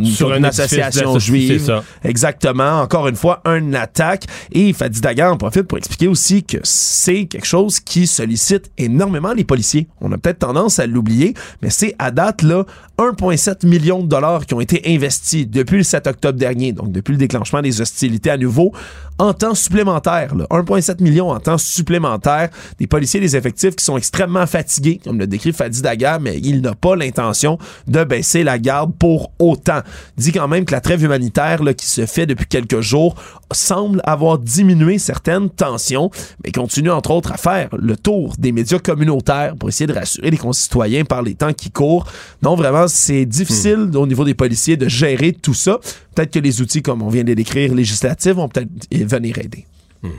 [0.06, 1.64] sur une association juive.
[1.64, 1.84] Ça.
[2.04, 2.82] Exactement.
[2.82, 4.26] Encore une fois, une attaque.
[4.52, 9.34] Et Fadi Dagan en profite pour expliquer aussi que c'est quelque chose qui sollicite énormément
[9.34, 9.88] les policiers.
[10.02, 12.66] On a peut-être tendance à l'oublier, mais c'est à date, là,
[12.98, 15.11] 1,7 million de dollars qui ont été investis
[15.46, 18.74] depuis le 7 octobre dernier, donc depuis le déclenchement des hostilités à nouveau,
[19.22, 20.34] en temps supplémentaire.
[20.36, 22.50] 1,7 million en temps supplémentaire.
[22.80, 26.62] Des policiers des effectifs qui sont extrêmement fatigués, comme le décrit Fadi Daga, mais il
[26.62, 29.82] n'a pas l'intention de baisser la garde pour autant.
[30.18, 33.16] Il dit quand même que la trêve humanitaire là, qui se fait depuis quelques jours
[33.52, 36.10] semble avoir diminué certaines tensions,
[36.44, 40.32] mais continue entre autres à faire le tour des médias communautaires pour essayer de rassurer
[40.32, 42.08] les concitoyens par les temps qui courent.
[42.42, 43.96] Non, vraiment, c'est difficile hmm.
[43.96, 45.80] au niveau des policiers de gérer tout ça.
[46.16, 49.66] Peut-être que les outils, comme on vient de décrire, législatifs, vont peut-être venir aider.
[50.04, 50.10] Hmm.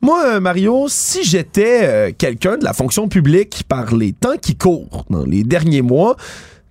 [0.00, 5.04] Moi, Mario, si j'étais euh, quelqu'un de la fonction publique par les temps qui courent
[5.10, 6.16] dans les derniers mois,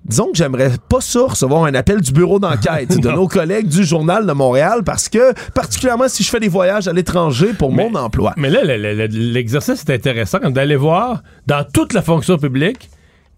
[0.05, 3.83] disons que j'aimerais pas ça recevoir un appel du bureau d'enquête de nos collègues du
[3.83, 7.93] Journal de Montréal parce que, particulièrement si je fais des voyages à l'étranger pour mon
[7.95, 8.33] emploi.
[8.37, 12.89] Mais là, l'exercice est intéressant d'aller voir dans toute la fonction publique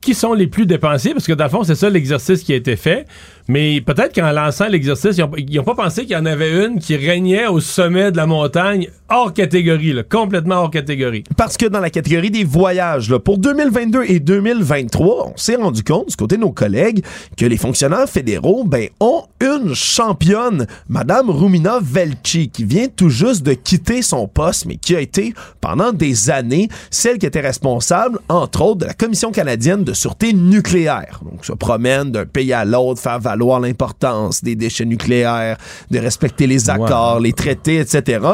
[0.02, 2.56] qui sont les plus dépensiers, parce que dans le fond, c'est ça l'exercice qui a
[2.56, 3.06] été fait.
[3.50, 6.96] Mais peut-être qu'en lançant l'exercice, ils n'ont pas pensé qu'il y en avait une qui
[6.96, 11.24] régnait au sommet de la montagne, hors catégorie, complètement hors catégorie.
[11.36, 16.10] Parce que dans la catégorie des voyages, pour 2022 et 2023, on s'est rendu compte,
[16.10, 17.04] du côté de nos collègues,
[17.38, 23.42] que les fonctionnaires fédéraux ben, ont une championne, Madame Rumina Velchi, qui vient tout juste
[23.42, 28.20] de quitter son poste, mais qui a été, pendant des années, celle qui était responsable,
[28.30, 31.22] entre autres, de la Commission canadienne de sûreté nucléaire.
[31.24, 35.58] Donc, se promène d'un pays à l'autre, faire valoir l'importance des déchets nucléaires,
[35.90, 38.26] de respecter les accords, les traités, etc.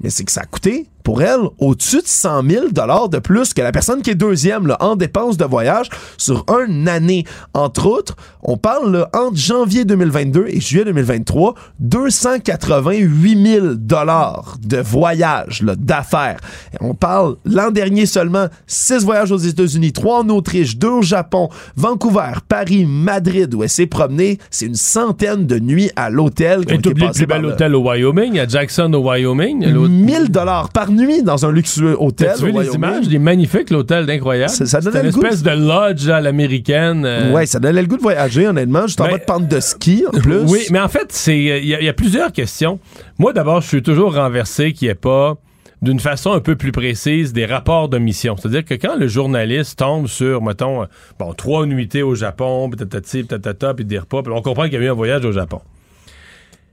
[0.00, 2.66] Mais c'est que ça a coûté pour elle au-dessus de 100 000
[3.08, 6.88] de plus que la personne qui est deuxième là, en dépenses de voyage sur une
[6.88, 7.24] année.
[7.52, 15.62] Entre autres, on parle là, entre janvier 2022 et juillet 2023, 288 000 de voyage
[15.62, 16.38] d'affaires.
[16.80, 21.50] On parle l'an dernier seulement 6 voyages aux États-Unis, 3 en Autriche, 2 au Japon,
[21.76, 24.38] Vancouver, Paris, Madrid, où elle s'est promenée.
[24.50, 26.64] C'est une centaine de nuits à l'hôtel.
[26.68, 29.66] Et le plus bel hôtel au Wyoming, à Jackson au Wyoming.
[29.86, 32.32] 1000 dollars par nuit dans un luxueux hôtel.
[32.38, 33.04] Tu vu les images?
[33.06, 34.50] Il est magnifique, l'hôtel, d'incroyable.
[34.50, 37.04] Ça, donnait une espèce de lodge à l'américaine.
[37.04, 37.32] Euh.
[37.32, 38.86] Ouais, ça donnait le goût de voyager, honnêtement.
[38.86, 40.44] Juste en mode pente de ski, en plus.
[40.54, 42.78] Oui, mais en fait, c'est il y, a plusieurs questions.
[43.18, 45.36] Moi, d'abord, je suis toujours renversé qu'il n'y ait pas
[45.82, 48.36] d'une façon un peu plus précise des rapports de mission.
[48.36, 50.86] C'est-à-dire que quand le journaliste tombe sur, mettons, euh,
[51.18, 54.80] bon, trois nuitées au Japon, peut-être tatata, puis des repas, on comprend qu'il y a
[54.80, 55.60] eu un voyage au Japon.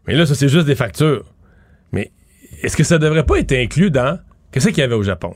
[0.07, 1.25] Mais là, ça, c'est juste des factures.
[1.91, 2.11] Mais
[2.61, 4.19] est-ce que ça devrait pas être inclus dans
[4.51, 5.33] Qu'est-ce qu'il y avait au Japon?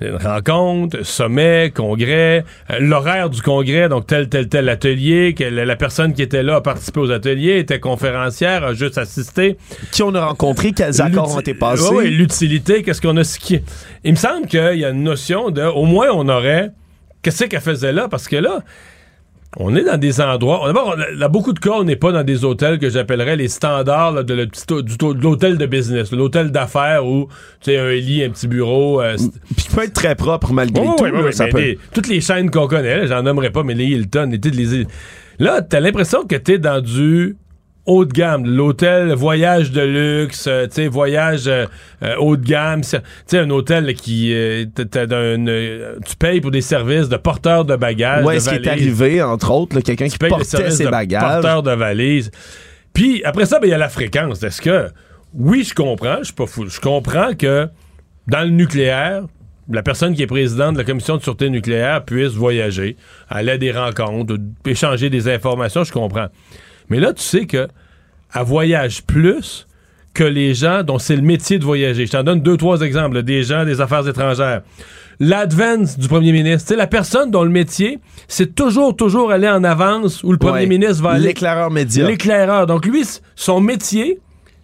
[0.00, 5.76] Une rencontre, sommet, congrès, euh, l'horaire du congrès, donc tel, tel, tel atelier, que la,
[5.76, 9.58] personne qui était là a participé aux ateliers, était conférencière, a juste assisté.
[9.92, 11.92] Qui on a rencontré, quels accords ont été passés?
[11.92, 13.38] Oui, l'utilité, qu'est-ce qu'on a...
[14.02, 16.70] Il me semble qu'il y a une notion de, au moins on aurait,
[17.20, 18.60] qu'est-ce qu'elle faisait là, parce que là,
[19.56, 20.62] on est dans des endroits.
[20.66, 24.24] D'abord, a beaucoup de cas, on n'est pas dans des hôtels que j'appellerais les standards
[24.24, 24.48] de,
[25.20, 27.26] l'hôtel de business, l'hôtel d'affaires où
[27.60, 29.00] tu sais un lit, un petit bureau.
[29.00, 29.16] Euh,
[29.56, 30.96] Puis qui peut être très propre malgré tout.
[31.92, 34.86] toutes les chaînes qu'on connaît, j'en nommerai pas, mais les Hilton, les, les,
[35.40, 37.36] là, t'as l'impression que t'es dans du
[37.86, 41.66] haut de gamme, l'hôtel voyage de luxe, euh, tu sais voyage euh,
[42.02, 42.96] euh, haut de gamme, tu
[43.26, 44.34] sais un hôtel qui
[44.76, 48.24] tu payes pour des services de porteur de bagages.
[48.24, 52.30] Ouais, ce qui est arrivé entre autres, quelqu'un qui portait ses bagages, porteur de valises.
[52.92, 54.42] Puis après ça, ben, il y a la fréquence.
[54.42, 54.88] Est-ce que
[55.34, 57.68] oui, je comprends, je suis pas fou, je comprends que
[58.26, 59.24] dans le nucléaire,
[59.68, 62.96] la personne qui est présidente de la commission de sûreté nucléaire puisse voyager,
[63.28, 64.36] aller à des rencontres,
[64.66, 66.26] échanger des informations, je comprends.
[66.90, 67.68] Mais là, tu sais que
[68.34, 69.66] elle voyage plus
[70.14, 72.06] que les gens dont c'est le métier de voyager.
[72.06, 73.22] Je t'en donne deux, trois exemples.
[73.22, 74.62] Des gens des affaires étrangères.
[75.20, 76.68] L'advance du premier ministre.
[76.68, 80.66] C'est la personne dont le métier, c'est toujours, toujours aller en avance où le premier
[80.66, 81.28] ministre va aller.
[81.28, 82.06] L'éclaireur média.
[82.06, 82.66] L'éclaireur.
[82.66, 83.04] Donc lui,
[83.36, 84.18] son métier,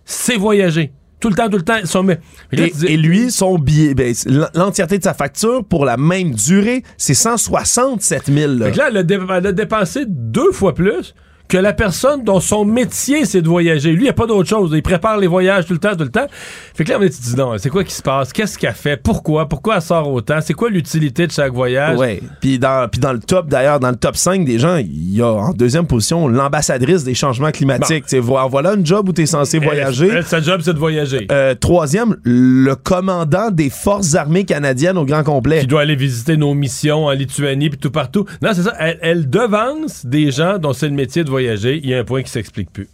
[0.04, 0.92] c'est voyager.
[1.20, 1.78] Tout le temps, tout le temps.
[1.84, 2.06] Son...
[2.52, 4.14] Et, lui, son billet, ben,
[4.54, 8.52] l'entièreté de sa facture pour la même durée, c'est 167 000.
[8.54, 8.70] Là.
[8.70, 11.14] là, elle a dépensé deux fois plus
[11.48, 13.93] que la personne dont son métier c'est de voyager.
[13.93, 14.70] Lui, il n'y a pas d'autre chose.
[14.74, 16.27] Il prépare les voyages tout le temps, tout le temps.
[16.74, 18.32] Fait que là, on est dit non, c'est quoi qui se passe?
[18.32, 18.97] Qu'est-ce qu'elle fait?
[18.97, 19.48] Pourquoi?
[19.48, 20.39] Pourquoi elle sort autant?
[20.40, 21.98] C'est quoi l'utilité de chaque voyage?
[21.98, 22.20] Oui.
[22.40, 25.23] Puis dans, puis dans le top, d'ailleurs, dans le top 5 des gens, il y
[25.23, 28.05] a en deuxième position l'ambassadrice des changements climatiques.
[28.20, 28.47] Bon.
[28.48, 30.09] Voilà une job où tu es censé voyager.
[30.09, 31.27] Elle, sa job, c'est de voyager.
[31.31, 35.60] Euh, troisième, le commandant des forces armées canadiennes au grand complet.
[35.60, 38.27] Qui doit aller visiter nos missions en Lituanie puis tout partout.
[38.43, 38.74] Non, c'est ça.
[38.78, 42.04] Elle, elle devance des gens dont c'est le métier de voyager il y a un
[42.04, 42.88] point qui s'explique plus.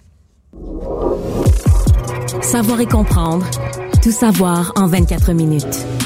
[2.43, 3.47] Savoir et comprendre.
[4.03, 6.02] Tout savoir en 24 minutes.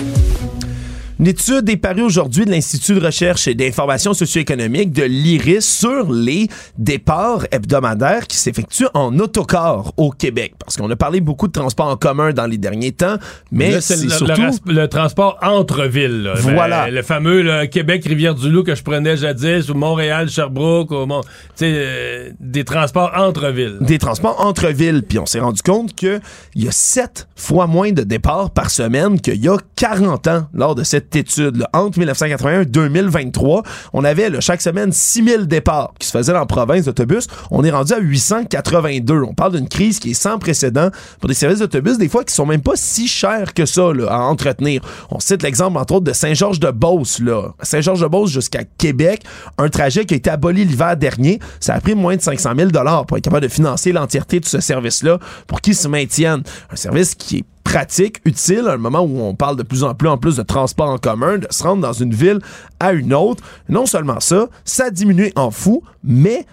[1.18, 6.12] Une étude est parue aujourd'hui de l'Institut de recherche et d'information socio-économique de l'IRIS sur
[6.12, 10.52] les départs hebdomadaires qui s'effectuent en autocar au Québec.
[10.58, 13.16] Parce qu'on a parlé beaucoup de transport en commun dans les derniers temps,
[13.50, 14.42] mais c'est surtout...
[14.66, 16.32] Le, transport entre villes.
[16.36, 16.90] Voilà.
[16.90, 21.22] le fameux Québec-Rivière-du-Loup que je prenais jadis, ou Montréal-Sherbrooke, ou mon,
[21.62, 23.78] euh, des transports entre villes.
[23.80, 25.02] Des transports entre villes.
[25.02, 26.20] Puis on s'est rendu compte qu'il
[26.56, 30.74] y a sept fois moins de départs par semaine qu'il y a 40 ans lors
[30.74, 31.66] de cette étude.
[31.72, 33.62] Entre 1981 et 2023,
[33.92, 37.26] on avait chaque semaine 6000 départs qui se faisaient la province d'autobus.
[37.50, 39.22] On est rendu à 882.
[39.22, 42.34] On parle d'une crise qui est sans précédent pour des services d'autobus, des fois qui
[42.34, 44.80] sont même pas si chers que ça à entretenir.
[45.10, 47.22] On cite l'exemple, entre autres, de Saint-Georges-de-Beauce.
[47.62, 49.22] Saint-Georges-de-Beauce jusqu'à Québec,
[49.58, 51.38] un trajet qui a été aboli l'hiver dernier.
[51.60, 52.70] Ça a pris moins de 500 000
[53.06, 56.42] pour être capable de financer l'entièreté de ce service-là pour qu'il se maintienne.
[56.70, 59.92] Un service qui est pratique, utile, à un moment où on parle de plus en
[59.92, 62.38] plus en plus de transport en commun, de se rendre dans une ville
[62.78, 63.42] à une autre.
[63.68, 66.46] Non seulement ça, ça diminue en fou, mais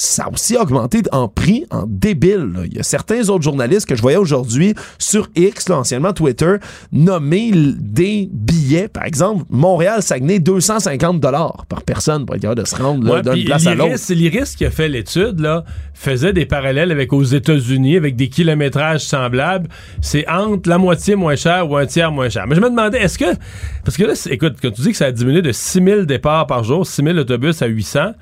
[0.00, 2.52] ça a aussi augmenté en prix, en débile.
[2.64, 6.56] Il y a certains autres journalistes que je voyais aujourd'hui sur X, anciennement Twitter,
[6.90, 8.88] nommer des billets.
[8.88, 13.66] Par exemple, Montréal-Saguenay, 250 dollars par personne pour être capable de se rendre d'une place
[13.66, 13.94] à l'autre.
[14.08, 19.04] L'IRIS qui a fait l'étude là, faisait des parallèles avec aux États-Unis, avec des kilométrages
[19.04, 19.68] semblables.
[20.00, 22.46] C'est entre la moitié moins cher ou un tiers moins cher.
[22.46, 23.36] Mais je me demandais, est-ce que...
[23.84, 26.64] Parce que là, écoute, quand tu dis que ça a diminué de 6000 départs par
[26.64, 28.12] jour, 6000 autobus à 800...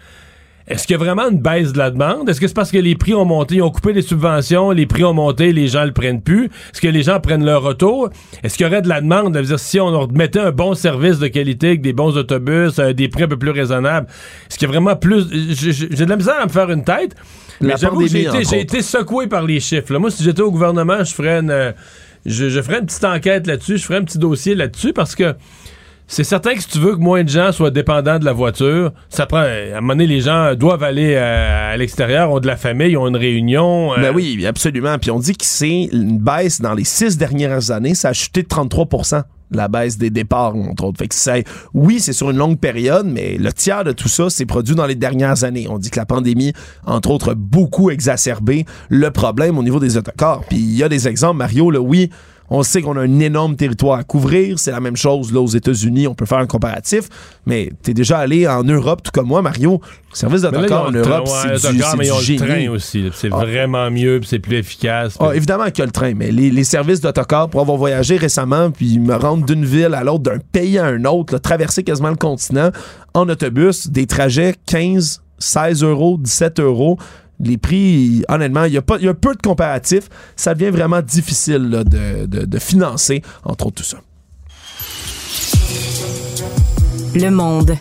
[0.69, 2.28] Est-ce qu'il y a vraiment une baisse de la demande?
[2.28, 4.85] Est-ce que c'est parce que les prix ont monté, ils ont coupé les subventions, les
[4.85, 6.47] prix ont monté, les gens le prennent plus?
[6.47, 8.11] Est-ce que les gens prennent leur retour?
[8.43, 9.35] Est-ce qu'il y aurait de la demande?
[9.35, 12.93] de dire, si on mettait un bon service de qualité avec des bons autobus, à
[12.93, 14.09] des prix un peu plus raisonnables,
[14.49, 15.27] est-ce qu'il y a vraiment plus...
[15.31, 17.15] J'ai de la misère à me faire une tête,
[17.62, 19.97] mais j'avoue que j'ai été, secoué par les chiffres.
[19.97, 21.74] Moi, si j'étais au gouvernement, je ferais une...
[22.27, 25.35] Je, je ferais une petite enquête là-dessus, je ferais un petit dossier là-dessus parce que
[26.10, 28.93] c'est certain que si tu veux que moins de gens soient dépendants de la voiture,
[29.10, 29.40] ça prend.
[29.40, 33.06] À un moment donné, les gens doivent aller à, l'extérieur, ont de la famille, ont
[33.06, 33.93] une réunion.
[33.94, 34.98] Ben oui, absolument.
[34.98, 38.43] Puis on dit que c'est une baisse dans les six dernières années, ça a chuté
[38.43, 40.98] de 33% la baisse des départs, entre autres.
[40.98, 44.28] Fait que c'est, oui, c'est sur une longue période, mais le tiers de tout ça
[44.30, 45.66] s'est produit dans les dernières années.
[45.70, 46.52] On dit que la pandémie,
[46.85, 50.43] entre autres, a beaucoup exacerbé le problème au niveau des autocars.
[50.48, 52.10] Puis il y a des exemples, Mario, là, oui,
[52.51, 54.59] on sait qu'on a un énorme territoire à couvrir.
[54.59, 56.07] C'est la même chose là aux États-Unis.
[56.07, 57.09] On peut faire un comparatif.
[57.47, 59.81] Mais tu es déjà allé en Europe, tout comme moi, Mario.
[60.11, 63.11] Le service d'autocar en Europe, c'est du, mais le train aussi.
[63.12, 63.45] C'est ah.
[63.45, 65.16] vraiment mieux, c'est plus efficace.
[65.20, 68.70] Ah, évidemment qu'il y a le train, mais les, services d'autocar, pour avoir voyagé récemment,
[68.70, 72.16] puis me rendre d'une ville à l'autre, d'un pays à un autre, traverser quasiment le
[72.16, 72.70] continent
[73.15, 76.99] en autobus, des trajets 15, 16 euros, 17 euros
[77.40, 80.09] les prix, honnêtement, il y, a y a peu de comparatifs.
[80.36, 83.98] Ça devient vraiment difficile de, de, financer, entre autres, tout ça.
[87.15, 87.77] Le monde.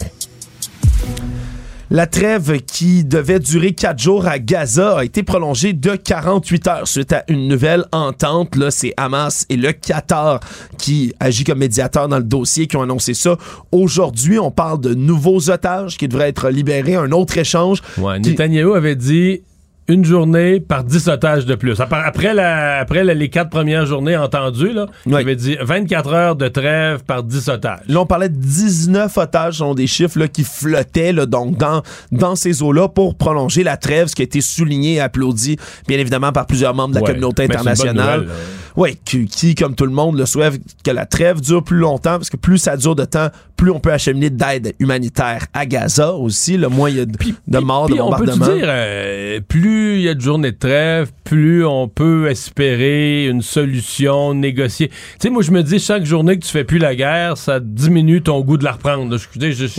[1.90, 6.88] La trêve qui devait durer quatre jours à Gaza a été prolongée de 48 heures
[6.88, 8.58] suite à une nouvelle entente.
[8.58, 10.42] Là, c'est Hamas et le Qatar
[10.78, 13.38] qui agit comme médiateur dans le dossier qui ont annoncé ça.
[13.72, 16.96] Aujourd'hui, on parle de nouveaux otages qui devraient être libérés.
[16.96, 17.82] Un autre échange.
[17.98, 19.44] Ouais, Netanyahu avait dit
[19.90, 21.80] une journée par 10 otages de plus.
[21.80, 26.48] Après, la, après les quatre premières journées entendues, là, il avait dit 24 heures de
[26.50, 27.80] trêve par 10 otages.
[27.88, 31.82] Là, on parlait de 19 otages, sont des chiffres là, qui flottaient là, donc dans,
[32.12, 35.58] dans ces eaux-là pour prolonger la trêve, ce qui a été souligné et applaudi,
[35.88, 38.28] bien évidemment, par plusieurs membres de la communauté internationale.
[38.76, 42.30] Oui, qui, comme tout le monde, le souhaite que la trêve dure plus longtemps, parce
[42.30, 46.58] que plus ça dure de temps, plus on peut acheminer d'aide humanitaire à Gaza aussi,
[46.58, 48.34] le moins il y a de, morts, de bombardements.
[48.36, 52.28] On peut dire, euh, plus il y a de journées de trêve, plus on peut
[52.30, 54.90] espérer une solution, négocier.
[54.90, 57.60] Tu sais, moi, je me dis, chaque journée que tu fais plus la guerre, ça
[57.60, 59.18] diminue ton goût de la reprendre.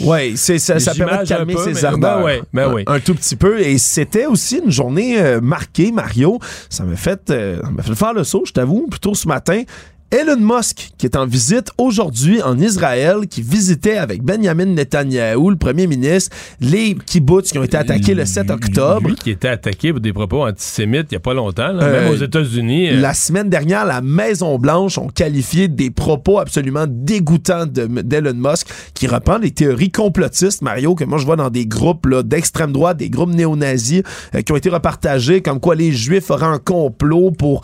[0.05, 2.23] Oui, ça, ça permet de calmer ses ardeurs.
[2.23, 3.61] Ben ben un, tout petit peu.
[3.61, 6.39] Et c'était aussi une journée euh, marquée, Mario.
[6.69, 9.63] Ça m'a fait, euh, fait faire le saut, je t'avoue, plutôt ce matin.
[10.11, 15.57] Elon Musk, qui est en visite aujourd'hui en Israël, qui visitait avec Benjamin Netanyahu, le
[15.57, 19.07] premier ministre, les kibbutz qui ont été attaqués le 7 octobre.
[19.07, 22.11] Lui qui était attaqué pour des propos antisémites il n'y a pas longtemps, même euh,
[22.11, 22.89] aux États-Unis.
[22.89, 23.01] Euh.
[23.03, 29.37] La semaine dernière, la Maison-Blanche ont qualifié des propos absolument dégoûtants d'Elon Musk, qui reprend
[29.37, 33.35] les théories complotistes, Mario, que moi je vois dans des groupes d'extrême droite, des groupes
[33.35, 34.03] néo-nazis,
[34.35, 37.61] euh, qui ont été repartagés comme quoi les Juifs auraient un complot pour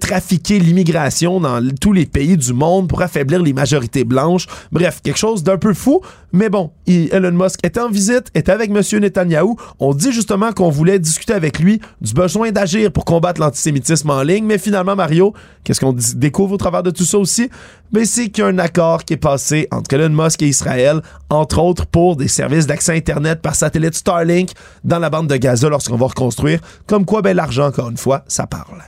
[0.00, 4.46] trafiquer l'immigration dans tous les pays du monde pour affaiblir les majorités blanches.
[4.70, 6.00] Bref, quelque chose d'un peu fou.
[6.32, 9.00] Mais bon, Elon Musk était en visite, était avec M.
[9.00, 9.56] Netanyahou.
[9.80, 14.22] On dit justement qu'on voulait discuter avec lui du besoin d'agir pour combattre l'antisémitisme en
[14.22, 14.44] ligne.
[14.44, 15.34] Mais finalement, Mario,
[15.64, 17.50] qu'est-ce qu'on découvre au travers de tout ça aussi?
[17.92, 22.16] Mais c'est qu'il accord qui est passé entre Elon Musk et Israël, entre autres pour
[22.16, 24.50] des services d'accès Internet par satellite Starlink
[24.84, 26.60] dans la bande de Gaza lorsqu'on va reconstruire.
[26.86, 28.82] Comme quoi, ben, l'argent, encore une fois, ça parle.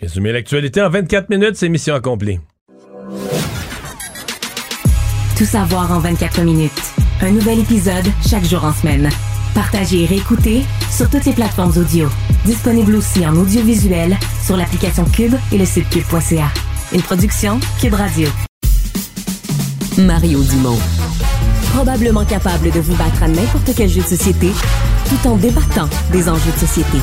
[0.00, 2.40] Résumer l'actualité en 24 minutes, c'est mission accomplie.
[5.36, 6.72] Tout savoir en 24 minutes.
[7.20, 9.10] Un nouvel épisode chaque jour en semaine.
[9.54, 12.08] Partagez et réécoutez sur toutes les plateformes audio.
[12.46, 16.48] Disponible aussi en audiovisuel sur l'application Cube et le site cube.ca.
[16.94, 18.28] Une production Cube Radio.
[19.98, 20.78] Mario Dumont.
[21.74, 24.50] Probablement capable de vous battre à n'importe quel jeu de société
[25.10, 26.98] tout en débattant des enjeux de société.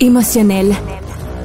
[0.00, 0.74] Émotionnel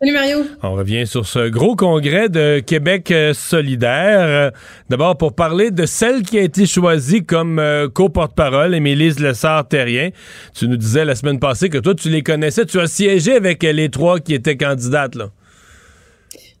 [0.00, 0.44] Salut Mario.
[0.62, 4.52] On revient sur ce gros congrès de Québec euh, solidaire.
[4.88, 10.10] D'abord pour parler de celle qui a été choisie comme euh, co-porte-parole, Émilise Lessard-Terrien.
[10.54, 12.64] Tu nous disais la semaine passée que toi, tu les connaissais.
[12.64, 15.30] Tu as siégé avec les trois qui étaient candidates, là.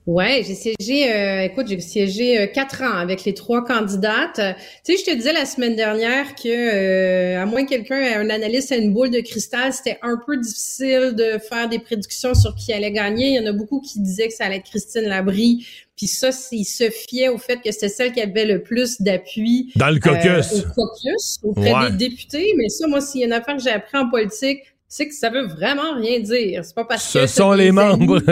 [0.08, 4.40] Ouais, j'ai siégé, euh, écoute, j'ai siégé euh, quatre ans avec les trois candidates.
[4.82, 8.14] Tu sais, je te disais la semaine dernière que, euh, à moins que quelqu'un ait
[8.14, 12.32] un analyste à une boule de cristal, c'était un peu difficile de faire des prédictions
[12.32, 13.32] sur qui allait gagner.
[13.32, 15.66] Il y en a beaucoup qui disaient que ça allait être Christine Labrie.
[15.94, 19.74] Puis ça, il se fiait au fait que c'était celle qui avait le plus d'appui.
[19.76, 20.64] Dans le caucus.
[20.64, 22.54] au caucus, auprès des députés.
[22.56, 25.14] Mais ça, moi, s'il y a une affaire que j'ai appris en politique, c'est que
[25.14, 26.64] ça veut vraiment rien dire.
[26.64, 27.20] C'est pas parce que.
[27.20, 28.22] Ce sont les membres.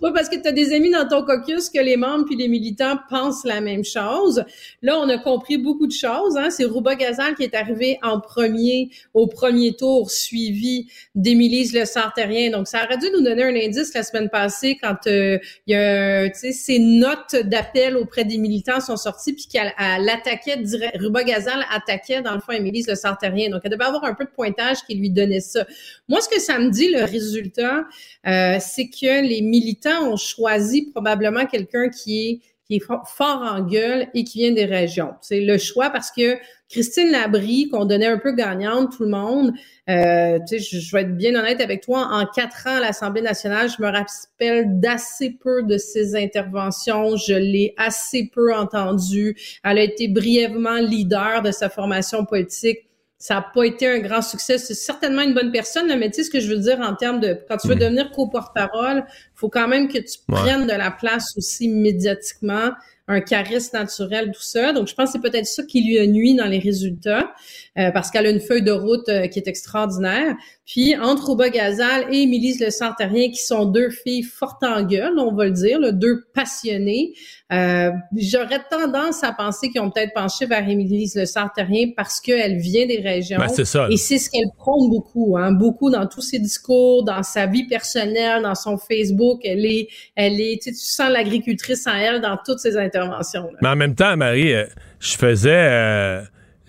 [0.00, 2.48] Pas parce que tu as des amis dans ton caucus que les membres puis les
[2.48, 4.44] militants pensent la même chose.
[4.82, 6.36] Là, on a compris beaucoup de choses.
[6.36, 6.50] Hein.
[6.50, 12.50] C'est Rouba Gazal qui est arrivé en premier au premier tour, suivi d'Émilise Le Sartérien.
[12.50, 15.76] Donc, ça aurait dû nous donner un indice la semaine passée quand euh, il y
[15.76, 20.58] a, ces notes d'appel auprès des militants sont sorties puis qu'elle attaquait,
[21.00, 23.50] Rouba Gazal attaquait dans le fond Émilise Le Sartérien.
[23.50, 25.66] Donc, elle devait avoir un peu de pointage qui lui donnait ça.
[26.08, 27.84] Moi, ce que ça me dit, le résultat,
[28.26, 33.60] euh, c'est que les militants ont choisi probablement quelqu'un qui est qui est fort en
[33.60, 35.14] gueule et qui vient des régions.
[35.20, 36.38] C'est le choix parce que
[36.68, 39.52] Christine Labrie, qu'on donnait un peu gagnante, tout le monde,
[39.90, 43.82] euh, je, vais être bien honnête avec toi, en quatre ans à l'Assemblée nationale, je
[43.82, 49.36] me rappelle d'assez peu de ses interventions, je l'ai assez peu entendue.
[49.64, 52.88] Elle a été brièvement leader de sa formation politique
[53.22, 54.58] ça n'a pas été un grand succès.
[54.58, 57.20] C'est certainement une bonne personne, mais tu sais ce que je veux dire en termes
[57.20, 59.04] de quand tu veux devenir co-porte-parole,
[59.36, 62.72] faut quand même que tu prennes de la place aussi médiatiquement
[63.06, 64.72] un charisme naturel, tout ça.
[64.72, 67.32] Donc, je pense que c'est peut-être ça qui lui a nuit dans les résultats,
[67.78, 70.34] euh, parce qu'elle a une feuille de route euh, qui est extraordinaire.
[70.66, 75.18] Puis, entre Rouba Gazal et Émilie Le Santarien, qui sont deux filles fortes en gueule,
[75.18, 77.14] on va le dire, deux passionnées,
[77.52, 82.56] euh, j'aurais tendance à penser qu'ils ont peut-être penché vers Émilie Le Sartérien parce qu'elle
[82.56, 83.38] vient des régions.
[83.38, 83.88] Ben, c'est ça.
[83.90, 87.66] Et c'est ce qu'elle prône beaucoup, hein, beaucoup dans tous ses discours, dans sa vie
[87.66, 89.40] personnelle, dans son Facebook.
[89.44, 93.48] Elle est, elle est, tu, sais, tu sens l'agricultrice en elle dans toutes ses interventions.
[93.60, 94.64] Mais en même temps, Marie, euh,
[95.00, 96.22] je faisais euh,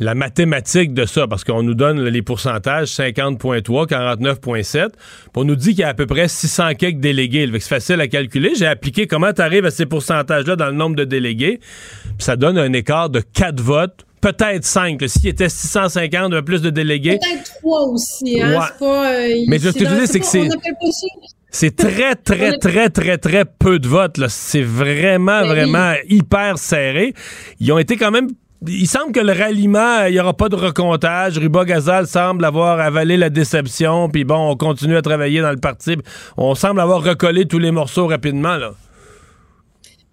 [0.04, 4.90] la mathématique de ça, parce qu'on nous donne les pourcentages 50.3, 49.7.
[5.36, 7.50] On nous dit qu'il y a à peu près 600 quelques délégués.
[7.54, 8.52] C'est facile à calculer.
[8.56, 11.60] J'ai appliqué comment tu arrives à ces pourcentages-là dans le nombre de délégués.
[12.20, 15.02] ça donne un écart de 4 votes peut-être 5.
[15.08, 17.20] S'il était 650, plus de délégués.
[17.20, 18.42] Peut-être 3 aussi.
[18.42, 18.62] Hein?
[18.80, 20.48] Pas, euh, Mais ce que je dis, c'est que c'est.
[21.56, 24.20] C'est très, très, très, très, très peu de votes.
[24.28, 27.14] C'est vraiment, ben vraiment hyper serré.
[27.60, 28.28] Ils ont été quand même
[28.68, 31.38] il semble que le ralliement, il n'y aura pas de recomptage.
[31.38, 34.10] Ruba Gazal semble avoir avalé la déception.
[34.10, 35.98] Puis bon, on continue à travailler dans le parti.
[36.38, 38.74] On semble avoir recollé tous les morceaux rapidement, là.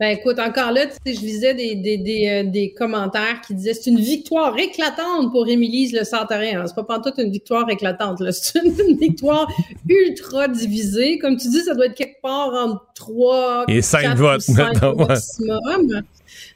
[0.00, 3.54] Ben écoute, encore là, tu sais, je lisais des, des, des, euh, des commentaires qui
[3.54, 6.66] disaient c'est une victoire éclatante pour Émilie Le Santarien.
[6.66, 9.46] C'est pas pantoute une victoire éclatante, c'est une, victoire
[9.86, 11.18] ultra divisée.
[11.18, 16.02] Comme tu dis, ça doit être quelque part entre 3 et 5 votes, maximum.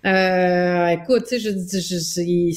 [0.07, 2.53] Euh, écoute, tu sais, je, je,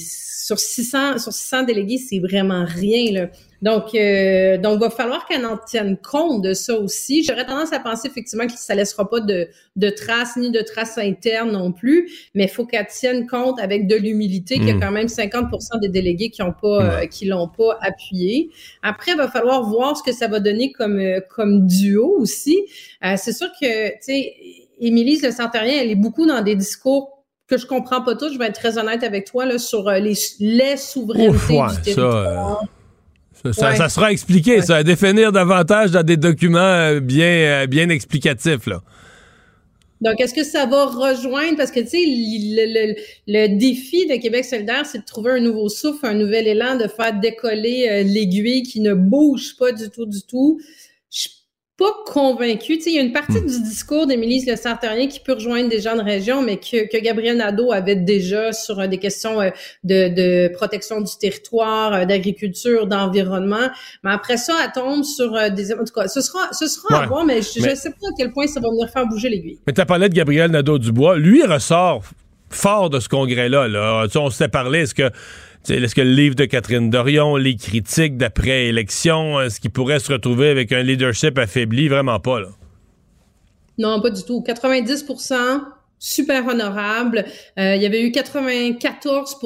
[0.48, 3.30] sur 600 sur 600 délégués, c'est vraiment rien là.
[3.62, 7.24] Donc, euh, donc, va falloir qu'elle en tienne compte de ça aussi.
[7.24, 10.98] J'aurais tendance à penser effectivement que ça laissera pas de, de traces ni de traces
[10.98, 14.76] internes non plus, mais il faut qu'elle tienne compte avec de l'humilité qu'il y a
[14.76, 14.80] hmm.
[14.80, 18.52] quand même 50% des délégués qui ont pas, euh, qui l'ont pas appuyé.
[18.84, 22.60] Après, il va falloir voir ce que ça va donner comme euh, comme duo aussi.
[23.04, 24.36] Euh, c'est sûr que, tu sais,
[24.80, 27.17] Émilie Le Santarien, elle est beaucoup dans des discours
[27.48, 30.14] que je comprends pas tout, je vais être très honnête avec toi là, sur les,
[30.40, 32.64] les souverainetés du territoire.
[33.54, 38.66] Ça, sera expliqué, ça, à définir davantage dans des documents euh, bien, euh, bien explicatifs,
[38.66, 38.82] là.
[40.00, 42.04] Donc, est-ce que ça va rejoindre, parce que, tu sais,
[43.28, 46.88] le, défi de Québec solidaire, c'est de trouver un nouveau souffle, un nouvel élan, de
[46.88, 50.60] faire décoller euh, l'aiguille qui ne bouge pas du tout, du tout.
[51.78, 52.78] Pas convaincu.
[52.78, 53.46] Tu sais, il y a une partie hmm.
[53.46, 56.98] du discours d'Émilie Le Sartorien qui peut rejoindre des gens de région, mais que, que
[57.00, 59.52] Gabriel Nadeau avait déjà sur euh, des questions euh,
[59.84, 63.70] de, de, protection du territoire, euh, d'agriculture, d'environnement.
[64.04, 65.72] Mais après ça, elle tombe sur des...
[65.74, 68.14] En tout cas, ce sera, ce sera à voir, mais je ne sais pas à
[68.18, 69.60] quel point ça va venir faire bouger l'aiguille.
[69.68, 71.18] Mais tu as parlé de Gabriel Nadeau-Dubois.
[71.18, 72.02] Lui, il ressort
[72.50, 73.68] fort de ce congrès-là.
[73.68, 74.08] Là.
[74.08, 75.12] Tu on s'est parlé, est-ce que
[75.70, 80.50] est-ce que le livre de Catherine Dorion, les critiques d'après-élection, est-ce qu'il pourrait se retrouver
[80.50, 81.88] avec un leadership affaibli?
[81.88, 82.50] Vraiment pas, là.
[83.78, 84.42] Non, pas du tout.
[84.42, 85.06] 90
[86.00, 87.26] super honorable.
[87.58, 89.38] Euh, il y avait eu 94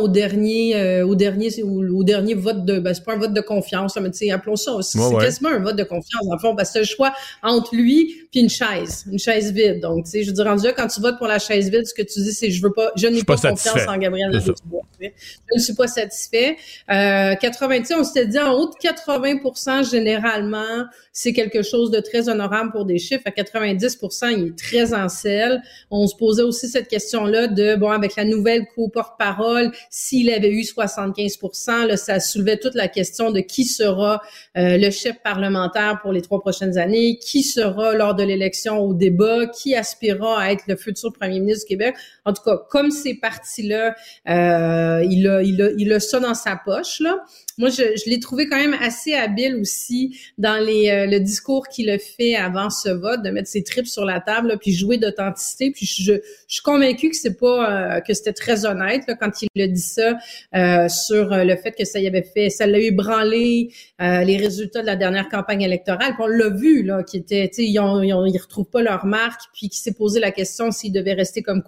[0.00, 3.40] au dernier euh, au dernier au, dernier vote de ben, c'est pas un vote de
[3.40, 6.70] confiance mais tu sais appelons ça c'est quasiment un vote de confiance en fond parce
[6.70, 7.12] que c'est le choix
[7.42, 9.80] entre lui puis une chaise une chaise vide.
[9.80, 11.86] Donc tu sais je veux dire rendu là quand tu votes pour la chaise vide
[11.86, 15.10] ce que tu dis c'est je veux pas je n'ai pas, confiance en Gabriel je
[15.54, 16.56] ne suis pas satisfait.
[16.90, 22.28] Euh, 90 on s'était dit en haut de 80% généralement c'est quelque chose de très
[22.28, 23.24] honorable pour des chiffres.
[23.26, 27.90] À 90% il est très en selle on se posait aussi cette question-là de, bon,
[27.90, 31.38] avec la nouvelle co-porte-parole, s'il avait eu 75
[31.86, 34.22] là, ça soulevait toute la question de qui sera
[34.56, 38.94] euh, le chef parlementaire pour les trois prochaines années, qui sera lors de l'élection au
[38.94, 41.94] débat, qui aspirera à être le futur premier ministre du Québec.
[42.24, 43.94] En tout cas, comme ces partis-là,
[44.28, 47.24] euh, il, a, il, a, il a ça dans sa poche, là.
[47.60, 51.68] Moi, je, je l'ai trouvé quand même assez habile aussi dans les, euh, le discours
[51.68, 54.96] qu'il a fait avant ce vote, de mettre ses tripes sur la table, puis jouer
[54.96, 55.70] d'authenticité.
[55.70, 59.30] Puis je, je, suis convaincue que c'est pas euh, que c'était très honnête là, quand
[59.42, 60.16] il a dit ça
[60.56, 64.86] euh, sur le fait que ça y avait fait, ça l'a ébranlé les résultats de
[64.86, 66.14] la dernière campagne électorale.
[66.14, 69.04] Puis on l'a vu là, qui était, tu sais, ils, ont, ils, retrouvent pas leur
[69.04, 71.62] marque, puis qui s'est posé la question s'il devait rester comme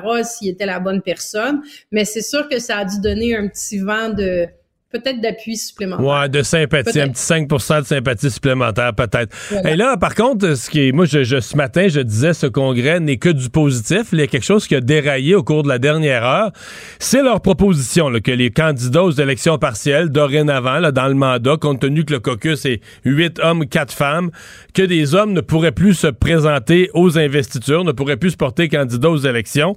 [0.00, 1.62] co-porte-parole, s'il était la bonne personne.
[1.90, 4.46] Mais c'est sûr que ça a dû donner un petit vent de
[4.94, 6.06] peut-être d'appui supplémentaire.
[6.06, 9.34] Ouais, de sympathie, un petit 5% de sympathie supplémentaire, peut-être.
[9.64, 13.00] Et là, par contre, ce qui est, moi, je, ce matin, je disais, ce congrès
[13.00, 14.10] n'est que du positif.
[14.12, 16.52] Il y a quelque chose qui a déraillé au cours de la dernière heure.
[17.00, 21.56] C'est leur proposition, là, que les candidats aux élections partielles, dorénavant, là, dans le mandat,
[21.56, 24.30] compte tenu que le caucus est 8 hommes, 4 femmes,
[24.74, 28.68] que des hommes ne pourraient plus se présenter aux investitures, ne pourraient plus se porter
[28.68, 29.74] candidat aux élections.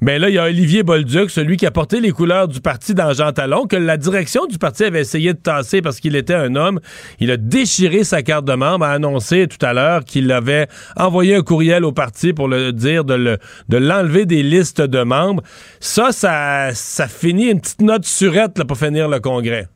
[0.00, 2.94] Mais là, il y a Olivier Bolduc, celui qui a porté les couleurs du parti
[2.94, 6.34] dans Jean Talon, que la direction du parti avait essayé de tasser parce qu'il était
[6.34, 6.80] un homme.
[7.20, 10.66] Il a déchiré sa carte de membre, a annoncé tout à l'heure qu'il avait
[10.96, 13.38] envoyé un courriel au parti pour le dire de, le,
[13.68, 15.42] de l'enlever des listes de membres.
[15.80, 19.68] Ça, ça, ça finit une petite note surette pour finir le congrès.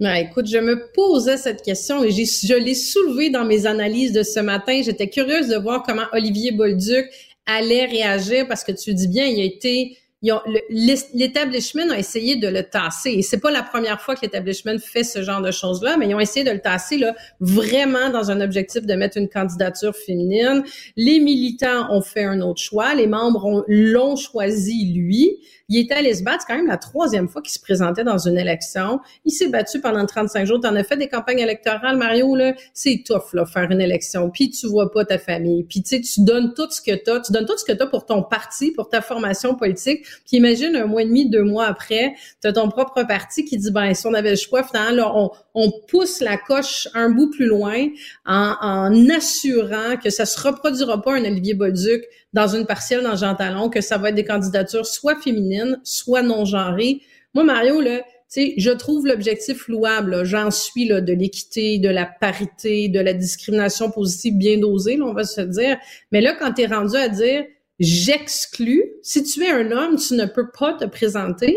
[0.00, 4.22] Ben, écoute, je me posais cette question et je l'ai soulevée dans mes analyses de
[4.22, 4.80] ce matin.
[4.84, 7.06] J'étais curieuse de voir comment Olivier Bolduc
[7.46, 12.64] allait réagir parce que tu dis bien, il a été l'établissement a essayé de le
[12.64, 13.10] tasser.
[13.10, 16.14] Et c'est pas la première fois que l'établissement fait ce genre de choses-là, mais ils
[16.14, 20.64] ont essayé de le tasser là, vraiment dans un objectif de mettre une candidature féminine.
[20.96, 22.94] Les militants ont fait un autre choix.
[22.94, 25.38] Les membres l'ont choisi lui.
[25.70, 26.44] Il était allé se battre.
[26.46, 29.00] C'est quand même la troisième fois qu'il se présentait dans une élection.
[29.26, 30.60] Il s'est battu pendant 35 jours.
[30.60, 32.54] Tu en as fait des campagnes électorales, Mario, là.
[32.72, 34.30] C'est tough, là, faire une élection.
[34.30, 35.64] Puis tu vois pas ta famille.
[35.64, 37.20] Puis tu sais, tu donnes tout ce que tu as.
[37.20, 40.04] Tu donnes tout ce que tu as pour ton parti, pour ta formation politique.
[40.26, 43.58] Puis imagine un mois et demi, deux mois après, tu as ton propre parti qui
[43.58, 47.10] dit, ben, si on avait le choix, finalement, là, on, on pousse la coche un
[47.10, 47.88] bout plus loin
[48.24, 53.16] en, en assurant que ça se reproduira pas un Olivier Bolduc dans une partielle dans
[53.16, 57.00] Jean Talon, que ça va être des candidatures soit féminines, soit non genrées.
[57.34, 60.24] Moi, Mario, là, sais, je trouve l'objectif louable.
[60.24, 65.14] J'en suis là, de l'équité, de la parité, de la discrimination positive bien dosée, on
[65.14, 65.78] va se dire.
[66.12, 67.44] Mais là, quand tu es rendu à dire
[67.80, 71.56] j'exclus, si tu es un homme, tu ne peux pas te présenter,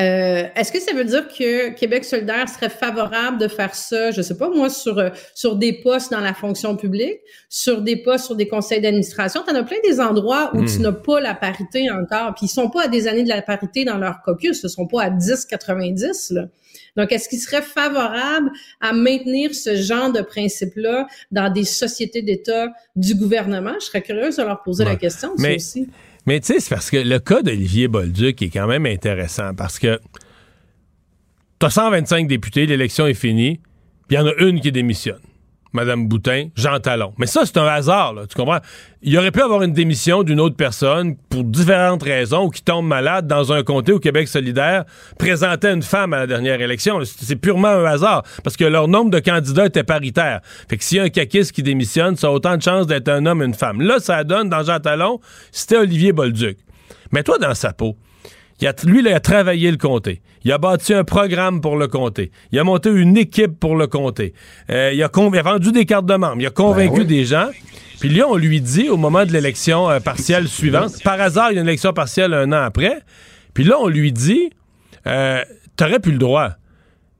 [0.00, 4.22] euh, Est-ce que ça veut dire que Québec solidaire serait favorable de faire ça, je
[4.22, 8.26] sais pas moi, sur euh, sur des postes dans la fonction publique, sur des postes
[8.26, 9.42] sur des conseils d'administration?
[9.46, 10.82] Tu en as plein des endroits où tu hmm.
[10.82, 13.84] n'as pas la parité encore, puis ils sont pas à des années de la parité
[13.84, 16.34] dans leur caucus, ce sont pas à 10-90.
[16.34, 16.48] Là.
[16.96, 18.50] Donc, est-ce qu'ils seraient favorables
[18.80, 23.74] à maintenir ce genre de principe-là dans des sociétés d'État du gouvernement?
[23.80, 25.56] Je serais curieuse de leur poser la question, Mais...
[25.56, 25.88] aussi.
[26.26, 29.78] Mais tu sais, c'est parce que le cas d'Olivier Bolduc est quand même intéressant parce
[29.78, 30.00] que
[31.60, 33.60] tu as 125 députés, l'élection est finie,
[34.08, 35.20] puis il en a une qui démissionne.
[35.74, 37.12] Madame Boutin, Jean Talon.
[37.18, 38.60] Mais ça, c'est un hasard, tu comprends?
[39.02, 42.86] Il aurait pu avoir une démission d'une autre personne pour différentes raisons ou qui tombe
[42.86, 44.84] malade dans un comté au Québec solidaire,
[45.18, 47.00] présentait une femme à la dernière élection.
[47.04, 50.40] C'est purement un hasard parce que leur nombre de candidats était paritaire.
[50.70, 53.08] Fait que s'il y a un caquiste qui démissionne, ça a autant de chances d'être
[53.08, 53.82] un homme et une femme.
[53.82, 55.20] Là, ça donne dans Jean Talon,
[55.50, 56.56] c'était Olivier Bolduc.
[57.10, 57.96] Mais toi dans sa peau
[58.60, 60.22] Il a, lui, il a travaillé le comté.
[60.44, 62.30] Il a bâti un programme pour le comté.
[62.52, 64.34] Il a monté une équipe pour le comté.
[64.70, 65.10] Euh, il, a
[65.42, 66.40] vendu des cartes de membres.
[66.40, 67.48] Il a convaincu ben des gens.
[68.00, 71.54] Puis là, on lui dit, au moment de l'élection euh, partielle suivante, par hasard, il
[71.54, 73.00] y a une élection partielle un an après.
[73.54, 74.50] Puis là, on lui dit,
[75.06, 75.42] euh,
[75.76, 76.50] t'aurais plus le droit.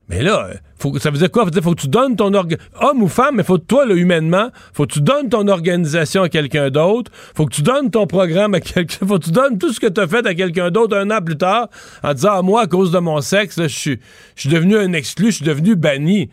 [0.07, 1.43] Mais là, faut, ça veut dire quoi?
[1.43, 3.85] Ça veut dire faut que tu donnes ton homme ou femme, mais faut que toi,
[3.87, 7.89] là, humainement, faut que tu donnes ton organisation à quelqu'un d'autre, faut que tu donnes
[7.89, 10.35] ton programme à quelqu'un, faut que tu donnes tout ce que tu as fait à
[10.35, 11.69] quelqu'un d'autre un an plus tard
[12.03, 13.99] en disant, ah, moi, à cause de mon sexe, je suis
[14.45, 16.29] devenu un exclu, je suis devenu banni.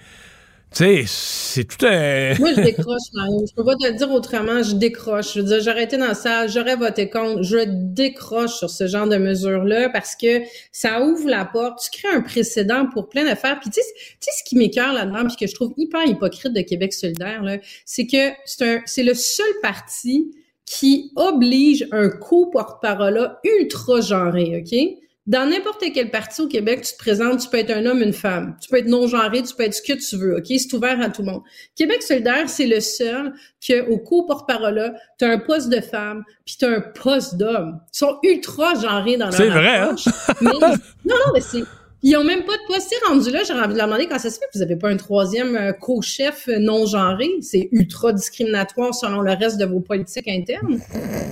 [0.74, 2.34] Tu sais, c'est tout un.
[2.38, 3.02] Moi, je décroche.
[3.12, 4.62] Je peux pas te le dire autrement.
[4.62, 5.34] Je décroche.
[5.34, 7.42] Je veux dire, j'aurais été dans la j'aurais voté contre.
[7.42, 10.42] Je décroche sur ce genre de mesures-là parce que
[10.72, 11.80] ça ouvre la porte.
[11.82, 13.60] Tu crées un précédent pour plein d'affaires.
[13.60, 16.94] Puis, tu sais, ce qui m'écœure là-dedans, puis que je trouve hyper hypocrite de Québec
[16.94, 20.32] solidaire, là, c'est que c'est c'est le seul parti
[20.64, 25.01] qui oblige un co-porte-parole ultra genré, OK?
[25.26, 28.12] Dans n'importe quel parti au Québec, tu te présentes, tu peux être un homme, une
[28.12, 28.56] femme.
[28.60, 30.46] Tu peux être non-genré, tu peux être ce que tu veux, OK?
[30.48, 31.42] C'est ouvert à tout le monde.
[31.76, 33.32] Québec solidaire, c'est le seul
[33.64, 37.80] que, au co-porte-parole, tu as un poste de femme, puis tu as un poste d'homme.
[37.94, 39.94] Ils sont ultra genrés dans leur C'est vrai, hein?
[40.40, 41.62] Mais, non, non, mais c'est
[42.02, 42.92] ils ont même pas de poste.
[43.06, 44.88] rendu là, j'aurais envie de leur demander quand ça se fait que vous avez pas
[44.88, 47.28] un troisième euh, co-chef non genré.
[47.40, 50.80] C'est ultra discriminatoire selon le reste de vos politiques internes.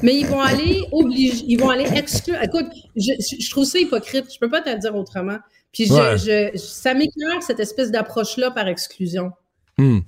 [0.02, 2.36] Mais ils vont aller obliger, ils vont aller exclure.
[2.42, 2.66] Écoute,
[2.96, 4.26] je, je trouve ça hypocrite.
[4.32, 5.38] Je peux pas te le dire autrement.
[5.72, 5.92] Puis je,
[6.52, 9.32] je, ça m'écœure cette espèce d'approche-là par exclusion.
[9.78, 10.00] Hmm.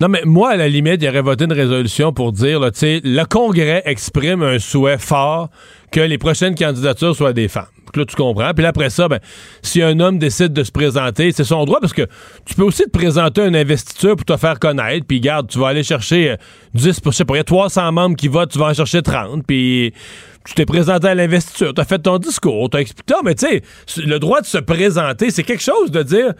[0.00, 3.00] Non, mais moi, à la limite, il aurait voté une résolution pour dire, tu sais,
[3.04, 5.50] le Congrès exprime un souhait fort
[5.92, 7.66] que les prochaines candidatures soient des femmes.
[7.96, 8.52] Là, tu comprends.
[8.54, 9.20] Puis après ça, ben,
[9.62, 12.06] si un homme décide de se présenter, c'est son droit parce que
[12.44, 15.06] tu peux aussi te présenter un investiture pour te faire connaître.
[15.06, 16.36] Puis garde, tu vas aller chercher
[16.74, 18.74] 10, euh, je sais pas, il y a 300 membres qui votent, tu vas en
[18.74, 19.44] chercher 30.
[19.46, 19.92] Puis
[20.44, 23.14] tu t'es présenté à l'investiture, tu as fait ton discours, tu as expliqué.
[23.24, 23.62] mais tu sais,
[24.02, 26.34] le droit de se présenter, c'est quelque chose de dire,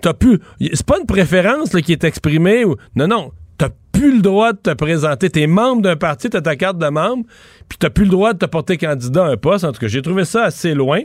[0.00, 0.40] t'as pu.
[0.60, 2.64] C'est pas une préférence qui est exprimée.
[2.64, 5.28] Ou, non, non t'as plus le droit de te présenter.
[5.28, 7.24] T'es membre d'un parti, t'as ta carte de membre,
[7.68, 9.64] puis t'as plus le droit de te porter candidat à un poste.
[9.64, 11.02] En tout cas, j'ai trouvé ça assez loin.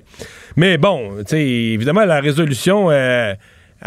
[0.55, 3.33] Mais bon, tu sais, évidemment, la résolution euh,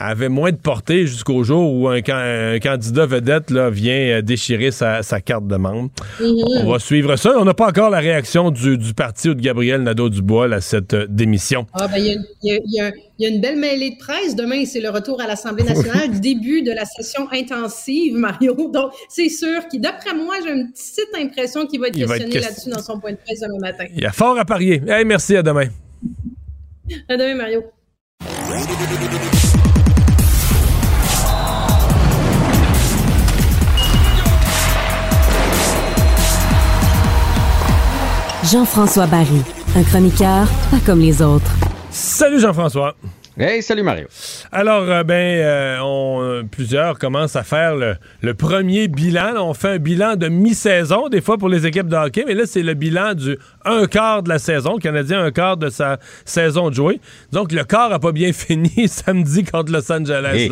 [0.07, 5.03] avait moins de portée jusqu'au jour où un, candidat vedette là, vient euh, déchirer sa,
[5.25, 5.91] carte de membre.
[6.20, 6.62] Mm-hmm.
[6.65, 7.35] On va suivre ça.
[7.39, 11.07] On n'a pas encore la réaction du, parti ou de Gabriel Nadeau-Dubois à cette euh,
[11.09, 11.66] démission.
[11.75, 14.37] Ah, ben, il y a il y a une belle mêlée de presse.
[14.37, 18.55] Demain, c'est le retour à l'Assemblée nationale du début de la session intensive, Mario.
[18.73, 22.70] Donc, c'est sûr qu'il, d'après moi, j'ai une petite impression qu'il va être questionné là-dessus
[22.70, 23.87] dans son point de presse demain matin.
[23.93, 24.81] Il y a fort à parier.
[24.87, 25.66] Hey, merci, à demain.
[27.09, 27.65] À demain, Mario.
[38.51, 39.43] Jean-François Barry,
[39.77, 41.51] un chroniqueur pas comme les autres.
[41.91, 42.97] Salut Jean-François.
[43.39, 44.07] Hey, salut Mario.
[44.51, 49.35] Alors, euh, ben, euh, on, euh, plusieurs commencent à faire le, premier bilan.
[49.37, 52.45] on fait un bilan de mi-saison, des fois pour les équipes de hockey, mais là,
[52.47, 54.77] c'est le bilan du un quart de la saison.
[54.77, 57.01] Le Canadien, un quart de sa saison de jouer.
[57.33, 60.49] Donc, le quart a pas bien fini samedi contre Los Angeles.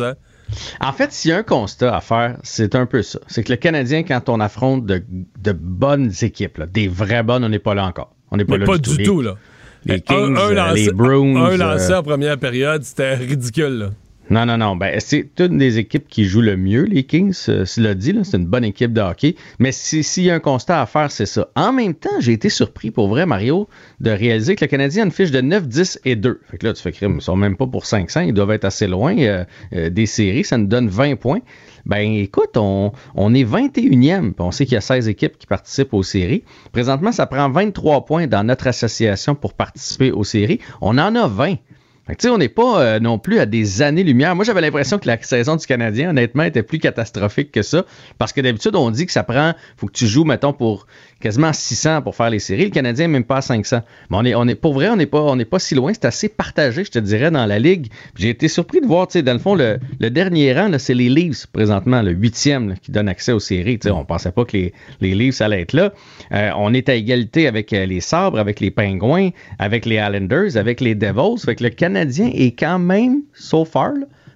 [0.79, 3.19] En fait, s'il y a un constat à faire, c'est un peu ça.
[3.27, 5.03] C'est que le Canadien, quand on affronte de,
[5.51, 8.13] bonnes équipes, des vraies bonnes, on n'est pas là encore.
[8.31, 9.35] On n'est pas là pas du tout là
[9.87, 11.35] les Kings, euh, les Bruins.
[11.35, 13.91] Un lancé euh, en première période, c'était ridicule.
[14.29, 14.75] Non, non, non.
[14.75, 17.35] Ben, c'est une des équipes qui joue le mieux, les Kings.
[17.49, 19.35] Euh, l'a dit, c'est une bonne équipe de hockey.
[19.59, 21.47] Mais s'il y a un constat à faire, c'est ça.
[21.55, 25.05] En même temps, j'ai été surpris, pour vrai, Mario, de réaliser que le Canadien a
[25.05, 26.41] une fiche de 9, 10 et 2.
[26.51, 27.15] Fait que là, tu fais crime.
[27.15, 28.21] Ils sont même pas pour 500.
[28.21, 29.15] Ils doivent être assez loin
[29.71, 30.43] des séries.
[30.43, 31.39] Ça nous donne 20 points.
[31.87, 35.93] Ben écoute, on, on est 21e, on sait qu'il y a 16 équipes qui participent
[35.93, 36.43] aux séries.
[36.73, 40.59] Présentement, ça prend 23 points dans notre association pour participer aux séries.
[40.81, 41.55] On en a 20
[42.25, 44.35] on n'est pas euh, non plus à des années-lumière.
[44.35, 47.85] Moi, j'avais l'impression que la saison du Canadien, honnêtement, était plus catastrophique que ça.
[48.17, 50.87] Parce que d'habitude, on dit que ça prend, faut que tu joues, mettons, pour
[51.19, 52.65] quasiment 600 pour faire les séries.
[52.65, 53.81] Le Canadien, même pas à 500.
[54.09, 55.91] Mais on est, on pour vrai, on n'est pas, pas si loin.
[55.93, 57.87] C'est assez partagé, je te dirais, dans la ligue.
[58.17, 59.79] J'ai été surpris de voir, tu sais, dans le fond, le,
[60.09, 63.79] dernier rang, c'est les Leafs, présentement, le huitième, qui donne accès aux séries.
[63.79, 65.91] Tu sais, on pensait pas que les, les Leafs allaient être là.
[66.31, 69.29] Euh, on est à égalité avec euh, les Sabres, avec les Pingouins,
[69.59, 71.41] avec les Islanders, avec les Devils.
[71.43, 73.93] Fait le Canadien Canadien est quand même, so far,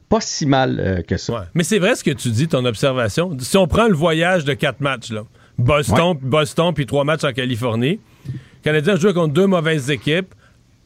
[0.09, 1.47] pas si mal euh, que ça.
[1.53, 3.37] Mais c'est vrai ce que tu dis, ton observation.
[3.39, 5.25] Si on prend le voyage de quatre matchs, là,
[5.61, 10.33] Boston, Boston, puis trois matchs en Californie, les Canadiens jouent contre deux mauvaises équipes.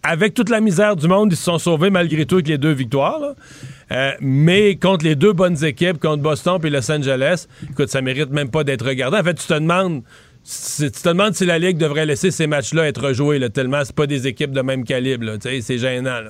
[0.08, 2.74] Avec toute la misère du monde, ils se sont sauvés malgré tout avec les deux
[2.74, 3.34] victoires.
[3.92, 8.30] Euh, mais contre les deux bonnes équipes, contre Boston et Los Angeles, écoute, ça mérite
[8.30, 9.18] même pas d'être regardé.
[9.18, 10.04] En fait, tu te demandes
[10.46, 13.96] tu te demandes si la Ligue devrait laisser ces matchs-là être joués, là, tellement c'est
[13.96, 15.26] pas des équipes de même calibre.
[15.42, 16.22] C'est gênant.
[16.22, 16.30] Là.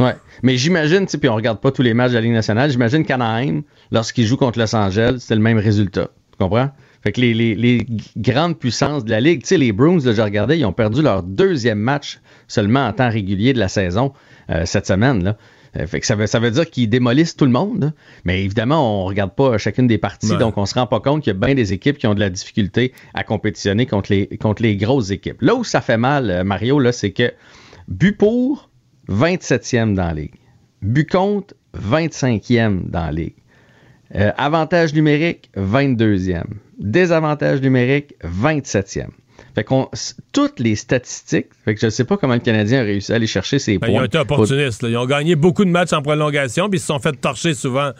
[0.00, 0.16] Ouais.
[0.42, 3.62] Mais j'imagine, puis on regarde pas tous les matchs de la Ligue nationale, j'imagine qu'Anaheim,
[3.92, 6.08] lorsqu'ils jouent contre Los Angeles, c'est le même résultat.
[6.32, 6.70] Tu comprends?
[7.04, 7.86] Fait que les,
[8.16, 11.02] grandes puissances de la Ligue, tu sais, les Bruins, là, je regardais, ils ont perdu
[11.02, 12.18] leur deuxième match
[12.48, 14.14] seulement en temps régulier de la saison
[14.48, 15.22] euh, cette semaine.
[15.22, 15.36] Là.
[15.76, 17.92] Euh, fait que ça veut, ça veut dire qu'ils démolissent tout le monde.
[18.24, 21.32] Mais évidemment, on regarde pas chacune des parties, donc on se rend pas compte qu'il
[21.34, 24.62] y a bien des équipes qui ont de la difficulté à compétitionner contre les, contre
[24.62, 25.42] les grosses équipes.
[25.42, 27.32] Là où ça fait mal, euh, Mario, là, c'est que
[27.86, 28.70] but pour,
[29.10, 30.34] 27e dans la ligue.
[30.80, 33.34] But contre, 25e dans la ligue.
[34.14, 36.44] Euh, avantage numérique, 22e.
[36.78, 39.08] Désavantage numérique, 27e.
[39.54, 39.88] Fait qu'on
[40.32, 43.16] toutes les statistiques, fait que je ne sais pas comment le Canadien a réussi à
[43.16, 43.86] aller chercher ses points.
[43.86, 44.82] Ben, ils ont été opportunistes.
[44.82, 47.92] Ils ont gagné beaucoup de matchs en prolongation, puis ils se sont fait torcher souvent.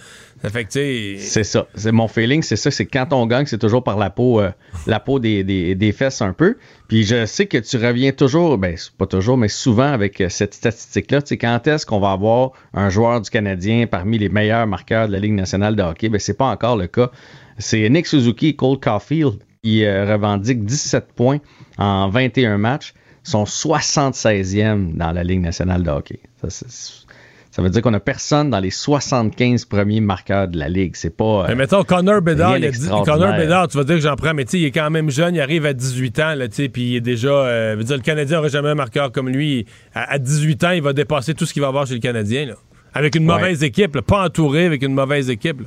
[1.20, 1.68] C'est ça.
[1.76, 2.72] C'est mon feeling, c'est ça.
[2.72, 4.50] C'est quand on gagne, c'est toujours par la peau, euh,
[4.88, 6.56] la peau des, des, fesses un peu.
[6.88, 10.54] Puis je sais que tu reviens toujours, ben pas toujours, mais souvent avec euh, cette
[10.54, 11.22] statistique-là.
[11.22, 15.06] Tu sais, quand est-ce qu'on va avoir un joueur du Canadien parmi les meilleurs marqueurs
[15.06, 16.08] de la Ligue nationale de hockey?
[16.08, 17.12] Ben c'est pas encore le cas.
[17.58, 21.38] C'est Nick Suzuki et Cole Caulfield qui euh, revendiquent 17 points
[21.78, 26.20] en 21 matchs, sont 76e dans la Ligue nationale de hockey.
[26.46, 30.96] Ça, veut dire qu'on a personne dans les 75 premiers marqueurs de la Ligue.
[30.96, 31.44] C'est pas.
[31.44, 32.58] Euh, mais mettons, Connor Bedard,
[33.06, 35.40] Connor Bedard, tu vas dire que j'en prends, mais il est quand même jeune, il
[35.40, 37.30] arrive à 18 ans, là, puis il est déjà.
[37.30, 39.64] Euh, dire, le Canadien n'aurait jamais un marqueur comme lui.
[39.94, 42.44] À, 18 ans, il va dépasser tout ce qu'il va avoir chez le Canadien.
[42.44, 42.54] Là.
[42.92, 45.62] Avec une mauvaise équipe, pas entouré avec une mauvaise équipe.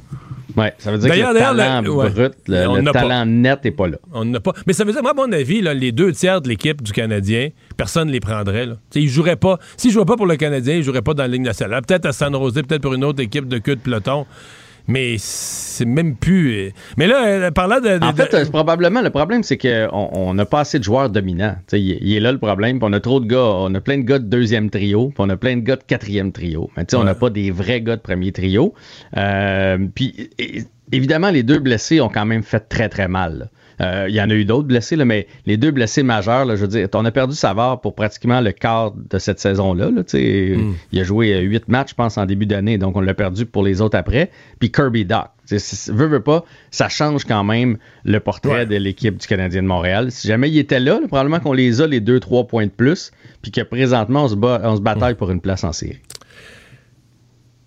[0.58, 3.98] Oui, ça veut dire que le talent brut, le, talent net n'est pas là.
[4.12, 4.54] On n'a pas.
[4.66, 7.50] Mais ça veut dire, moi, à mon avis, les deux tiers de l'équipe du Canadien,
[7.78, 8.66] personne ne les prendrait.
[8.66, 8.76] Là.
[8.96, 9.60] Ils joueraient pas.
[9.78, 11.84] S'ils ne jouaient pas pour le Canadien, ils ne joueraient pas dans la Ligue nationale.
[11.88, 14.26] Peut-être à San Jose, peut-être pour une autre équipe de queue de peloton.
[14.88, 16.58] Mais c'est même plus.
[16.58, 18.02] Euh, mais là, euh, parlant de.
[18.02, 21.58] en fait, probablement, le problème, c'est qu'on n'a pas assez de joueurs dominants.
[21.74, 22.80] Il, est là le problème.
[22.82, 23.38] on a trop de gars.
[23.38, 25.12] On a plein de gars de deuxième trio.
[25.18, 26.70] On a plein de gars de quatrième trio.
[26.78, 28.74] Mais on n'a pas des vrais gars de premier trio.
[29.18, 30.30] Euh, puis
[30.92, 33.50] évidemment, les deux blessés ont quand même fait très, très mal.
[33.80, 36.56] Euh, il y en a eu d'autres blessés, là, mais les deux blessés majeurs, là,
[36.56, 39.92] je veux dire, on a perdu Savard pour pratiquement le quart de cette saison-là.
[39.92, 40.74] Là, mm.
[40.92, 43.46] Il a joué euh, huit matchs, je pense, en début d'année, donc on l'a perdu
[43.46, 44.32] pour les autres après.
[44.60, 45.28] Puis Kirby Doc.
[45.50, 50.12] Veut, veut pas, ça change quand même le portrait de l'équipe du Canadien de Montréal.
[50.12, 53.12] Si jamais il était là, probablement qu'on les a les deux, trois points de plus,
[53.42, 56.02] puis que présentement, on se, bat, on se bataille pour une place en série.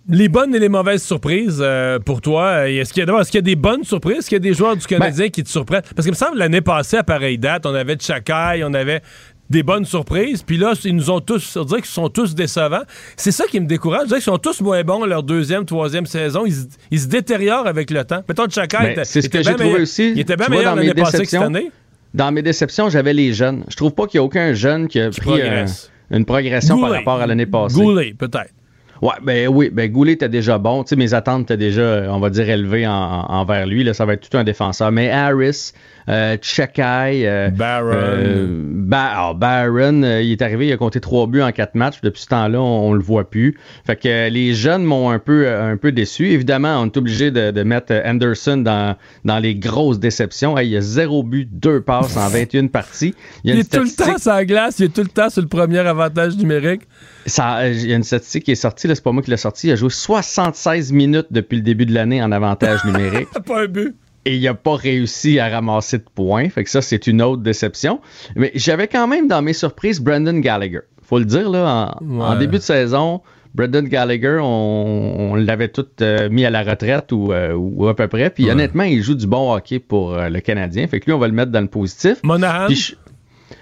[0.09, 3.29] Les bonnes et les mauvaises surprises euh, pour toi, euh, est-ce qu'il y, a, est-ce
[3.29, 4.17] qu'il y a des bonnes surprises?
[4.17, 5.83] Est-ce qu'il y a des joueurs du Canadien ben- qui te surprennent?
[5.95, 9.01] Parce qu'il me semble l'année passée, à pareille date, on avait Chakai, on avait
[9.49, 10.41] des bonnes surprises.
[10.41, 12.83] Puis là, ils nous ont tous, on dirait qu'ils sont tous décevants.
[13.15, 14.03] C'est ça qui me décourage.
[14.03, 16.45] Je dirais qu'ils sont tous moins bons leur deuxième, troisième saison.
[16.45, 18.23] Ils, se détériorent avec le temps.
[18.27, 20.13] Mettons, Chakai, ben, c'est ce que j'ai trouvé aussi.
[20.13, 21.71] Il était bien meilleur l'année passée que cette année.
[22.13, 23.65] Dans mes déceptions, j'avais les jeunes.
[23.69, 25.41] Je trouve pas qu'il y a aucun jeune qui a pris
[26.09, 27.75] une progression par rapport à l'année passée.
[27.75, 28.51] Goulet, peut-être.
[29.01, 30.83] Ouais, ben oui, ben Goulet était déjà bon.
[30.83, 33.83] Tu sais, mes attentes étaient déjà, on va dire, élevées envers lui.
[33.83, 34.91] Là, ça va être tout un défenseur.
[34.91, 35.73] Mais Harris,
[36.09, 41.41] euh, Chekai, euh, Barron, euh, ah, Barron il est arrivé, il a compté trois buts
[41.41, 42.01] en quatre matchs.
[42.01, 43.57] Depuis ce temps-là, on, le voit plus.
[43.85, 46.29] Fait que les jeunes m'ont un peu, un peu déçu.
[46.29, 50.57] Évidemment, on est obligé de, mettre Anderson dans, dans les grosses déceptions.
[50.57, 53.13] il y a zéro but, deux passes en 21 parties.
[53.43, 55.47] Il, est tout le temps sur la glace, il est tout le temps sur le
[55.47, 56.81] premier avantage numérique.
[57.25, 59.67] Ça, il y a une statistique qui est sortie, c'est pas moi qui l'ai sortie.
[59.67, 63.27] Il a joué 76 minutes depuis le début de l'année en avantage numérique.
[63.45, 63.95] pas un but
[64.25, 66.49] et il n'a pas réussi à ramasser de points.
[66.49, 67.99] Fait que ça, c'est une autre déception.
[68.35, 70.81] Mais j'avais quand même dans mes surprises Brendan Gallagher.
[71.01, 73.21] Faut le dire, là, en, début de saison,
[73.53, 78.29] Brendan Gallagher, on, l'avait tout euh, mis à la retraite euh, ou, à peu près.
[78.29, 80.87] Puis honnêtement, il joue du bon hockey pour euh, le Canadien.
[80.87, 82.19] Fait que lui, on va le mettre dans le positif.
[82.23, 82.67] Monahan?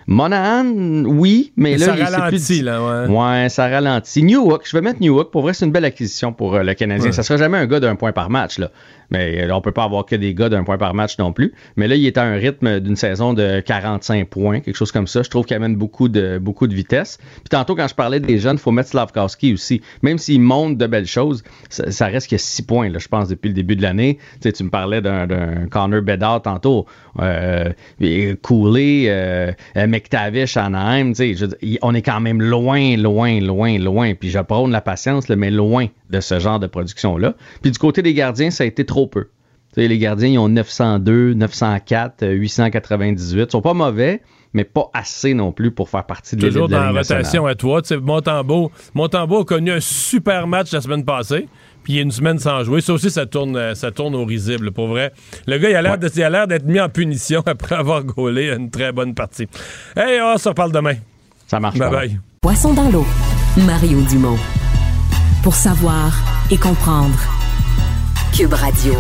[0.08, 0.66] Monahan,
[1.06, 3.16] oui, mais, là, ça ralentit, là, ouais.
[3.16, 4.24] Ouais, ça ralentit.
[4.24, 5.32] Newhook, je vais mettre Newhook.
[5.32, 7.12] Pour vrai, c'est une belle acquisition pour le Canadien.
[7.12, 8.72] Ça sera jamais un gars d'un point par match, là.
[9.12, 11.54] Mais euh, on peut pas avoir que des gars d'un point par match non plus.
[11.76, 15.08] Mais là, il est à un rythme d'une saison de 45 points, quelque chose comme
[15.08, 15.24] ça.
[15.24, 17.18] Je trouve qu'il amène beaucoup de, beaucoup de vitesse.
[17.18, 19.82] Puis tantôt, quand je parlais des jeunes, il faut mettre Slavkowski aussi.
[20.02, 23.08] Même s'il monte de belles choses, ça, reste qu'il y a 6 points, là, je
[23.08, 24.18] pense, depuis le début de l'année.
[24.34, 25.28] Tu, sais, tu me parlais d'un
[25.70, 26.86] Connor Bedard tantôt.
[27.20, 27.72] Euh,
[28.42, 31.14] Cooley, euh, McTavish, Anaheim.
[31.82, 34.14] On est quand même loin, loin, loin, loin.
[34.14, 37.36] Puis je prône la patience, mais loin de ce genre de production-là.
[37.62, 39.28] Puis du côté des gardiens, ça a été trop peu.
[39.76, 43.42] les gardiens, ils ont 902, 904, 898.
[43.42, 44.22] Ils sont pas mauvais,
[44.54, 47.82] mais pas assez non plus pour faire partie de Toujours dans la rotation à toi.
[48.02, 51.48] Montembeau, Montembeau a connu un super match la semaine passée.
[51.90, 52.82] Puis il y a une semaine sans jouer.
[52.82, 55.12] Ça aussi, ça tourne, ça tourne au risible, pour vrai.
[55.48, 59.16] Le gars, il a l'air d'être mis en punition après avoir gaulé une très bonne
[59.16, 59.48] partie.
[59.98, 60.94] Hey, on se reparle demain.
[61.48, 61.80] Ça marche.
[61.80, 62.20] Bye bye.
[62.42, 63.08] Poisson dans l'eau.
[63.66, 64.38] Mario Dumont.
[65.42, 66.14] Pour savoir
[66.52, 67.18] et comprendre.
[68.38, 68.94] Cube Radio.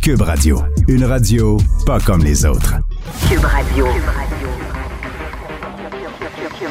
[0.00, 0.62] Cube Radio.
[0.88, 2.76] Une radio pas comme les autres.
[3.28, 3.84] Cube Radio.
[3.84, 4.89] Cube Radio.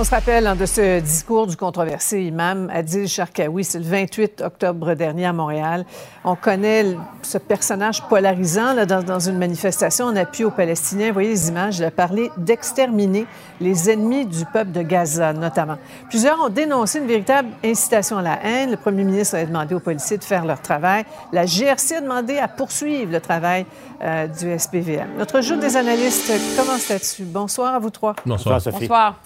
[0.00, 3.62] On se rappelle hein, de ce discours du controversé imam Adil Sharkawi.
[3.64, 5.84] C'est le 28 octobre dernier à Montréal.
[6.24, 11.08] On connaît ce personnage polarisant là, dans, une manifestation en appui aux Palestiniens.
[11.08, 11.80] Vous voyez les images.
[11.80, 13.26] Il a parlé d'exterminer
[13.60, 15.76] les ennemis du peuple de Gaza, notamment.
[16.08, 18.70] Plusieurs ont dénoncé une véritable incitation à la haine.
[18.70, 21.04] Le premier ministre a demandé aux policiers de faire leur travail.
[21.30, 23.66] La GRC a demandé à poursuivre le travail
[24.00, 25.08] euh, du SPVM.
[25.18, 27.24] Notre jeu des analystes commence là-dessus.
[27.24, 28.16] Bonsoir à vous trois.
[28.24, 28.88] Bonsoir, Sophie.
[28.88, 29.16] Bonsoir.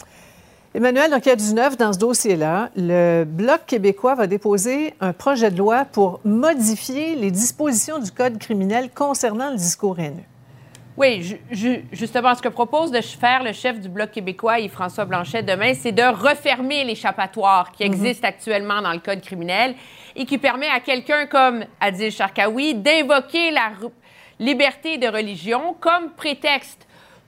[0.77, 2.69] Emmanuel, donc il y a du neuf dans ce dossier-là.
[2.75, 8.39] Le Bloc québécois va déposer un projet de loi pour modifier les dispositions du Code
[8.39, 10.25] criminel concernant le discours haineux.
[10.97, 11.39] Oui,
[11.93, 15.93] justement, ce que propose de faire le chef du Bloc québécois, Yves-François Blanchet, demain, c'est
[15.93, 17.93] de refermer l'échappatoire qui mhm.
[17.93, 19.77] existe actuellement dans le Code criminel
[20.17, 23.71] et qui permet à quelqu'un comme Adil Sharkawi d'invoquer la
[24.41, 26.84] liberté de religion comme prétexte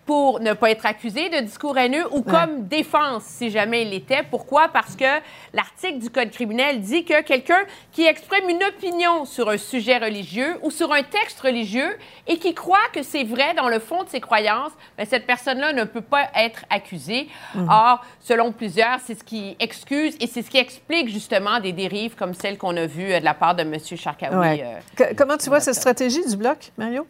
[0.06, 4.22] pour ne pas être accusé de discours haineux ou comme défense si jamais il l'était.
[4.30, 4.68] Pourquoi?
[4.68, 5.04] Parce que
[5.52, 10.58] l'article du Code criminel dit que quelqu'un qui exprime une opinion sur un sujet religieux
[10.62, 14.08] ou sur un texte religieux et qui croit que c'est vrai dans le fond de
[14.08, 17.28] ses croyances, bien, cette personne-là ne peut pas être accusée.
[17.54, 17.68] Mhm.
[17.68, 22.14] Or, selon plusieurs, c'est ce qui excuse et c'est ce qui explique justement des dérives
[22.14, 23.74] comme celles qu'on a vues euh, de la part de M.
[23.78, 24.62] Charkaoui.
[24.62, 27.06] Euh, comment tu vois cette stratégie du Bloc, Mario?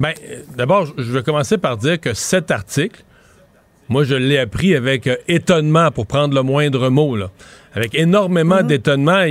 [0.00, 0.14] Bien,
[0.56, 3.04] d'abord, je vais commencer par dire que cet article,
[3.90, 7.30] moi, je l'ai appris avec euh, étonnement, pour prendre le moindre mot, là.
[7.74, 8.66] Avec énormément mhm.
[8.66, 9.24] d'étonnement.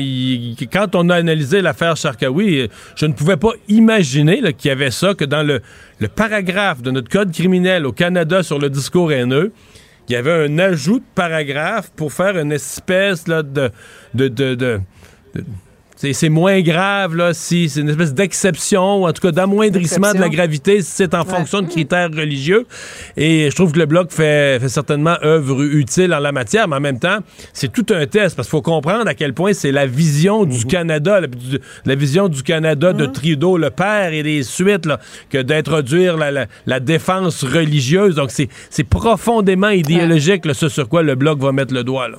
[0.71, 5.13] Quand on a analysé l'affaire Sharkawi, je ne pouvais pas imaginer qu'il y avait ça,
[5.13, 5.61] que dans le,
[6.07, 9.51] paragraphe de notre code criminel au Canada sur le discours haineux,
[10.07, 13.71] il y avait un ajout de paragraphe pour faire une espèce là, de,
[14.13, 14.81] de, de
[15.99, 20.19] c'est moins grave là, si c'est une espèce d'exception ou en tout cas d'amoindrissement de
[20.19, 22.65] la gravité si c'est en fonction de critères religieux.
[23.17, 26.79] Et je trouve que le bloc fait, certainement œuvre utile en la matière, mais en
[26.79, 27.17] même temps,
[27.51, 30.59] c'est tout un test parce qu'il faut comprendre à quel point c'est la vision du
[30.59, 30.65] mhm.
[30.65, 31.19] Canada,
[31.85, 33.11] la, vision du Canada de mhm.
[33.11, 34.99] Trudeau, le père et des suites, là,
[35.29, 38.15] que d'introduire la, la, défense religieuse.
[38.15, 42.07] Donc c'est profondément idéologique ce sur quoi le bloc va mettre le doigt.
[42.07, 42.17] Là.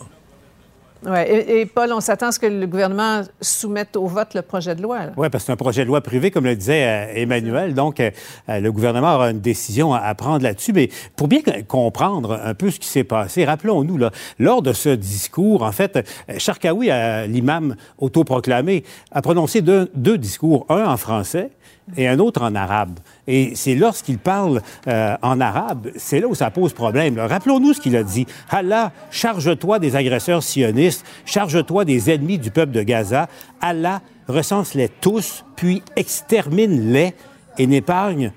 [1.06, 1.18] Oui.
[1.26, 4.82] Et, Paul, on s'attend à ce que le gouvernement soumette au vote le projet de
[4.82, 4.98] loi.
[5.16, 7.74] Oui, parce que c'est un projet de loi privé, comme le disait euh, Emmanuel.
[7.74, 8.10] Donc, euh,
[8.48, 10.72] euh, le gouvernement aura une décision à, prendre là-dessus.
[10.72, 14.90] Mais pour bien comprendre un peu ce qui s'est passé, rappelons-nous, là, lors de ce
[14.90, 16.06] discours, en fait,
[16.36, 16.90] Charkaoui,
[17.28, 21.50] l'imam autoproclamé, a prononcé deux discours, un en français
[21.96, 22.98] et un autre en arabe.
[23.32, 27.16] Et c'est lorsqu'il parle euh, en arabe, c'est là où ça pose problème.
[27.16, 28.26] Rappelons-nous ce qu'il a dit.
[28.50, 33.28] Allah, charge-toi des agresseurs sionistes, charge-toi des ennemis du peuple de Gaza.
[33.60, 37.14] Allah, recense-les tous, puis extermine-les
[37.56, 38.32] et n'épargne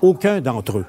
[0.00, 0.86] aucun d'entre eux.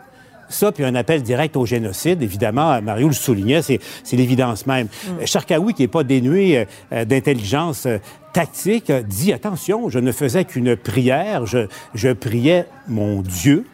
[0.50, 3.80] Ça, puis un appel direct au génocide, évidemment, Mario le soulignait, c'est,
[4.14, 4.88] l'évidence même.
[4.88, 5.26] Mm.
[5.26, 7.98] Charkaoui, qui n'est pas dénué euh, d'intelligence euh,
[8.34, 13.66] tactique, dit attention, je ne faisais qu'une prière, je, je priais mon Dieu.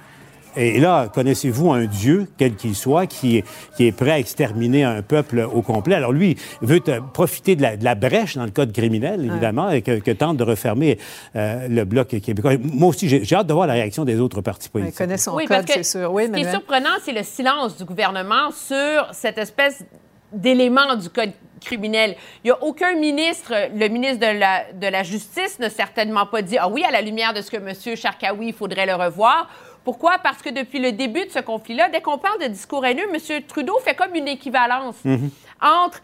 [0.57, 3.45] Et là, connaissez-vous un Dieu, quel qu'il soit, qui est,
[3.75, 5.95] qui est prêt à exterminer un peuple au complet?
[5.95, 6.81] Alors lui, il veut
[7.13, 10.97] profiter de la, brèche dans le code criminel, évidemment, et que, tente de refermer
[11.35, 12.53] euh, le bloc québécois.
[12.57, 14.97] Moi aussi, j'ai hâte de voir la réaction des autres partis politiques.
[14.97, 16.11] connaît son code, c'est sûr.
[16.11, 19.83] Oui, ce qui est surprenant, c'est le silence du gouvernement sur cette espèce
[20.31, 22.15] d'élément du code criminel.
[22.43, 26.41] Il n'y a aucun ministre, le ministre de la, de la Justice n'a certainement pas
[26.41, 27.95] dit, ah oui, à la lumière de ce que M.
[27.95, 29.49] Charkaoui, il faudrait le revoir,
[29.85, 30.17] pourquoi?
[30.17, 33.43] Parce que depuis le début de ce conflit-là, dès qu'on parle de discours haineux, M.
[33.47, 35.29] Trudeau fait comme une équivalence mhm.
[35.61, 36.01] entre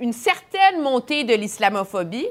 [0.00, 2.26] une certaine montée de l'islamophobie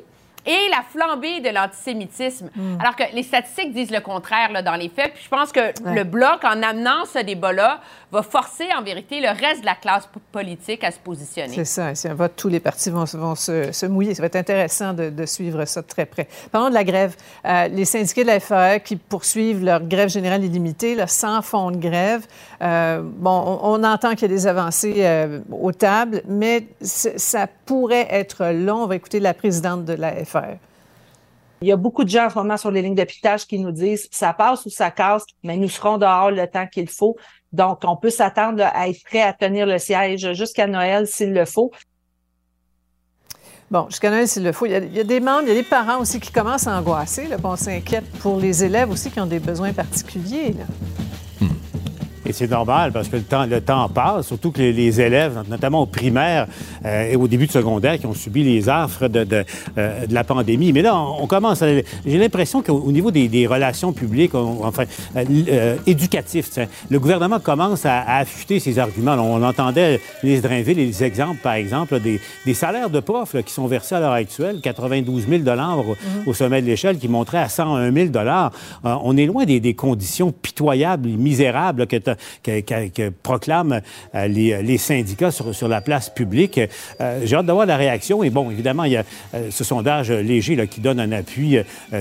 [0.46, 2.50] et la flambée de l'antisémitisme.
[2.56, 2.80] Hmm.
[2.80, 5.14] Alors que les statistiques disent le contraire là, dans les faits.
[5.14, 7.82] Puis je pense que le Bloc, en amenant ce débat-là,
[8.12, 11.54] va forcer en vérité le reste de la classe politique à se positionner.
[11.54, 11.96] C'est ça.
[11.96, 14.14] C'est un vote, tous les partis vont, vont se, mouiller.
[14.14, 16.28] Ça va être intéressant de, suivre ça de très près.
[16.52, 17.16] Parlons de la grève.
[17.46, 21.72] Euh, les syndiqués de la FAE qui poursuivent leur grève générale illimitée, là, sans fond
[21.72, 22.26] de grève.
[22.62, 28.08] Euh, bon, on, entend qu'il y a des avancées euh, aux tables, mais ça pourrait
[28.10, 28.84] être long.
[28.84, 30.60] On va écouter la présidente de la FAE.
[31.62, 33.60] Il y a beaucoup de gens en ce moment sur les lignes de piquetage qui
[33.60, 37.16] nous disent ça passe ou ça casse, mais nous serons dehors le temps qu'il faut.
[37.54, 41.46] Donc, on peut s'attendre à être prêt à tenir le siège jusqu'à Noël s'il le
[41.46, 41.72] faut.
[43.72, 44.66] Bon, jusqu'à Noël, s'il le faut.
[44.68, 47.28] Il y, a, des membres, il y a des parents aussi qui commencent à angoisser.
[47.28, 50.54] Là, on s'inquiète pour les élèves aussi qui ont des besoins particuliers.
[50.54, 50.66] Là.
[52.36, 55.86] C'est normal parce que le temps, le temps passe, surtout que les, élèves, notamment au
[55.86, 56.48] primaire
[56.84, 59.46] euh, et au début de secondaire, qui ont subi les affres de, de,
[59.78, 60.74] euh, de la pandémie.
[60.74, 61.68] Mais là, on, commence à...
[62.06, 64.84] J'ai l'impression qu'au niveau des, des, relations publiques, enfin,
[65.16, 66.50] euh, éducatifs,
[66.90, 69.14] le gouvernement commence à, affûter ses arguments.
[69.14, 73.54] On, entendait les Drainville et les exemples, par exemple, des, des salaires de profs qui
[73.54, 77.48] sont versés à l'heure actuelle, 92 000 au, au, sommet de l'échelle, qui montraient à
[77.48, 78.10] 101 000
[78.84, 81.96] On est loin des, des conditions pitoyables et misérables que
[82.44, 83.82] que, proclament
[84.14, 86.60] euh, les, syndicats sur, la place publique.
[87.02, 88.24] Euh, j'ai hâte d'avoir la réaction.
[88.24, 89.04] Et bon, évidemment, il y a
[89.34, 91.58] euh, ce sondage léger qui donne un appui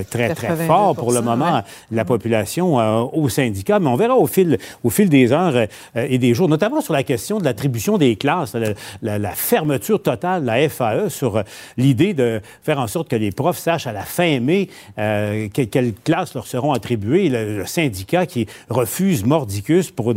[0.09, 2.75] très, très fort pour le moment de la population
[3.13, 3.79] aux syndicats.
[3.79, 7.03] Mais on verra au fil, au fil des heures et des jours, notamment sur la
[7.03, 8.55] question de l'attribution des classes,
[9.01, 11.43] la, fermeture totale de la FAE sur
[11.77, 16.33] l'idée de faire en sorte que les profs sachent à la fin mai quelles classes
[16.33, 17.29] leur seront attribuées.
[17.29, 20.13] Le, le syndicat qui refuse mordicus pour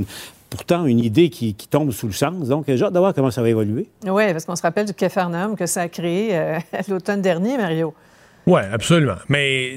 [0.51, 2.49] pourtant une idée qui, tombe sous le sens.
[2.49, 3.89] Donc, j'ai hâte de voir comment ça va évoluer.
[4.07, 6.59] Oui, parce qu'on se rappelle du Capharnaüm que ça a créé euh,
[6.89, 7.95] l'automne dernier, Mario.
[8.47, 9.17] Oui, absolument.
[9.29, 9.77] Mais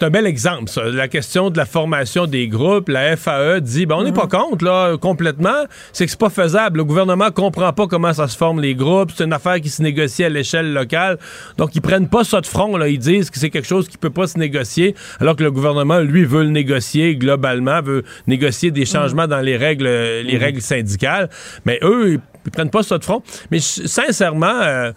[0.00, 0.84] c'est un bel exemple, ça.
[0.84, 4.30] La question de la formation des groupes, la FAE dit, ben, on n'est pas mhm.
[4.30, 5.66] contre, là, complètement.
[5.92, 6.78] C'est que c'est pas faisable.
[6.78, 9.10] Le gouvernement comprend pas comment ça se forme les groupes.
[9.14, 11.18] C'est une affaire qui se négocie à l'échelle locale.
[11.58, 12.88] Donc, ils prennent pas ça de front, là.
[12.88, 15.98] Ils disent que c'est quelque chose qui peut pas se négocier, alors que le gouvernement,
[15.98, 20.42] lui, veut le négocier globalement, veut négocier des changements dans les règles, les mhm.
[20.42, 21.28] règles syndicales.
[21.66, 23.22] Mais eux, ils, prennent pas ça de front.
[23.50, 24.92] Mais sincèrement, euh,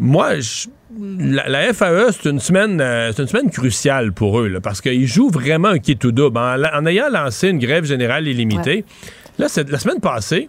[0.00, 0.66] moi, je
[1.18, 5.68] la, FAE, c'est une semaine euh, une semaine cruciale pour eux, parce qu'ils jouent vraiment
[5.68, 6.38] un qui tout double.
[6.38, 8.84] En, ayant lancé une grève générale illimitée,
[9.38, 10.48] là, la semaine passée,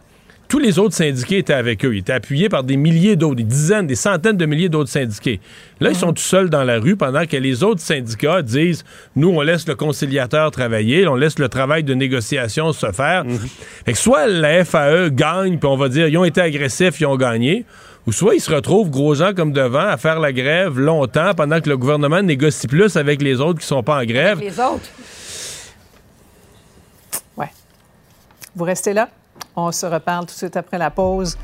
[0.54, 1.96] tous les autres syndiqués étaient avec eux.
[1.96, 5.40] Ils étaient appuyés par des milliers d'autres, des dizaines, des centaines de milliers d'autres syndiqués.
[5.80, 8.84] Là, ils sont tout seuls dans la rue pendant que les autres syndicats disent
[9.16, 13.26] nous, on laisse le conciliateur travailler, on laisse le travail de négociation se faire.
[13.26, 13.96] Mhm.
[13.96, 17.66] soit la FAE gagne, puis on va dire ils ont été agressifs, ils ont gagné
[18.06, 21.62] ou soit ils se retrouvent, gros gens comme devant, à faire la grève longtemps pendant
[21.62, 24.40] que le gouvernement négocie plus avec les autres qui sont pas en grève.
[24.40, 24.90] les autres.
[27.38, 27.50] Ouais.
[28.56, 29.10] Vous restez là?
[29.56, 31.38] On se reparle tout de suite après la pause.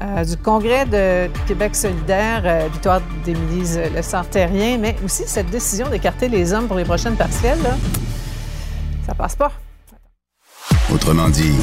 [0.00, 5.88] Euh, du congrès de Québec solidaire, euh, victoire d'Émilie Le Sartérien, mais aussi cette décision
[5.88, 7.74] d'écarter les hommes pour les prochaines partielles, là,
[9.06, 9.52] ça passe pas.
[10.92, 11.54] Autrement dit,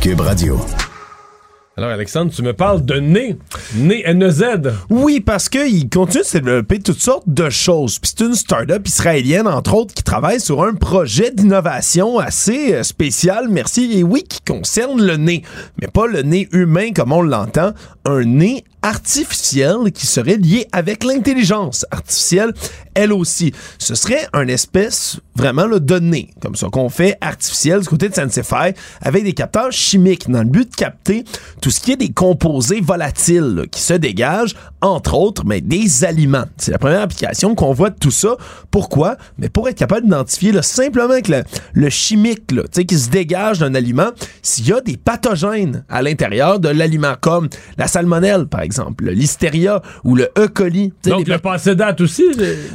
[0.00, 0.60] Cube Radio.
[1.80, 3.38] Alors, Alexandre, tu me parles de Né,
[3.74, 4.70] Né NZ.
[4.90, 7.98] Oui, parce qu'il continue de développer toutes sortes de choses.
[7.98, 12.82] Puis c'est une start-up israélienne, entre autres, qui travaille sur un projet d'innovation assez euh,
[12.82, 15.42] spécial, merci, et oui, qui concerne le nez.
[15.80, 17.72] Mais pas le nez humain comme on l'entend,
[18.04, 22.52] un nez artificielle qui serait liée avec l'intelligence artificielle,
[22.94, 23.52] elle aussi.
[23.78, 28.14] Ce serait un espèce vraiment le donné, comme ça qu'on fait artificiel du côté de
[28.14, 31.24] Sensify, avec des capteurs chimiques dans le but de capter
[31.62, 36.44] tout ce qui est des composés volatiles qui se dégagent, entre autres, mais des aliments.
[36.56, 38.36] C'est la première application qu'on voit de tout ça.
[38.70, 39.16] Pourquoi?
[39.38, 41.44] Mais pour être capable d'identifier simplement que le,
[41.74, 44.10] le chimique là, qui se dégage d'un aliment,
[44.42, 47.48] s'il y a des pathogènes à l'intérieur de l'aliment, comme
[47.78, 50.48] la salmonelle, par exemple, exemple, l'hystéria ou le E.
[50.48, 50.92] coli.
[51.04, 52.24] Donc le passé date aussi.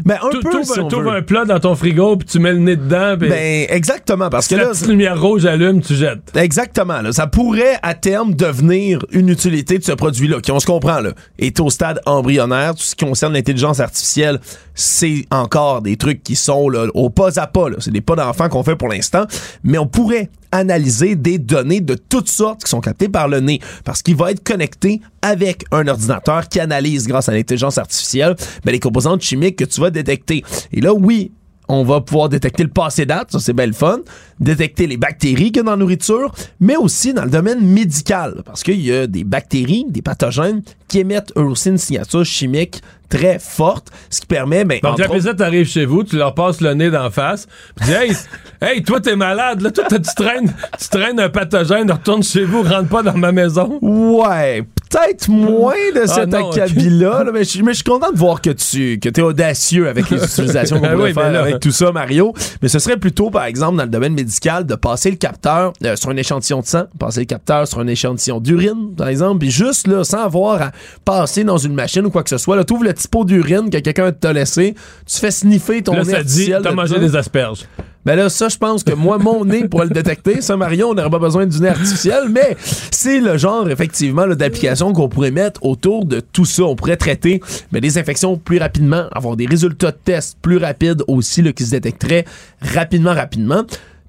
[0.05, 2.75] Ben un peu si tu un plat dans ton frigo puis tu mets le nez
[2.75, 3.15] dedans.
[3.17, 6.35] Ben exactement parce que la là, petite lumière rouge allume, tu jettes.
[6.35, 7.01] Exactement.
[7.01, 10.99] Là, ça pourrait à terme devenir une utilité de ce produit-là, qui on se comprend
[10.99, 12.75] là, est au stade embryonnaire.
[12.75, 14.39] Tout ce qui concerne l'intelligence artificielle,
[14.73, 17.67] c'est encore des trucs qui sont là, au pas à pas.
[17.79, 19.25] C'est des pas d'enfants qu'on fait pour l'instant,
[19.63, 23.59] mais on pourrait analyser des données de toutes sortes qui sont captées par le nez
[23.83, 28.71] parce qu'il va être connecté avec un ordinateur qui analyse grâce à l'intelligence artificielle ben,
[28.71, 30.43] les composantes chimiques que tu vas détecter.
[30.71, 31.31] Et là, oui,
[31.67, 33.99] on va pouvoir détecter le passé date, ça c'est belle fun,
[34.39, 38.41] détecter les bactéries qu'il y a dans la nourriture, mais aussi dans le domaine médical,
[38.45, 42.81] parce qu'il y a des bactéries, des pathogènes qui émettent eux aussi une signature chimique
[43.09, 44.65] très forte, ce qui permet...
[44.65, 45.31] Ben, Donc, la autres...
[45.33, 47.47] t'arrives chez vous, tu leur passes le nez d'en face,
[47.79, 48.11] tu dis hey,
[48.61, 52.63] «Hey, toi, t'es malade, là, toi, tu traînes, tu traînes un pathogène, retourne chez vous,
[52.63, 54.63] rentre pas dans ma maison.» Ouais,
[54.95, 56.57] peut-être moins de Ah cet ok.
[56.57, 59.87] acabit-là, là, mais, je, mais je suis content de voir que tu que es audacieux
[59.87, 61.41] avec les utilisations qu'on Ben pourrait oui, faire ben là.
[61.41, 62.33] avec tout ça, Mario.
[62.61, 65.95] Mais ce serait plutôt, par exemple, dans le domaine médical, de passer le capteur euh,
[65.95, 69.51] sur un échantillon de sang, passer le capteur sur un échantillon d'urine, par exemple, puis
[69.51, 70.71] juste là, sans avoir à
[71.03, 73.25] passer dans une machine ou quoi que ce soit, là, tu ouvres le petit pot
[73.25, 77.15] d'urine que quelqu'un t'a laissé, tu fais sniffer ton Là, ça dit, t'as mangé des
[77.15, 77.65] asperges.
[78.05, 80.41] Ben là, ça, je pense que moi, mon nez pourrait le détecter.
[80.41, 82.55] Ça, Marion, on n'aurait pas besoin du nez artificiel, mais
[82.91, 86.63] c'est le genre, effectivement, d'application qu'on pourrait mettre autour de tout ça.
[86.63, 87.41] On pourrait traiter
[87.71, 91.65] ben, des infections plus rapidement, avoir des résultats de tests plus rapides aussi, là, qui
[91.65, 92.25] se détecteraient
[92.61, 93.63] rapidement, rapidement.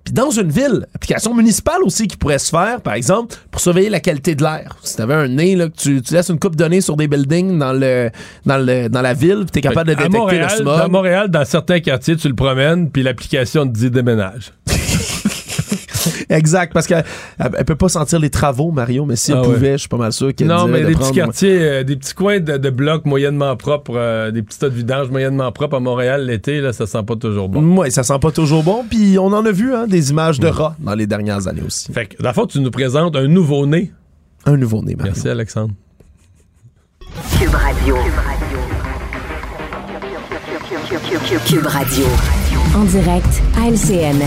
[0.06, 3.90] Puis dans une ville, application municipale aussi qui pourrait se faire, par exemple, pour surveiller
[3.90, 4.76] la qualité de l'air.
[4.84, 7.08] Si t'avais un nez, là, que tu, tu laisses une coupe de nez sur des
[7.08, 8.10] buildings dans le
[8.44, 10.80] dans le dans la ville, puis t'es capable de détecter Montréal, le smog.
[10.80, 14.52] À Montréal, dans certains quartiers, tu le promènes, puis l'application te dit déménage.
[16.28, 17.04] Exact, parce qu'elle
[17.38, 19.54] elle peut pas sentir les travaux, Mario, mais si elle Ah ouais.
[19.54, 21.82] pouvait, je suis pas mal sûr qu'elle Non, mais de des prendre- petits quartiers, euh,
[21.84, 25.52] des petits coins de, de blocs moyennement propres, euh, des petits tas de vidange moyennement
[25.52, 27.76] propres à Montréal l'été, là, ça sent pas toujours bon.
[27.78, 28.84] Ouais, ça sent pas toujours bon.
[28.88, 31.92] Puis on en a vu hein, des images de rats dans les dernières années aussi.
[31.92, 33.92] Fait que, dans le tu nous présentes un nouveau-né.
[34.44, 35.12] Un nouveau-né, Mario.
[35.14, 35.74] Merci, Alexandre.
[37.38, 37.96] Cube Radio.
[41.46, 42.04] Cube Radio.
[42.76, 44.22] En direct à LCN.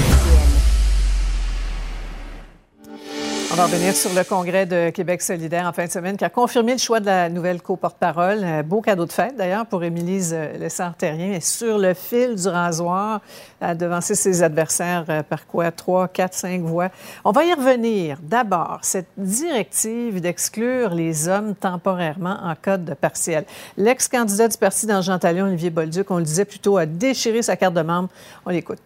[3.59, 6.71] Va revenir sur le congrès de Québec solidaire en fin de semaine qui a confirmé
[6.71, 8.63] le choix de la nouvelle co-porte-parole.
[8.63, 11.33] Beau cadeau de fête d'ailleurs pour Émilise Lessard-Terrien.
[11.33, 13.19] Et sur le fil du rasoir,
[13.59, 15.71] à devancer ses adversaires euh, par quoi?
[15.71, 16.87] Trois, quatre, cinq voix.
[17.25, 18.19] On va y revenir.
[18.23, 23.43] D'abord, cette directive d'exclure les hommes temporairement en cas de partiel.
[23.75, 27.57] L'ex-candidat du parti dans Jean Talon, Olivier Bolduc, on le disait plutôt, a déchiré sa
[27.57, 28.07] carte de membre.
[28.45, 28.79] On l'écoute.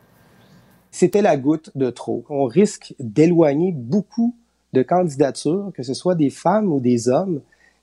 [0.89, 2.25] c'était la goutte de trop.
[2.29, 4.35] On risque d'éloigner beaucoup
[4.73, 7.41] de candidatures, que ce soit des femmes ou des hommes,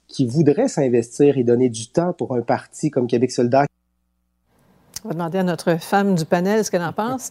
[0.09, 3.67] qui voudraient s'investir et donner du temps pour un parti comme Québec solidaire.
[5.05, 7.31] On va demander à notre femme du panel ce qu'elle en pense.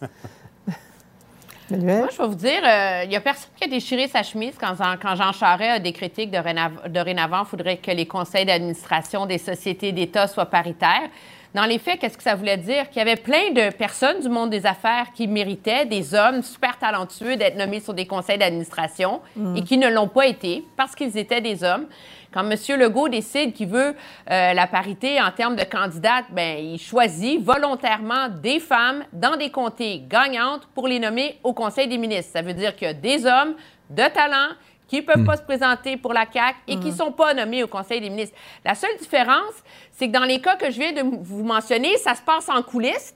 [1.70, 2.00] Manuel?
[2.00, 2.60] Moi, je vais vous dire,
[3.04, 6.28] il n'y a personne qui a déchiré sa chemise quand, quand Jean Charest a décrété
[6.28, 11.10] que dorénav- dorénavant, il faudrait que les conseils d'administration des sociétés d'État soient paritaires.
[11.52, 12.88] Dans les faits, qu'est-ce que ça voulait dire?
[12.90, 16.78] Qu'il y avait plein de personnes du monde des affaires qui méritaient, des hommes super
[16.78, 19.56] talentueux, d'être nommés sur des conseils d'administration Mm.
[19.56, 21.86] et qui ne l'ont pas été parce qu'ils étaient des hommes.
[22.32, 22.56] Quand M.
[22.78, 23.96] Legault décide qu'il veut
[24.30, 29.50] euh, la parité en termes de candidates, ben, il choisit volontairement des femmes dans des
[29.50, 32.30] comtés gagnantes pour les nommer au Conseil des ministres.
[32.32, 33.54] Ça veut dire qu'il y a des hommes
[33.90, 34.54] de talent
[34.86, 35.26] qui ne peuvent Mm.
[35.26, 38.10] pas se présenter pour la CAQ et qui ne sont pas nommés au Conseil des
[38.10, 38.36] ministres.
[38.64, 39.54] La seule différence,
[40.00, 42.62] c'est que dans les cas que je viens de vous mentionner, ça se passe en
[42.62, 43.14] coulisses.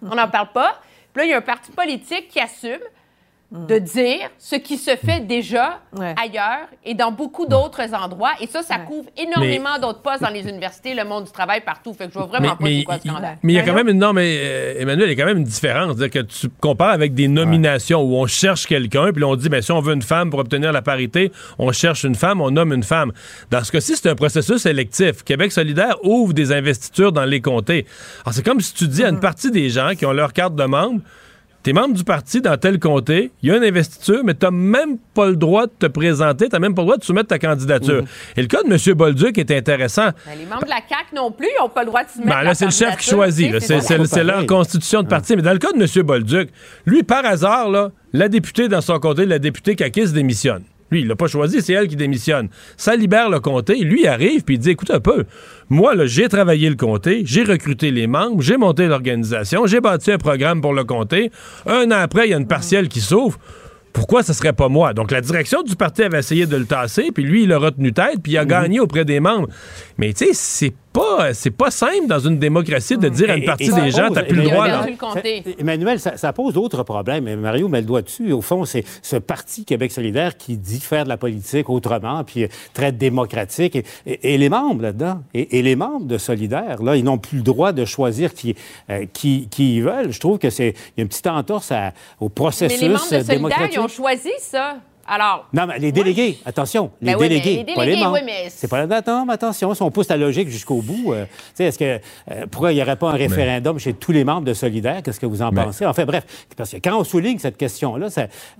[0.00, 0.80] On n'en parle pas.
[1.12, 2.78] Puis là, il y a un parti politique qui assume
[3.50, 8.30] de dire ce qui se fait déjà ailleurs et dans beaucoup d'autres endroits.
[8.40, 11.92] Et ça, ça couvre énormément d'autres postes dans les universités, le monde du travail, partout.
[11.92, 13.38] Fait que je vois vraiment pas c'est quoi ce scandale.
[13.42, 15.28] mais il y a quand même une non, mais euh, Emmanuel, il y a quand
[15.28, 15.96] même une différence.
[15.96, 19.60] C'est-à-dire que tu compares avec des nominations où on cherche quelqu'un, puis on dit, ben,
[19.60, 22.72] si on veut une femme pour obtenir la parité, on cherche une femme, on nomme
[22.72, 23.12] une femme.
[23.50, 25.24] Dans ce cas-ci, c'est un processus électif.
[25.24, 27.84] Québec solidaire ouvre des investitures dans les comtés.
[28.24, 30.54] Alors, c'est comme si tu dis à une partie des gens qui ont leur carte
[30.54, 31.00] de membre,
[31.62, 34.96] T'es membre du parti dans tel comté, il y a une investiture, mais t'as même
[35.14, 38.02] pas le droit de te présenter, t'as même pas le droit de soumettre ta candidature.
[38.36, 38.94] Et le cas de M.
[38.96, 40.08] Bolduc est intéressant.
[40.26, 42.18] Ben, les membres de la CAQ non plus, ils n'ont pas le droit de se
[42.18, 43.58] mettre Ben, la là, c'est le chef qui choisit.
[43.60, 45.36] C'est, leur constitution de parti.
[45.36, 46.06] Mais dans le cas de M.
[46.06, 46.48] Bolduc,
[46.86, 50.62] lui, par hasard, là, la députée dans son comté, la députée Kakis démissionne.
[50.90, 52.48] Lui, il l'a pas choisi, c'est elle qui démissionne.
[52.76, 53.78] Ça libère le comté.
[53.78, 55.24] Lui, il arrive puis il dit écoute un peu,
[55.68, 60.12] moi, là, j'ai travaillé le comté, j'ai recruté les membres, j'ai monté l'organisation, j'ai bâti
[60.12, 61.30] un programme pour le comté.
[61.66, 63.38] Un an après, il y a une partielle qui s'ouvre.
[63.92, 64.94] Pourquoi ce serait pas moi?
[64.94, 67.92] Donc, la direction du parti avait essayé de le tasser, puis lui, il a retenu
[67.92, 69.48] tête, puis il a gagné auprès des membres.
[69.98, 73.44] Mais tu sais, c'est pas, c'est pas simple dans une démocratie de dire à une
[73.44, 74.68] partie et des gens, t'as plus le Emmanuel, droit.
[74.68, 74.86] là.
[75.58, 77.28] Emmanuel, ça, ça pose d'autres problèmes.
[77.28, 78.32] Et Mario met le doigt dessus.
[78.32, 82.44] Au fond, c'est ce parti Québec solidaire qui dit faire de la politique autrement, puis
[82.44, 83.76] euh, très démocratique.
[83.76, 87.18] Et, et- et les membres là-dedans, et, et les membres de Solidaire, là, ils n'ont
[87.18, 88.54] plus le droit de choisir qui,
[88.90, 90.12] euh, qui, qui ils veulent.
[90.12, 92.88] Je trouve que c'est il y a une petite entorse à- au Mais processus les
[92.88, 93.74] membres de Solidaire, démocratique.
[93.74, 94.76] ils ont choisi ça.
[95.12, 98.12] Alors, Non, mais les délégués, attention, les Ben oui, mais délégués, les pas les membres.
[98.14, 101.12] oui, mais C'est pas la attends, mais attention, si on pousse la logique jusqu'au bout,
[101.12, 101.84] euh, tu sais, est-ce que
[102.30, 105.02] euh, pourquoi il n'y aurait pas un référendum chez tous les membres de Solidaire?
[105.02, 105.84] Qu'est-ce que vous en Mais- pensez?
[105.84, 106.24] Enfin bref,
[106.56, 108.06] parce que quand on souligne cette question-là,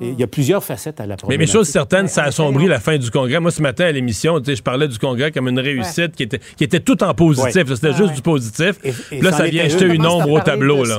[0.01, 2.99] il y a plusieurs facettes à la Mais, mais chose certaine, ça assombrit la fin
[2.99, 3.39] du congrès.
[3.39, 6.25] Moi, ce matin, à l'émission, tu sais, je parlais du congrès comme une réussite qui,
[6.25, 7.55] était, qui était tout en positif.
[7.69, 7.75] Ouais.
[7.77, 8.15] C'était Ouais, juste ouais.
[8.17, 8.73] du positif.
[8.83, 9.71] et Puis là, ça vient une.
[9.71, 10.85] jeter une ombre au tableau.
[10.85, 10.99] Là.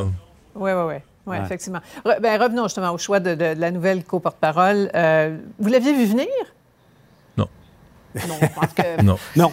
[0.56, 0.94] Oui, oui, oui.
[1.27, 1.43] Oui, Ouais.
[1.43, 1.80] effectivement.
[2.06, 4.89] Re- ben, revenons justement au choix de, de- de la nouvelle co-porte-parole.
[4.95, 6.27] Euh, vous l'aviez vu venir?
[7.38, 7.48] Non,
[8.41, 9.02] je pense que...
[9.03, 9.18] non.
[9.38, 9.52] Non.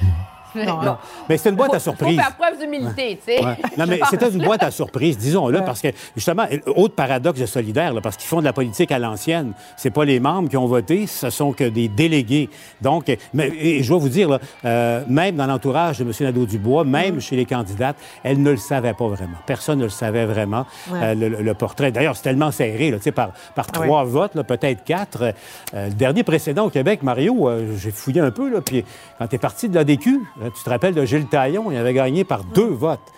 [0.54, 0.96] Non,
[1.28, 2.14] Mais c'est une boîte à surprise.
[2.14, 3.40] Il faut faire preuve d'humilité, tu sais.
[3.76, 6.44] Non, mais c'était une boîte à surprise, disons-le, parce que, justement,
[6.76, 9.52] autre paradoxe de solidaire, parce qu'ils font de la politique à l'ancienne.
[9.76, 12.48] C'est pas les membres qui ont voté, ce sont que des délégués.
[12.80, 16.12] Donc, mais, et je dois vous dire, là, euh, même dans l'entourage de M.
[16.20, 19.38] Nadeau-Dubois, même chez les candidates, elle ne le savait pas vraiment.
[19.46, 21.92] Personne ne le savait vraiment, euh, le, portrait.
[21.92, 25.34] D'ailleurs, c'est tellement serré, là, par, par trois votes, peut-être quatre.
[25.74, 28.84] Euh, le dernier précédent au Québec, Mario, j'ai fouillé un peu, là, puis
[29.18, 31.94] quand tu es parti de l'ADQ, euh, tu te rappelles de Gilles Taillon, il avait
[31.94, 33.12] gagné par deux votes.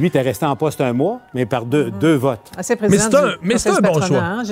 [0.00, 1.98] Lui, était resté en poste un mois, mais par deux, mm-hmm.
[1.98, 2.50] deux votes.
[2.56, 4.18] Ah, mais c'est un, mais c'est un bon choix.
[4.18, 4.42] Hein,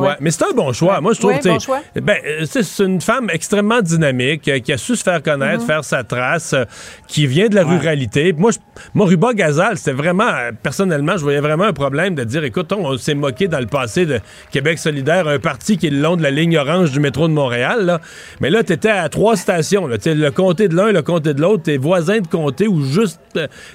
[0.00, 1.00] ouais, Mais c'est un bon choix.
[1.00, 5.04] Moi, je trouve que ben, c'est une femme extrêmement dynamique euh, qui a su se
[5.04, 5.66] faire connaître, mm-hmm.
[5.66, 6.64] faire sa trace, euh,
[7.06, 8.32] qui vient de la ruralité.
[8.32, 8.58] Moi, je,
[8.94, 10.30] moi, Ruba Gazal, c'était vraiment,
[10.62, 14.06] personnellement, je voyais vraiment un problème de dire, écoute, on, s'est moqué dans le passé
[14.06, 14.18] de
[14.50, 17.32] Québec solidaire, un parti qui est le long de la ligne orange du métro de
[17.32, 17.86] Montréal.
[17.86, 18.00] Là.
[18.40, 19.86] Mais là, tu étais à trois stations.
[19.86, 23.20] Là, le comté de l'un, le comté de l'autre, tes voisins de comté ou juste,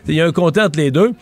[0.08, 1.14] il y a un comté entre les deux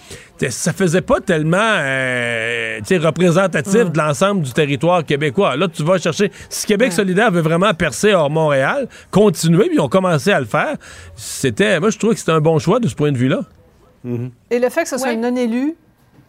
[0.49, 3.89] ça faisait pas tellement euh, représentatif mm.
[3.89, 5.55] de l'ensemble du territoire québécois.
[5.55, 6.31] Là, tu vas chercher.
[6.49, 10.45] Si Québec solidaire veut vraiment percer hors Montréal, continuer, puis ils ont commencé à le
[10.45, 10.75] faire,
[11.15, 11.79] c'était.
[11.79, 13.41] Moi, je trouve que c'était un bon choix de ce point de vue-là.
[14.05, 14.31] Mm-hmm.
[14.51, 15.75] Et le fait que ce soit non-élu,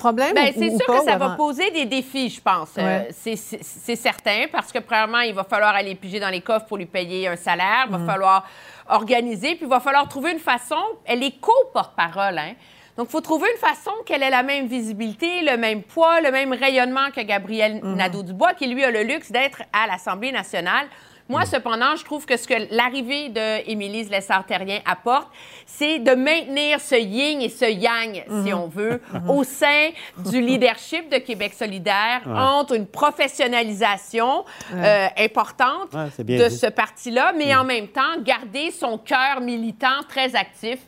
[0.01, 0.35] problème?
[0.35, 2.71] Ben, c'est sûr que ça va poser des défis, je pense.
[2.79, 6.79] Euh, c'est certain, parce que, premièrement, il va falloir aller piger dans les coffres pour
[6.79, 7.85] lui payer un salaire.
[7.87, 8.07] Il va mm.
[8.07, 8.45] falloir
[8.89, 10.81] organiser, puis il va falloir trouver une façon.
[11.05, 12.55] Elle est co-porte-parole, hein?
[13.01, 16.31] Donc, il faut trouver une façon qu'elle ait la même visibilité, le même poids, le
[16.31, 17.97] même rayonnement que Gabriel mhm.
[17.97, 20.87] Nadeau-Dubois, qui lui a le luxe d'être à l'Assemblée nationale.
[21.31, 21.47] Moi, mhm.
[21.47, 25.29] cependant, je trouve que ce que l'arrivée de Lessard-Terrien apporte,
[25.65, 28.53] c'est de maintenir ce yin et ce yang, si mhm.
[28.53, 34.45] on veut, au sein du leadership de Québec solidaire, entre une professionnalisation
[34.75, 40.81] euh, importante de ce parti-là, mais en même temps, garder son cœur militant très actif.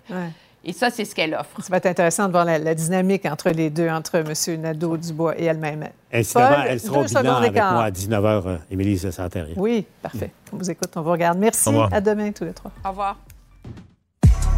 [0.64, 1.60] Et ça, c'est ce qu'elle offre.
[1.60, 4.60] Ça va être intéressant de voir la, dynamique entre les deux, entre M.
[4.60, 5.89] Nadeau-Dubois et elle-même.
[6.10, 9.48] Elle sera, elle sera au bilan avec moi à 19h, euh, Émilie Santerre.
[9.56, 10.30] Oui, parfait.
[10.52, 11.39] On vous écoute, on vous regarde.
[11.39, 11.70] Merci.
[11.90, 12.70] À demain, tous les trois.
[12.84, 13.18] Au revoir.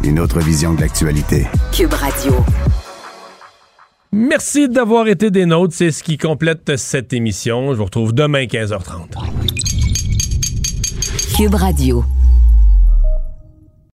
[0.03, 1.47] Une autre vision de l'actualité.
[1.71, 2.33] Cube Radio.
[4.11, 5.73] Merci d'avoir été des nôtres.
[5.73, 7.73] C'est ce qui complète cette émission.
[7.73, 9.15] Je vous retrouve demain, 15h30.
[11.35, 12.05] Cube Radio.